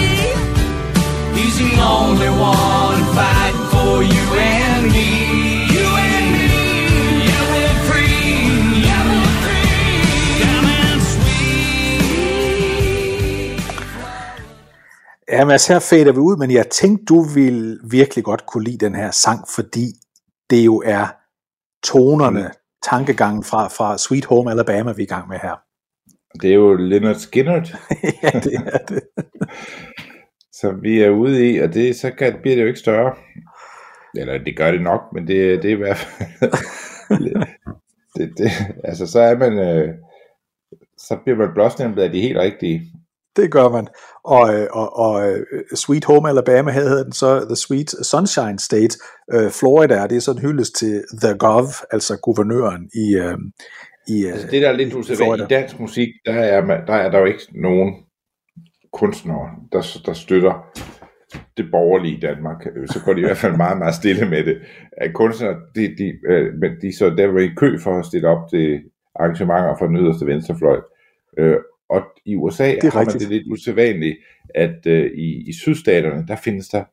He's 1.37 1.57
the 1.63 1.73
only 1.81 2.31
one 2.55 3.01
fighting 3.17 3.65
for 3.73 3.95
you 4.13 4.23
and 4.39 4.91
me. 4.93 5.52
Jamen 15.33 15.51
altså, 15.51 15.73
her 15.73 15.79
fader 15.79 16.11
vi 16.11 16.17
ud, 16.17 16.37
men 16.37 16.51
jeg 16.51 16.69
tænkte, 16.69 17.05
du 17.05 17.21
vil 17.21 17.79
virkelig 17.91 18.23
godt 18.23 18.45
kunne 18.45 18.63
lide 18.63 18.85
den 18.85 18.95
her 18.95 19.11
sang, 19.11 19.39
fordi 19.55 19.85
det 20.49 20.65
jo 20.65 20.81
er 20.85 21.05
tonerne, 21.83 22.51
tankegangen 22.83 23.43
fra, 23.43 23.67
fra 23.67 23.97
Sweet 23.97 24.25
Home 24.25 24.51
Alabama, 24.51 24.91
vi 24.91 25.01
er 25.01 25.05
i 25.05 25.15
gang 25.15 25.27
med 25.27 25.37
her. 25.37 25.55
Det 26.41 26.49
er 26.49 26.55
jo 26.55 26.73
Leonard 26.73 27.15
Skinner, 27.15 27.53
ja, 28.23 28.39
det 28.39 28.53
er 28.53 28.77
det. 28.77 29.01
som 30.61 30.83
vi 30.83 31.01
er 31.01 31.09
ude 31.09 31.51
i, 31.51 31.57
og 31.59 31.73
det, 31.73 31.95
så 31.95 32.11
kan, 32.11 32.37
bliver 32.41 32.55
det 32.55 32.63
jo 32.63 32.67
ikke 32.67 32.79
større. 32.79 33.15
Eller 34.15 34.37
det 34.37 34.57
gør 34.57 34.71
det 34.71 34.81
nok, 34.81 35.01
men 35.13 35.27
det, 35.27 35.63
det 35.63 35.71
er 35.71 35.75
i 35.75 35.83
hvert 35.83 35.97
fald... 35.97 36.51
det, 38.15 38.37
det, 38.37 38.51
altså, 38.83 39.07
så 39.07 39.19
er 39.19 39.37
man... 39.37 39.59
Øh, 39.59 39.93
så 40.97 41.17
bliver 41.23 41.37
man 41.37 41.53
blåstemplet 41.53 42.03
af 42.03 42.11
de 42.11 42.21
helt 42.21 42.37
rigtige. 42.37 42.81
Det 43.35 43.51
gør 43.51 43.69
man. 43.69 43.87
Og, 44.23 44.53
øh, 44.55 44.67
og, 44.71 44.97
og 44.99 45.31
øh, 45.31 45.45
Sweet 45.75 46.05
Home 46.05 46.29
Alabama 46.29 46.71
havde 46.71 47.03
den 47.03 47.11
så 47.11 47.45
The 47.45 47.55
Sweet 47.55 47.89
Sunshine 47.89 48.59
State. 48.59 48.97
Uh, 49.35 49.49
Florida, 49.51 50.07
det 50.07 50.17
er 50.17 50.19
sådan 50.19 50.41
hyldes 50.41 50.71
til 50.71 51.03
The 51.21 51.37
Gov, 51.37 51.67
altså 51.91 52.19
guvernøren 52.21 52.89
i, 52.93 53.19
uh, 53.19 53.39
i 54.07 54.25
altså 54.25 54.47
det 54.47 54.61
der 54.61 54.69
er 54.69 54.73
lidt 54.73 54.93
usædvanligt 54.93 55.51
i 55.51 55.53
dansk 55.53 55.79
musik, 55.79 56.07
der 56.25 56.33
er, 56.33 56.65
man, 56.65 56.87
der 56.87 56.93
er 56.93 57.11
der 57.11 57.19
jo 57.19 57.25
ikke 57.25 57.47
nogen 57.61 57.93
kunstnere, 58.93 59.49
der, 59.71 59.99
der 60.05 60.13
støtter 60.13 60.53
det 61.57 61.65
borgerlige 61.71 62.21
Danmark. 62.21 62.67
Så 62.85 63.01
går 63.05 63.13
de 63.13 63.19
i 63.19 63.23
hvert 63.23 63.37
fald 63.37 63.55
meget, 63.57 63.77
meget 63.77 63.95
stille 63.95 64.29
med 64.29 64.45
det. 64.45 64.57
At 64.97 65.13
kunstnere, 65.13 65.55
de, 65.75 65.81
de, 65.81 66.13
men 66.61 66.71
de 66.81 66.97
så 66.97 67.09
der 67.09 67.27
var 67.27 67.39
i 67.39 67.51
kø 67.57 67.79
for 67.79 67.99
at 67.99 68.05
stille 68.05 68.27
op 68.27 68.49
til 68.49 68.81
arrangementer 69.15 69.75
for 69.79 69.85
den 69.85 69.97
yderste 69.97 70.25
venstrefløj. 70.25 70.79
Øh, 71.91 71.95
og 71.95 72.01
i 72.25 72.35
USA 72.35 72.75
det 72.81 72.93
har 72.93 72.99
rigtigt. 72.99 73.21
man 73.21 73.29
det 73.29 73.37
lidt 73.37 73.53
usædvanligt, 73.53 74.17
at 74.55 74.87
øh, 74.87 75.11
i, 75.11 75.49
i 75.49 75.53
sydstaterne, 75.53 76.27
der 76.27 76.35
findes 76.35 76.67
der 76.67 76.83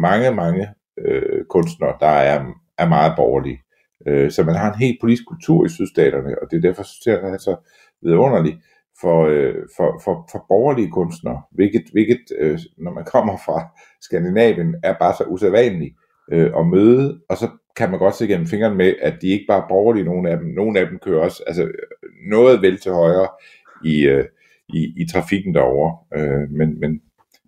mange, 0.00 0.34
mange 0.34 0.68
øh, 0.98 1.44
kunstnere, 1.50 1.96
der 2.00 2.06
er, 2.06 2.44
er 2.78 2.88
meget 2.88 3.12
borgerlige. 3.16 3.60
Øh, 4.06 4.30
så 4.30 4.42
man 4.42 4.54
har 4.54 4.72
en 4.72 4.78
helt 4.78 4.98
politisk 5.00 5.26
kultur 5.28 5.66
i 5.66 5.68
sydstaterne, 5.68 6.42
og 6.42 6.50
det 6.50 6.56
er 6.56 6.60
derfor, 6.60 6.82
det 7.04 7.12
er 7.12 7.38
så 7.38 7.56
vidunderligt 8.02 8.56
for, 9.00 9.26
øh, 9.26 9.54
for, 9.76 10.00
for, 10.04 10.28
for 10.32 10.44
borgerlige 10.48 10.90
kunstnere, 10.90 11.42
hvilket, 11.50 11.84
hvilket 11.92 12.22
øh, 12.38 12.58
når 12.78 12.92
man 12.92 13.04
kommer 13.04 13.36
fra 13.46 13.68
Skandinavien, 14.00 14.74
er 14.82 14.94
bare 15.00 15.14
så 15.18 15.24
usædvanligt 15.24 15.94
øh, 16.32 16.52
at 16.58 16.66
møde, 16.66 17.20
og 17.28 17.36
så 17.36 17.48
kan 17.76 17.90
man 17.90 17.98
godt 17.98 18.14
se 18.14 18.26
gennem 18.26 18.46
fingrene 18.46 18.74
med, 18.74 18.94
at 19.02 19.14
de 19.22 19.28
ikke 19.28 19.44
bare 19.48 19.62
er 19.62 19.68
borgerlige, 19.68 20.04
nogle 20.04 20.30
af 20.30 20.38
dem, 20.38 20.46
nogle 20.46 20.80
af 20.80 20.86
dem 20.86 20.98
kører 20.98 21.20
også 21.20 21.42
altså, 21.46 21.72
noget 22.30 22.62
vel 22.62 22.80
til 22.80 22.92
højre 22.92 23.28
i, 23.84 24.06
øh, 24.06 24.24
i, 24.68 24.92
i 24.96 25.06
trafikken 25.12 25.54
derovre. 25.54 26.20
Øh, 26.20 26.50
men, 26.50 26.80
men, 26.80 27.02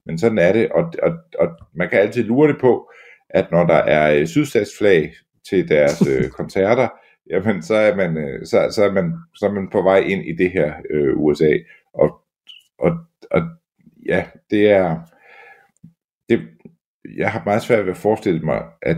men 0.07 0.19
sådan 0.19 0.39
er 0.39 0.53
det, 0.53 0.69
og, 0.69 0.93
og, 1.03 1.13
og 1.39 1.49
man 1.75 1.89
kan 1.89 1.99
altid 1.99 2.25
lure 2.25 2.49
det 2.49 2.61
på, 2.61 2.91
at 3.31 3.51
når 3.51 3.67
der 3.67 3.75
er 3.75 4.21
øh, 4.21 4.27
sydstatsflag 4.27 5.13
til 5.49 5.69
deres 5.69 6.07
øh, 6.09 6.31
koncerter, 6.39 6.89
jamen 7.31 7.63
så 7.63 7.75
er 7.75 7.97
man 7.97 8.17
øh, 8.17 8.47
så, 8.47 8.69
så 8.71 8.85
er 8.85 8.93
man 8.93 9.15
så 9.35 9.47
er 9.47 9.53
man 9.53 9.69
på 9.71 9.83
vej 9.83 9.99
ind 9.99 10.27
i 10.27 10.33
det 10.33 10.51
her 10.51 10.75
øh, 10.91 11.17
USA 11.17 11.53
og, 11.95 12.21
og, 12.79 12.93
og 13.31 13.43
ja 14.09 14.25
det 14.51 14.71
er 14.71 15.01
det, 16.29 16.49
jeg 17.17 17.33
har 17.33 17.43
meget 17.45 17.63
svært 17.63 17.85
ved 17.85 17.93
at 17.93 17.97
forestille 17.97 18.41
mig 18.41 18.63
at 18.83 18.97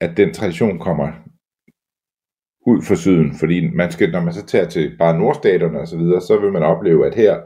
at 0.00 0.16
den 0.16 0.34
tradition 0.34 0.78
kommer 0.78 1.12
ud 2.66 2.82
for 2.82 2.94
syden, 2.94 3.34
fordi 3.38 3.70
man 3.74 3.92
skal, 3.92 4.10
når 4.10 4.20
man 4.20 4.34
så 4.34 4.46
tager 4.46 4.68
til 4.68 4.96
bare 4.98 5.18
nordstaterne 5.18 5.80
og 5.80 5.88
så 5.88 5.96
videre, 5.96 6.20
så 6.20 6.38
vil 6.40 6.52
man 6.52 6.62
opleve, 6.62 7.06
at 7.06 7.14
her, 7.14 7.40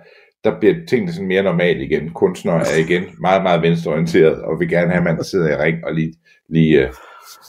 der 0.44 0.60
bliver 0.60 0.74
tingene 0.88 1.12
sådan 1.12 1.28
mere 1.28 1.42
normalt 1.42 1.80
igen. 1.82 2.10
Kunstnere 2.10 2.60
er 2.60 2.78
igen 2.78 3.04
meget, 3.20 3.42
meget 3.42 3.62
venstreorienteret, 3.62 4.42
og 4.42 4.60
vil 4.60 4.68
gerne 4.68 4.90
have, 4.90 5.08
at 5.08 5.16
man 5.16 5.24
sidder 5.24 5.48
i 5.48 5.62
ring 5.62 5.84
og 5.84 5.94
lige, 5.94 6.14
lige 6.48 6.82
øh, 6.82 6.88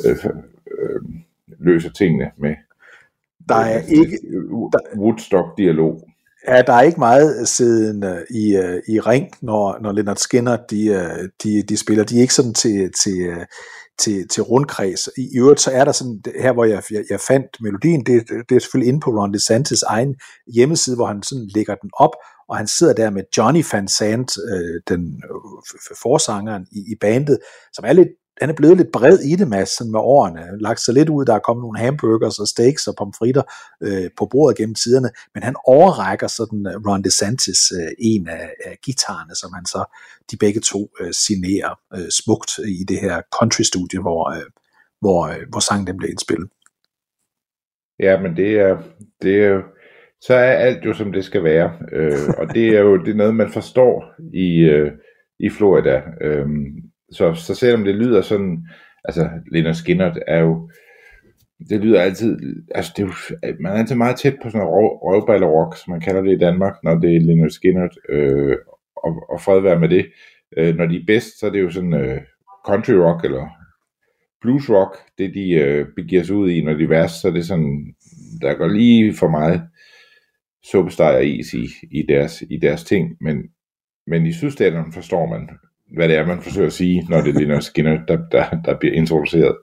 øh, 0.06 0.16
øh, 0.80 1.02
løser 1.60 1.90
tingene 1.92 2.32
med 2.38 2.56
der 3.50 3.56
er 3.56 3.82
ikke 3.88 4.20
Woodstock-dialog. 4.98 6.04
Ja, 6.48 6.62
der 6.62 6.74
er 6.74 6.82
ikke 6.82 7.00
meget 7.00 7.48
siden 7.48 8.04
uh, 8.04 8.20
i, 8.30 8.58
uh, 8.58 8.96
i 8.96 9.00
ring, 9.00 9.32
når, 9.42 9.78
når 9.82 9.92
Leonard 9.92 10.16
Skinner 10.16 10.58
de, 10.58 10.90
uh, 10.90 11.30
de, 11.44 11.64
de 11.64 11.78
spiller. 11.78 12.04
De 12.04 12.18
er 12.18 12.22
ikke 12.22 12.34
sådan 12.34 12.54
til, 12.54 12.92
til, 13.04 13.32
til, 14.00 14.28
til 14.28 14.43
rundkreds. 14.43 15.10
I, 15.18 15.22
I 15.22 15.38
øvrigt 15.39 15.62
så 15.62 15.72
er 15.72 15.86
der 15.86 15.91
sådan, 15.91 16.22
her 16.41 16.54
hvor 16.54 16.66
jeg, 16.66 16.84
jeg, 16.91 17.04
jeg 17.10 17.20
fandt 17.20 17.47
melodien, 17.62 18.06
det, 18.06 18.30
det 18.50 18.56
er 18.56 18.60
selvfølgelig 18.60 18.89
inde 18.89 19.00
på 19.00 19.10
Ron 19.10 19.34
DeSantis 19.34 19.82
egen 19.82 20.16
hjemmeside, 20.56 20.95
hvor 20.95 21.06
han 21.06 21.24
sådan 21.24 21.50
lægger 21.56 21.76
den 21.76 21.89
op, 21.93 22.16
og 22.50 22.58
han 22.58 22.68
sidder 22.68 22.93
der 22.93 23.10
med 23.10 23.24
Johnny 23.38 23.64
Van 23.72 23.88
Sant, 23.88 24.32
øh, 24.52 24.82
den 24.88 25.02
øh, 25.32 25.95
forsangeren 26.02 26.66
i, 26.72 26.80
i 26.93 26.95
bandet, 27.02 27.38
som 27.74 27.86
er 27.88 27.93
lidt 27.93 28.10
han 28.40 28.50
er 28.50 28.54
blevet 28.54 28.78
lidt 28.78 28.92
bred 28.92 29.20
i 29.20 29.36
det, 29.36 29.48
Mads, 29.48 29.70
sådan 29.78 29.92
med 29.92 30.00
årene. 30.00 30.62
Lagt 30.62 30.82
sig 30.82 30.94
lidt 30.94 31.10
ud, 31.10 31.26
der 31.26 31.34
er 31.36 31.40
kommet 31.40 31.62
nogle 31.62 31.80
hamburgers 31.80 32.40
og 32.40 32.48
steaks 32.48 32.88
og 32.88 32.96
pomfritter 32.98 33.44
øh, 33.84 34.10
på 34.18 34.26
bordet 34.32 34.58
gennem 34.58 34.76
tiderne, 34.76 35.10
men 35.34 35.44
han 35.44 35.56
overrækker 35.66 36.28
sådan 36.28 36.68
øh, 36.68 36.74
Ron 36.88 37.04
DeSantis 37.04 37.72
øh, 37.72 37.92
en 38.00 38.28
af, 38.28 38.50
af 38.66 38.78
gitarerne, 38.86 39.36
som 39.36 39.54
han 39.54 39.66
så 39.66 39.82
de 40.32 40.38
begge 40.38 40.60
to 40.60 40.90
øh, 41.02 41.14
signerer 41.14 41.80
øh, 41.96 42.10
smukt 42.10 42.52
i 42.58 42.84
det 42.84 43.00
her 43.00 43.22
country-studie, 43.40 44.00
hvor, 44.02 44.30
øh, 44.36 44.48
hvor, 45.02 45.28
øh, 45.28 45.44
hvor 45.50 45.60
sangen 45.60 45.88
den 45.88 45.98
blev 45.98 46.10
indspillet. 46.10 46.50
Ja, 48.00 48.22
men 48.22 48.38
det 48.38 48.52
er, 48.60 48.78
det 49.22 49.46
er 49.46 49.62
så 50.22 50.34
er 50.34 50.52
alt 50.52 50.86
jo 50.86 50.94
som 50.94 51.12
det 51.12 51.26
skal 51.26 51.44
være, 51.44 51.74
øh, 51.92 52.30
og 52.38 52.54
det 52.56 52.68
er 52.68 52.80
jo 52.80 52.98
det 52.98 53.12
er 53.12 53.16
noget, 53.16 53.36
man 53.36 53.50
forstår 53.50 54.04
i, 54.34 54.60
øh, 54.60 54.92
i 55.40 55.50
Florida. 55.50 56.02
Øh, 56.22 56.48
så, 57.12 57.34
så 57.34 57.55
selvom 57.55 57.84
det 57.84 57.95
lyder 57.95 58.22
sådan, 58.22 58.68
altså 59.03 59.30
Leonard 59.51 59.74
Skinner 59.74 60.14
er 60.28 60.39
jo, 60.39 60.70
det 61.70 61.82
lyder 61.82 62.01
altid, 62.01 62.38
altså 62.76 62.93
det 62.97 63.03
er 63.03 63.07
jo, 63.07 63.53
man 63.60 63.72
er 63.72 63.78
altid 63.78 63.95
meget 63.95 64.16
tæt 64.16 64.36
på 64.43 64.49
sådan 64.49 64.68
en 64.68 64.74
røvballerok, 64.74 65.78
som 65.78 65.91
man 65.91 66.01
kalder 66.01 66.22
det 66.22 66.32
i 66.32 66.38
Danmark, 66.38 66.74
når 66.84 66.95
det 66.95 67.16
er 67.16 67.22
Leonard 67.22 67.49
Skinner, 67.49 67.88
øh, 68.10 68.57
og, 68.95 69.30
og 69.30 69.41
fred 69.41 69.62
være 69.62 69.80
med 69.80 69.89
det. 69.89 70.05
Øh, 70.57 70.76
når 70.76 70.86
de 70.86 70.95
er 70.95 71.05
bedst, 71.07 71.39
så 71.39 71.45
er 71.45 71.51
det 71.51 71.62
jo 71.62 71.70
sådan 71.70 71.93
øh, 71.93 72.22
country 72.66 72.93
rock 72.93 73.26
eller 73.26 73.47
blues 74.41 74.70
rock, 74.70 74.97
det 75.18 75.34
de 75.34 75.51
øh, 75.51 75.88
begiver 75.95 76.24
sig 76.24 76.36
ud 76.36 76.49
i, 76.49 76.62
når 76.64 76.74
de 76.74 76.84
er 76.84 76.88
værst, 76.88 77.22
så 77.22 77.28
er 77.28 77.32
det 77.32 77.45
sådan, 77.45 77.95
der 78.41 78.53
går 78.53 78.68
lige 78.68 79.14
for 79.14 79.28
meget 79.28 79.62
suppesteg 80.72 81.16
og 81.16 81.26
is 81.26 81.53
i, 81.53 81.68
i, 81.91 82.05
deres, 82.10 82.43
i 82.49 82.57
deres 82.57 82.84
ting, 82.84 83.18
men, 83.22 83.43
men 84.07 84.26
i 84.26 84.34
sydstaterne 84.34 84.93
forstår 84.93 85.26
man 85.26 85.49
hvad 85.96 86.08
det 86.08 86.18
er, 86.18 86.26
man 86.26 86.42
forsøger 86.42 86.68
at 86.68 86.74
sige, 86.74 87.06
når 87.10 87.22
det 87.22 87.36
er 87.36 87.40
Leonard 87.40 87.62
Skinner, 87.62 87.98
der, 88.08 88.18
der, 88.32 88.46
der 88.66 88.80
bliver 88.80 88.96
introduceret. 88.96 89.56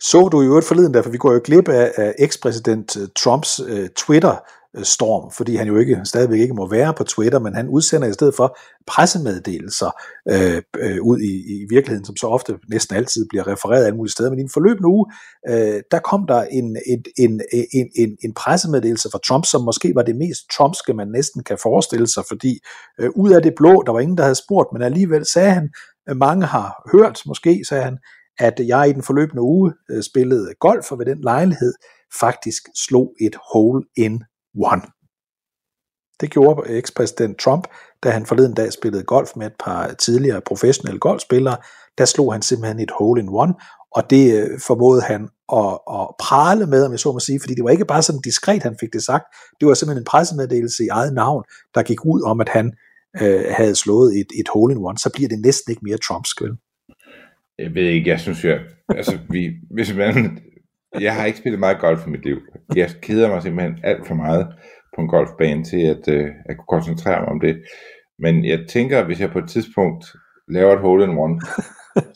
Så 0.00 0.28
du 0.28 0.42
i 0.42 0.46
øvrigt 0.46 0.66
forleden 0.66 0.94
der, 0.94 1.02
for 1.02 1.10
vi 1.10 1.18
går 1.18 1.32
jo 1.32 1.40
glip 1.44 1.68
af, 1.68 1.92
af 1.96 2.14
ekspræsident 2.18 2.96
øh, 2.96 3.08
Trumps 3.16 3.60
uh, 3.60 3.86
Twitter 3.96 4.36
Øh, 4.76 4.84
storm, 4.84 5.30
fordi 5.30 5.56
han 5.56 5.66
jo 5.66 5.76
ikke 5.76 6.00
stadigvæk 6.04 6.40
ikke 6.40 6.54
må 6.54 6.68
være 6.68 6.94
på 6.94 7.04
Twitter, 7.04 7.38
men 7.38 7.54
han 7.54 7.68
udsender 7.68 8.08
i 8.08 8.12
stedet 8.12 8.34
for 8.34 8.58
pressemeddelelser 8.86 9.90
øh, 10.32 10.62
øh, 10.78 10.98
ud 11.02 11.18
i, 11.20 11.32
i 11.54 11.66
virkeligheden, 11.70 12.04
som 12.04 12.16
så 12.16 12.26
ofte 12.26 12.58
næsten 12.70 12.96
altid 12.96 13.26
bliver 13.28 13.46
refereret 13.46 13.84
alle 13.84 13.96
mulige 13.96 14.12
steder. 14.12 14.30
Men 14.30 14.38
i 14.38 14.42
en 14.42 14.50
forløbende 14.52 14.88
uge, 14.88 15.06
øh, 15.48 15.82
der 15.90 15.98
kom 15.98 16.26
der 16.26 16.42
en, 16.42 16.76
en, 16.86 17.04
en, 17.18 17.40
en, 17.72 17.88
en, 17.96 18.16
en 18.24 18.34
pressemeddelelse 18.34 19.08
fra 19.12 19.18
Trump, 19.28 19.44
som 19.46 19.64
måske 19.64 19.92
var 19.94 20.02
det 20.02 20.16
mest 20.16 20.40
trumpske, 20.56 20.94
man 20.94 21.08
næsten 21.08 21.42
kan 21.42 21.58
forestille 21.62 22.08
sig, 22.08 22.24
fordi 22.28 22.58
øh, 23.00 23.10
ud 23.16 23.30
af 23.30 23.42
det 23.42 23.54
blå, 23.56 23.82
der 23.86 23.92
var 23.92 24.00
ingen, 24.00 24.16
der 24.16 24.24
havde 24.24 24.42
spurgt, 24.44 24.68
men 24.72 24.82
alligevel 24.82 25.26
sagde 25.26 25.50
han, 25.50 25.68
øh, 26.08 26.16
mange 26.16 26.46
har 26.46 26.88
hørt, 26.92 27.22
måske 27.26 27.64
sagde 27.68 27.84
han, 27.84 27.98
at 28.38 28.60
jeg 28.66 28.88
i 28.88 28.92
den 28.92 29.02
forløbende 29.02 29.42
uge 29.42 29.72
øh, 29.90 30.02
spillede 30.02 30.54
golf, 30.60 30.92
og 30.92 30.98
ved 30.98 31.06
den 31.06 31.20
lejlighed 31.20 31.72
faktisk 32.20 32.62
slog 32.74 33.14
et 33.20 33.36
hole 33.52 33.82
in 33.96 34.22
one. 34.54 34.82
Det 36.20 36.30
gjorde 36.30 36.70
ekspræsident 36.70 37.38
Trump, 37.38 37.68
da 38.02 38.10
han 38.10 38.26
forleden 38.26 38.54
dag 38.54 38.72
spillede 38.72 39.04
golf 39.04 39.30
med 39.36 39.46
et 39.46 39.56
par 39.64 39.92
tidligere 39.92 40.40
professionelle 40.40 41.00
golfspillere. 41.00 41.56
Der 41.98 42.04
slog 42.04 42.32
han 42.32 42.42
simpelthen 42.42 42.80
et 42.80 42.90
hole 42.98 43.20
in 43.22 43.28
one, 43.28 43.54
og 43.90 44.10
det 44.10 44.24
øh, 44.40 44.60
formåede 44.66 45.02
han 45.02 45.28
at, 45.52 45.78
at 45.98 46.06
prale 46.20 46.66
med, 46.66 46.84
om 46.84 46.92
jeg 46.92 46.98
så 46.98 47.12
må 47.12 47.20
sige, 47.20 47.40
fordi 47.40 47.54
det 47.54 47.64
var 47.64 47.70
ikke 47.70 47.84
bare 47.84 48.02
sådan 48.02 48.20
diskret, 48.20 48.62
han 48.62 48.76
fik 48.80 48.92
det 48.92 49.02
sagt. 49.02 49.24
Det 49.60 49.68
var 49.68 49.74
simpelthen 49.74 50.02
en 50.02 50.04
pressemeddelelse 50.04 50.84
i 50.84 50.88
eget 50.88 51.14
navn, 51.14 51.44
der 51.74 51.82
gik 51.82 52.04
ud 52.04 52.22
om, 52.22 52.40
at 52.40 52.48
han 52.48 52.72
øh, 53.22 53.44
havde 53.50 53.74
slået 53.74 54.16
et, 54.20 54.30
et 54.40 54.48
hole 54.54 54.74
in 54.74 54.84
one. 54.84 54.98
Så 54.98 55.10
bliver 55.14 55.28
det 55.28 55.40
næsten 55.40 55.70
ikke 55.70 55.84
mere 55.84 55.98
Trumps, 56.08 56.30
vel? 56.40 56.52
Jeg 57.58 57.74
ved 57.74 57.82
ikke, 57.82 58.10
jeg 58.10 58.20
synes 58.20 58.44
jo, 58.44 58.58
altså 58.88 59.18
vi, 59.30 59.50
hvis 59.70 59.94
man, 59.94 60.38
jeg 61.00 61.14
har 61.14 61.24
ikke 61.26 61.38
spillet 61.38 61.60
meget 61.60 61.80
golf 61.80 62.06
i 62.06 62.10
mit 62.10 62.24
liv. 62.24 62.38
Jeg 62.76 62.88
keder 63.02 63.28
mig 63.28 63.42
simpelthen 63.42 63.78
alt 63.84 64.06
for 64.06 64.14
meget 64.14 64.46
på 64.96 65.00
en 65.00 65.08
golfbane 65.08 65.64
til 65.64 65.80
at, 65.80 66.08
øh, 66.08 66.28
at 66.46 66.56
kunne 66.56 66.66
koncentrere 66.78 67.20
mig 67.20 67.28
om 67.28 67.40
det. 67.40 67.62
Men 68.18 68.44
jeg 68.44 68.64
tænker, 68.68 69.04
hvis 69.04 69.20
jeg 69.20 69.30
på 69.30 69.38
et 69.38 69.48
tidspunkt 69.48 70.04
laver 70.48 70.72
et 70.72 70.80
hole 70.80 71.04
in 71.04 71.18
one, 71.18 71.40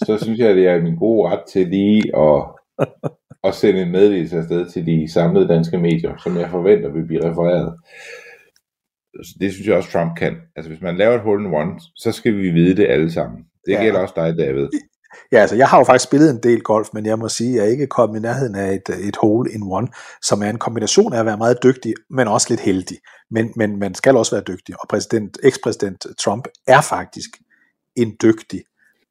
så 0.06 0.18
synes 0.22 0.38
jeg, 0.38 0.48
at 0.48 0.56
det 0.56 0.66
er 0.66 0.82
min 0.82 0.96
gode 0.96 1.28
ret 1.30 1.42
til 1.52 1.68
lige 1.68 2.02
at, 2.18 2.44
at 3.44 3.54
sende 3.54 3.82
en 3.82 3.92
meddelelse 3.92 4.38
afsted 4.38 4.66
til 4.70 4.86
de 4.86 5.12
samlede 5.12 5.48
danske 5.48 5.78
medier, 5.78 6.16
som 6.16 6.36
jeg 6.36 6.50
forventer 6.50 6.92
vil 6.92 7.06
blive 7.06 7.30
refereret. 7.30 7.74
det 9.40 9.52
synes 9.52 9.66
jeg 9.68 9.76
også, 9.76 9.90
Trump 9.90 10.16
kan. 10.18 10.36
Altså, 10.56 10.70
hvis 10.70 10.82
man 10.82 10.96
laver 10.96 11.14
et 11.14 11.20
hole 11.20 11.44
in 11.46 11.54
one, 11.54 11.80
så 11.96 12.12
skal 12.12 12.36
vi 12.36 12.50
vide 12.50 12.76
det 12.76 12.86
alle 12.88 13.12
sammen. 13.12 13.44
Det 13.66 13.72
Ja. 13.72 13.82
gælder 13.82 14.00
også 14.00 14.14
dig, 14.16 14.38
David. 14.38 14.68
Ja, 15.32 15.38
altså 15.38 15.56
jeg 15.56 15.68
har 15.68 15.78
jo 15.78 15.84
faktisk 15.84 16.08
spillet 16.08 16.30
en 16.30 16.42
del 16.42 16.62
golf, 16.62 16.88
men 16.92 17.06
jeg 17.06 17.18
må 17.18 17.28
sige, 17.28 17.50
at 17.50 17.56
jeg 17.56 17.66
er 17.66 17.70
ikke 17.70 17.86
kommet 17.86 18.18
i 18.18 18.22
nærheden 18.22 18.54
af 18.54 18.74
et, 18.74 18.88
et 19.08 19.16
hole 19.16 19.52
in 19.52 19.62
one, 19.62 19.88
som 20.22 20.42
er 20.42 20.50
en 20.50 20.58
kombination 20.58 21.12
af 21.12 21.20
at 21.20 21.26
være 21.26 21.36
meget 21.36 21.58
dygtig, 21.62 21.94
men 22.10 22.28
også 22.28 22.46
lidt 22.50 22.60
heldig. 22.60 22.98
Men, 23.30 23.52
men 23.56 23.78
man 23.78 23.94
skal 23.94 24.16
også 24.16 24.36
være 24.36 24.44
dygtig, 24.48 24.74
og 24.80 24.88
præsident, 24.88 25.38
ekspræsident 25.42 26.06
Trump 26.18 26.48
er 26.66 26.80
faktisk 26.80 27.30
en 27.96 28.16
dygtig 28.22 28.62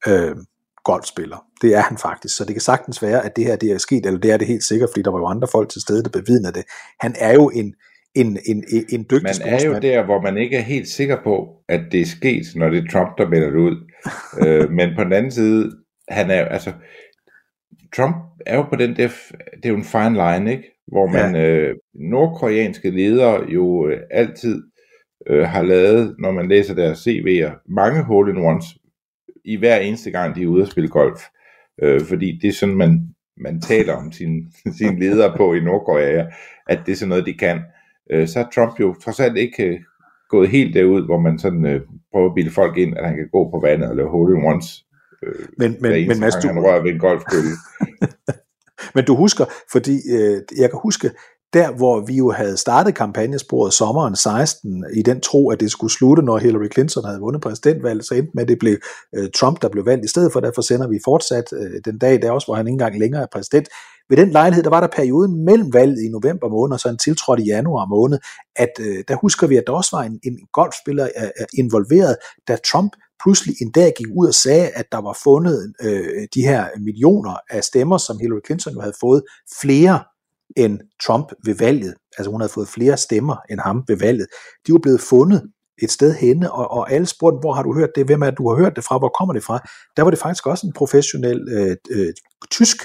øh, 0.08 0.36
golfspiller. 0.84 1.46
Det 1.62 1.76
er 1.76 1.82
han 1.82 1.98
faktisk, 1.98 2.38
så 2.38 2.46
det 2.46 2.54
kan 2.54 2.62
sagtens 2.62 3.02
være, 3.02 3.26
at 3.26 3.36
det 3.36 3.46
her 3.46 3.56
det 3.56 3.72
er 3.72 3.78
sket, 3.78 4.06
eller 4.06 4.20
det 4.20 4.32
er 4.32 4.38
det 4.38 4.48
helt 4.48 4.64
sikkert, 4.64 4.90
fordi 4.90 5.02
der 5.02 5.12
var 5.12 5.20
jo 5.20 5.26
andre 5.26 5.48
folk 5.48 5.70
til 5.70 5.82
stede, 5.82 6.04
der 6.04 6.10
bevidner 6.10 6.52
det. 6.52 6.64
Han 7.00 7.16
er 7.20 7.34
jo 7.34 7.50
en, 7.50 7.74
en, 8.16 8.38
en, 8.46 8.64
en, 8.74 8.86
en 8.90 9.06
dygtig 9.12 9.42
Man 9.42 9.54
er 9.54 9.66
jo 9.66 9.74
der, 9.80 10.06
hvor 10.06 10.22
man 10.22 10.38
ikke 10.38 10.58
er 10.58 10.62
helt 10.62 10.88
sikker 10.88 11.18
på, 11.24 11.48
at 11.70 11.82
det 11.92 12.02
er 12.02 12.06
sket, 12.06 12.46
når 12.56 12.70
det 12.70 12.84
er 12.84 12.92
Trump, 12.92 13.18
der 13.18 13.30
melder 13.30 13.50
det 13.50 13.58
ud. 13.58 13.76
øh, 14.44 14.72
men 14.72 14.90
på 14.98 15.04
den 15.04 15.14
anden 15.14 15.32
side, 15.32 15.72
han 16.10 16.32
er 16.32 16.46
altså, 16.46 16.74
Trump 17.96 18.16
er 18.46 18.56
jo 18.56 18.64
på 18.64 18.76
den 18.76 18.96
der, 18.96 19.08
det 19.56 19.66
er 19.66 19.70
jo 19.70 19.76
en 19.76 19.84
fine 19.84 20.14
line, 20.14 20.52
ikke? 20.52 20.64
Hvor 20.88 21.08
man, 21.08 21.36
ja. 21.36 21.50
øh, 21.50 21.76
nordkoreanske 21.94 22.90
ledere 22.90 23.46
jo 23.50 23.88
øh, 23.88 24.00
altid 24.12 24.64
øh, 25.28 25.48
har 25.48 25.62
lavet, 25.62 26.16
når 26.20 26.32
man 26.32 26.48
læser 26.50 26.76
deres 26.76 27.08
CV'er, 27.08 27.64
mange 27.70 28.04
hole 28.04 28.32
in 28.32 28.38
ones 28.38 28.66
i 29.46 29.56
hver 29.56 29.78
eneste 29.78 30.12
gang, 30.12 30.36
de 30.36 30.44
er 30.44 30.48
ude 30.48 30.62
at 30.62 30.68
spille 30.68 30.90
golf. 30.90 31.22
Øh, 31.82 32.02
fordi 32.02 32.40
det 32.42 32.48
er 32.48 32.54
sådan, 32.54 32.76
man, 32.76 33.08
man 33.38 33.62
taler 33.62 33.94
om 33.94 34.12
sine 34.12 34.42
sin 34.78 35.00
ledere 35.04 35.38
på 35.38 35.54
i 35.54 35.60
Nordkorea, 35.60 36.26
at 36.70 36.80
det 36.86 36.92
er 36.92 36.96
sådan 36.96 37.10
noget, 37.10 37.26
de 37.26 37.34
kan. 37.34 37.62
Øh, 38.12 38.28
så 38.28 38.40
er 38.40 38.46
Trump 38.56 38.80
jo 38.80 38.94
trods 38.94 39.20
alt 39.20 39.38
ikke 39.38 39.64
øh, 39.64 39.80
gået 40.30 40.50
helt 40.50 40.76
derud, 40.76 41.06
hvor 41.06 41.20
man 41.20 41.40
sådan 41.40 41.66
øh, 41.66 41.82
prøver 42.12 42.30
at 42.30 42.36
bilde 42.36 42.52
folk 42.52 42.78
ind, 42.78 42.98
at 42.98 43.08
han 43.08 43.16
kan 43.16 43.30
gå 43.32 43.50
på 43.50 43.60
vandet 43.60 43.90
og 43.90 43.96
lave 43.96 44.10
hole 44.10 44.38
in 44.38 44.46
ones. 44.46 44.86
Øh, 45.24 45.46
Men, 45.58 45.78
men, 45.82 46.08
men 46.08 46.20
Mads, 46.20 46.36
du, 46.36 46.48
han 46.48 46.60
rører 46.60 46.82
ved 46.82 46.92
en 46.92 47.00
golfkølle. 47.00 47.52
Men 48.96 49.06
du 49.06 49.16
husker, 49.16 49.46
fordi 49.72 49.96
øh, 50.12 50.42
jeg 50.58 50.70
kan 50.70 50.80
huske, 50.84 51.12
der 51.54 51.72
hvor 51.72 52.00
vi 52.00 52.16
jo 52.16 52.32
havde 52.32 52.58
startet 52.58 52.96
kampagnesporet 52.96 53.74
sommeren 53.74 54.16
16, 54.16 54.86
i 54.94 55.02
den 55.02 55.22
tro, 55.22 55.50
at 55.50 55.60
det 55.60 55.72
skulle 55.72 55.94
slutte, 55.94 56.24
når 56.24 56.38
Hillary 56.38 56.68
Clinton 56.74 57.06
havde 57.06 57.20
vundet 57.20 57.42
præsidentvalget, 57.42 58.06
så 58.06 58.16
endte 58.16 58.32
med, 58.34 58.44
at 58.44 58.50
det 58.50 58.60
blev 58.60 58.78
øh, 59.16 59.30
Trump, 59.36 59.62
der 59.62 59.70
blev 59.70 59.86
valgt 59.86 60.06
i 60.06 60.08
stedet 60.08 60.34
for. 60.34 60.40
Derfor 60.40 60.62
sender 60.62 60.88
vi 60.88 61.00
fortsat 61.06 61.46
øh, 61.54 61.82
den 61.86 61.98
dag, 61.98 62.22
der 62.22 62.32
også, 62.32 62.48
hvor 62.48 62.56
han 62.56 62.68
ikke 62.68 62.74
engang 62.74 63.00
længere 63.00 63.22
er 63.22 63.28
præsident. 63.34 63.68
Ved 64.10 64.18
den 64.18 64.32
lejlighed, 64.32 64.64
der 64.64 64.70
var 64.70 64.80
der 64.80 64.88
perioden 64.88 65.46
mellem 65.46 65.74
valget 65.74 66.04
i 66.04 66.10
november 66.10 66.50
måned, 66.50 66.74
og 66.74 66.80
så 66.80 66.90
en 66.90 66.98
tiltrådt 66.98 67.40
i 67.40 67.44
januar 67.44 67.86
måned, 67.86 68.20
at 68.56 68.72
øh, 68.80 69.04
der 69.08 69.16
husker 69.16 69.48
vi, 69.48 69.58
at 69.58 69.64
der 69.68 69.74
også 69.74 69.96
var 69.96 70.04
en, 70.04 70.20
en 70.24 70.40
golfspiller 70.54 71.08
øh, 71.18 71.24
øh, 71.24 71.46
involveret, 71.54 72.16
da 72.48 72.58
Trump 72.72 72.92
pludselig 73.24 73.56
en 73.62 73.72
dag 73.72 73.94
gik 73.98 74.08
ud 74.16 74.28
og 74.28 74.34
sagde, 74.34 74.68
at 74.70 74.86
der 74.92 74.98
var 74.98 75.18
fundet 75.24 75.74
øh, 75.84 76.28
de 76.34 76.42
her 76.42 76.68
millioner 76.80 77.36
af 77.50 77.64
stemmer, 77.64 77.98
som 77.98 78.20
Hillary 78.20 78.40
Clinton 78.46 78.74
jo 78.74 78.82
havde 78.82 78.96
fået 79.00 79.24
flere 79.62 80.04
end 80.58 80.80
Trump 81.06 81.32
ved 81.46 81.56
valget. 81.56 81.94
Altså 82.18 82.32
hun 82.32 82.42
havde 82.42 82.54
fået 82.54 82.68
flere 82.68 82.98
stemmer 82.98 83.36
end 83.50 83.60
ham 83.60 83.84
ved 83.88 83.98
valget. 83.98 84.28
De 84.68 84.72
var 84.72 84.80
blevet 84.80 85.02
fundet 85.02 85.42
et 85.82 85.92
sted 85.92 86.14
henne, 86.14 86.52
og, 86.52 86.72
og 86.72 86.92
alle 86.92 87.08
spurgte, 87.08 87.40
hvor 87.40 87.54
har 87.54 87.64
du 87.64 87.74
hørt 87.74 87.90
det? 87.96 88.06
Hvem 88.06 88.22
er 88.22 88.30
det, 88.30 88.38
du 88.38 88.50
har 88.50 88.58
hørt 88.58 88.76
det 88.76 88.84
fra? 88.84 88.98
Hvor 88.98 89.14
kommer 89.18 89.34
det 89.34 89.44
fra? 89.44 89.60
Der 89.98 90.04
var 90.04 90.10
det 90.10 90.20
faktisk 90.20 90.48
også 90.48 90.68
en 90.68 90.74
professionel 90.74 91.48
øh, 91.52 91.76
øh, 91.92 92.14
tysk 92.52 92.78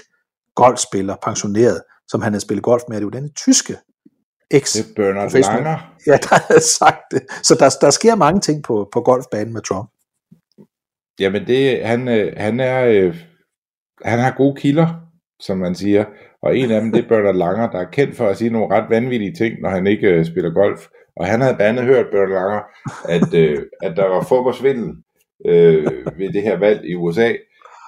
golfspiller, 0.55 1.17
pensioneret, 1.23 1.83
som 2.09 2.23
han 2.23 2.33
havde 2.33 2.41
spillet 2.41 2.65
golf 2.65 2.83
med. 2.89 2.97
Det 2.97 3.05
var 3.05 3.11
denne 3.11 3.33
tyske 3.33 3.77
ex 4.51 4.73
Det 4.73 4.81
er 4.81 4.95
Bernard 4.97 5.31
Langer. 5.33 5.79
Ja, 6.07 6.17
der 6.17 6.39
havde 6.49 6.61
sagt 6.61 7.03
det. 7.11 7.23
Så 7.43 7.55
der, 7.55 7.71
der 7.81 7.91
sker 7.91 8.15
mange 8.15 8.41
ting 8.41 8.63
på, 8.63 8.89
på 8.93 9.01
golfbanen 9.01 9.53
med 9.53 9.63
Trump. 9.63 9.91
Jamen 11.23 11.47
det, 11.47 11.85
han, 11.85 12.09
øh, 12.09 12.33
han 12.37 12.61
er, 12.61 12.87
øh, 12.87 13.17
han 14.05 14.19
har 14.19 14.35
gode 14.37 14.61
kilder, 14.61 14.87
som 15.41 15.59
man 15.59 15.75
siger, 15.75 16.05
og 16.43 16.57
en 16.57 16.71
af 16.71 16.81
dem, 16.81 16.93
det 16.93 17.05
er 17.05 17.09
Bernard 17.09 17.35
Langer, 17.35 17.71
der 17.71 17.79
er 17.79 17.91
kendt 17.91 18.17
for 18.17 18.27
at 18.29 18.37
sige 18.37 18.51
nogle 18.51 18.75
ret 18.75 18.91
vanvittige 18.91 19.35
ting, 19.35 19.61
når 19.61 19.69
han 19.69 19.87
ikke 19.87 20.09
øh, 20.09 20.25
spiller 20.25 20.51
golf. 20.51 20.81
Og 21.17 21.27
han 21.27 21.41
havde 21.41 21.57
blandt 21.57 21.79
andet 21.79 21.95
hørt, 21.95 22.07
Bernard 22.11 22.29
Langer, 22.29 22.63
at, 23.09 23.35
øh, 23.35 23.59
at 23.83 23.97
der 23.97 24.07
var 24.07 24.27
fodboldsvindel 24.29 24.97
øh, 25.47 25.85
ved 26.19 26.33
det 26.33 26.43
her 26.43 26.57
valg 26.57 26.85
i 26.85 26.95
USA. 26.95 27.33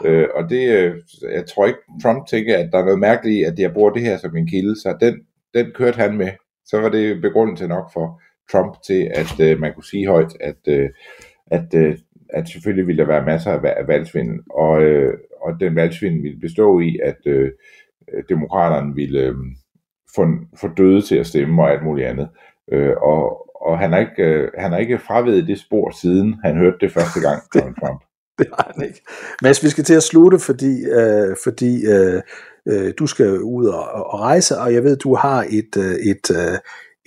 Øh, 0.04 0.28
og 0.34 0.50
det, 0.50 0.68
øh, 0.68 0.94
jeg 1.32 1.46
tror 1.46 1.66
ikke, 1.66 1.78
Trump 2.02 2.26
tænker, 2.26 2.58
at 2.58 2.68
der 2.72 2.78
er 2.78 2.84
noget 2.84 2.98
mærkeligt 2.98 3.38
i, 3.38 3.42
at 3.42 3.58
jeg 3.58 3.72
bruger 3.72 3.90
det 3.90 4.02
her 4.02 4.16
som 4.16 4.36
en 4.36 4.46
kilde, 4.46 4.80
så 4.80 4.96
den, 5.00 5.14
den 5.54 5.72
kørte 5.74 5.96
han 5.96 6.16
med. 6.16 6.30
Så 6.66 6.80
var 6.80 6.88
det 6.88 7.22
begrundelse 7.22 7.68
nok 7.68 7.92
for 7.92 8.20
Trump 8.52 8.76
til, 8.86 9.10
at 9.14 9.40
øh, 9.40 9.60
man 9.60 9.74
kunne 9.74 9.84
sige 9.84 10.06
højt, 10.06 10.32
at, 10.40 10.60
øh, 10.68 10.90
at, 11.46 11.74
øh, 11.74 11.98
at 12.28 12.48
selvfølgelig 12.48 12.86
ville 12.86 13.02
der 13.02 13.08
være 13.08 13.24
masser 13.24 13.50
af, 13.50 13.58
va- 13.58 13.80
af 13.80 13.88
valgsvindel, 13.88 14.40
og, 14.50 14.82
øh, 14.82 15.14
og 15.40 15.60
den 15.60 15.76
valgsvindel 15.76 16.22
ville 16.22 16.40
bestå 16.40 16.80
i, 16.80 16.98
at 17.02 17.18
øh, 17.26 17.50
demokraterne 18.28 18.94
ville 18.94 19.20
øh, 19.20 19.34
få, 20.16 20.26
få 20.60 20.68
døde 20.76 21.02
til 21.02 21.16
at 21.16 21.26
stemme 21.26 21.62
og 21.62 21.72
alt 21.72 21.84
muligt 21.84 22.08
andet. 22.08 22.28
Øh, 22.72 22.96
og 22.96 23.44
og 23.64 23.78
han, 23.78 23.92
har 23.92 23.98
ikke, 23.98 24.22
øh, 24.22 24.48
han 24.58 24.72
har 24.72 24.78
ikke 24.78 24.98
fravedet 24.98 25.46
det 25.46 25.60
spor 25.60 25.90
siden 26.00 26.34
han 26.44 26.56
hørte 26.56 26.76
det 26.80 26.92
første 26.92 27.20
gang, 27.20 27.42
Donald 27.54 27.74
Trump. 27.80 28.00
Det 28.38 28.46
har 28.52 28.72
han 28.74 28.86
ikke. 28.86 29.00
Mads, 29.42 29.64
vi 29.64 29.68
skal 29.68 29.84
til 29.84 29.94
at 29.94 30.02
slutte, 30.02 30.38
fordi, 30.38 30.84
øh, 30.84 31.36
fordi 31.44 31.86
øh, 31.86 32.22
øh, 32.68 32.92
du 32.98 33.06
skal 33.06 33.40
ud 33.40 33.66
og, 33.66 33.84
og 33.92 34.20
rejse, 34.20 34.58
og 34.58 34.74
jeg 34.74 34.84
ved, 34.84 34.96
du 34.96 35.14
har 35.14 35.46
et, 35.50 35.76
øh, 35.78 35.94
et, 35.94 36.30
øh, 36.30 36.58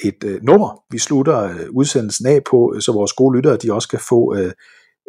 et 0.04 0.24
øh, 0.26 0.44
nummer, 0.44 0.84
vi 0.92 0.98
slutter 0.98 1.44
øh, 1.44 1.66
udsendelsen 1.72 2.28
af 2.28 2.42
på, 2.50 2.76
så 2.80 2.92
vores 2.92 3.14
gode 3.14 3.38
lyttere, 3.38 3.58
de 3.58 3.74
også 3.74 3.90
kan 3.90 4.00
få 4.10 4.36
øh, 4.36 4.52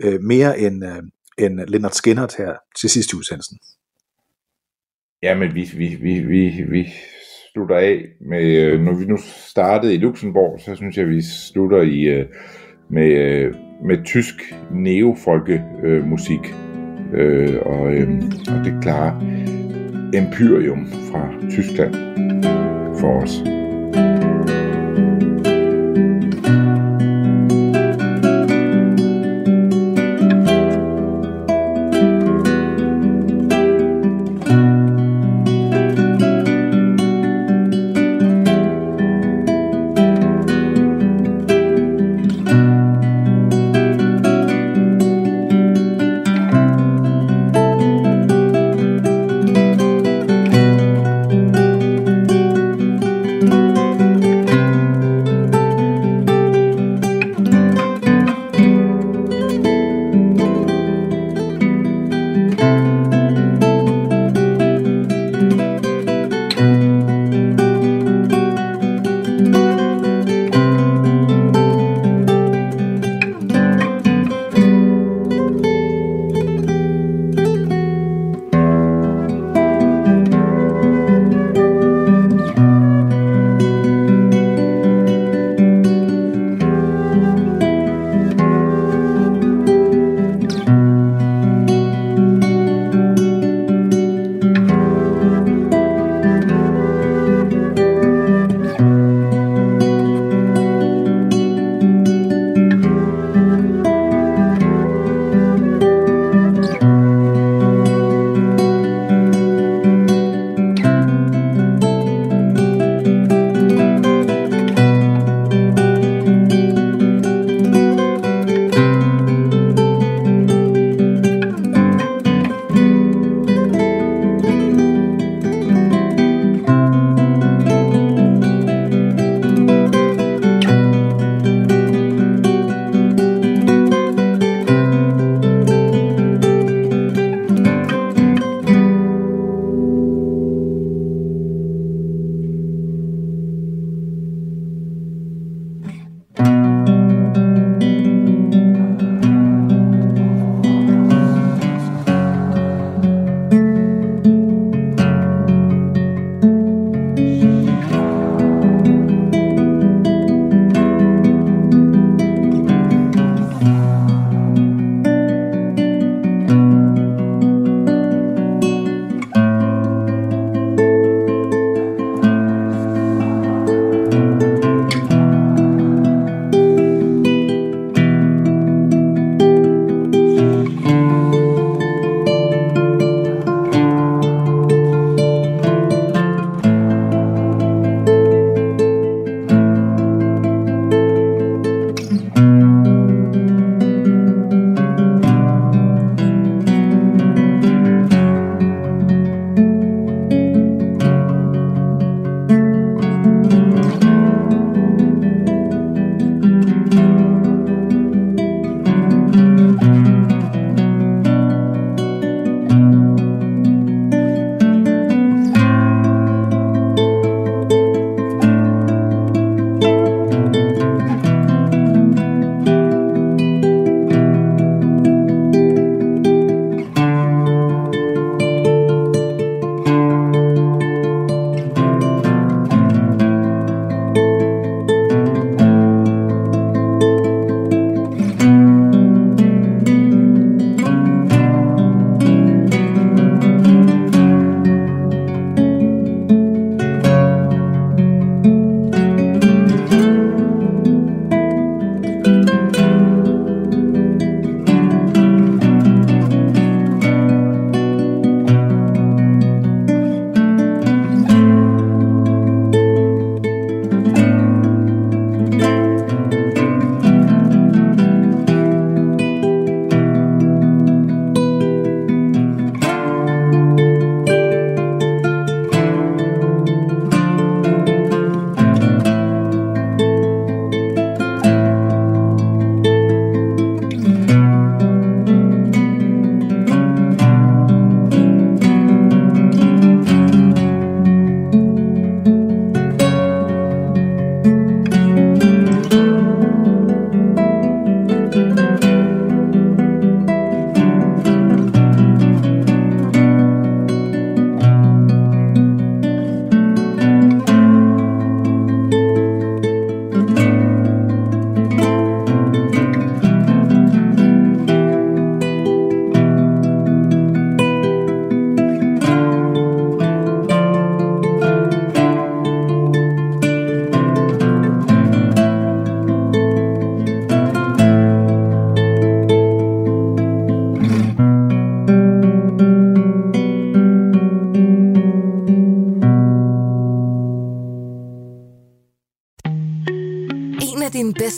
øh, 0.05 0.23
mere 0.23 0.59
end, 0.59 0.85
øh, 0.85 1.03
end 1.39 1.61
Leonard 1.69 1.93
Skinner 1.93 2.27
her 2.39 2.55
til 2.81 2.91
sidst 2.91 3.13
i 3.13 3.17
udsendelsen. 3.17 3.59
Ja, 5.23 5.35
men 5.39 5.55
vi, 5.55 5.71
vi, 5.77 5.87
vi, 6.03 6.19
vi, 6.19 6.65
vi 6.71 6.87
slutter 7.53 7.77
af 7.77 8.05
med, 8.21 8.57
øh, 8.57 8.81
når 8.81 8.95
vi 8.95 9.05
nu 9.05 9.17
startede 9.47 9.95
i 9.95 9.99
Luxembourg, 9.99 10.61
så 10.61 10.75
synes 10.75 10.97
jeg, 10.97 11.09
vi 11.09 11.23
slutter 11.23 11.83
i 11.83 12.01
øh, 12.01 12.27
med, 12.91 13.11
øh, 13.13 13.55
med 13.85 14.05
tysk 14.05 14.35
neofolkemusik. 14.73 16.55
Øh, 17.15 17.57
og, 17.63 17.93
øh, 17.93 18.09
og 18.49 18.65
det 18.65 18.79
klare 18.83 19.21
Empyrium 20.15 20.87
fra 20.87 21.49
Tyskland 21.51 21.95
for 23.01 23.23
os. 23.23 23.58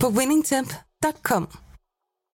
på 0.00 0.10
winningtemp.com. 0.10 1.69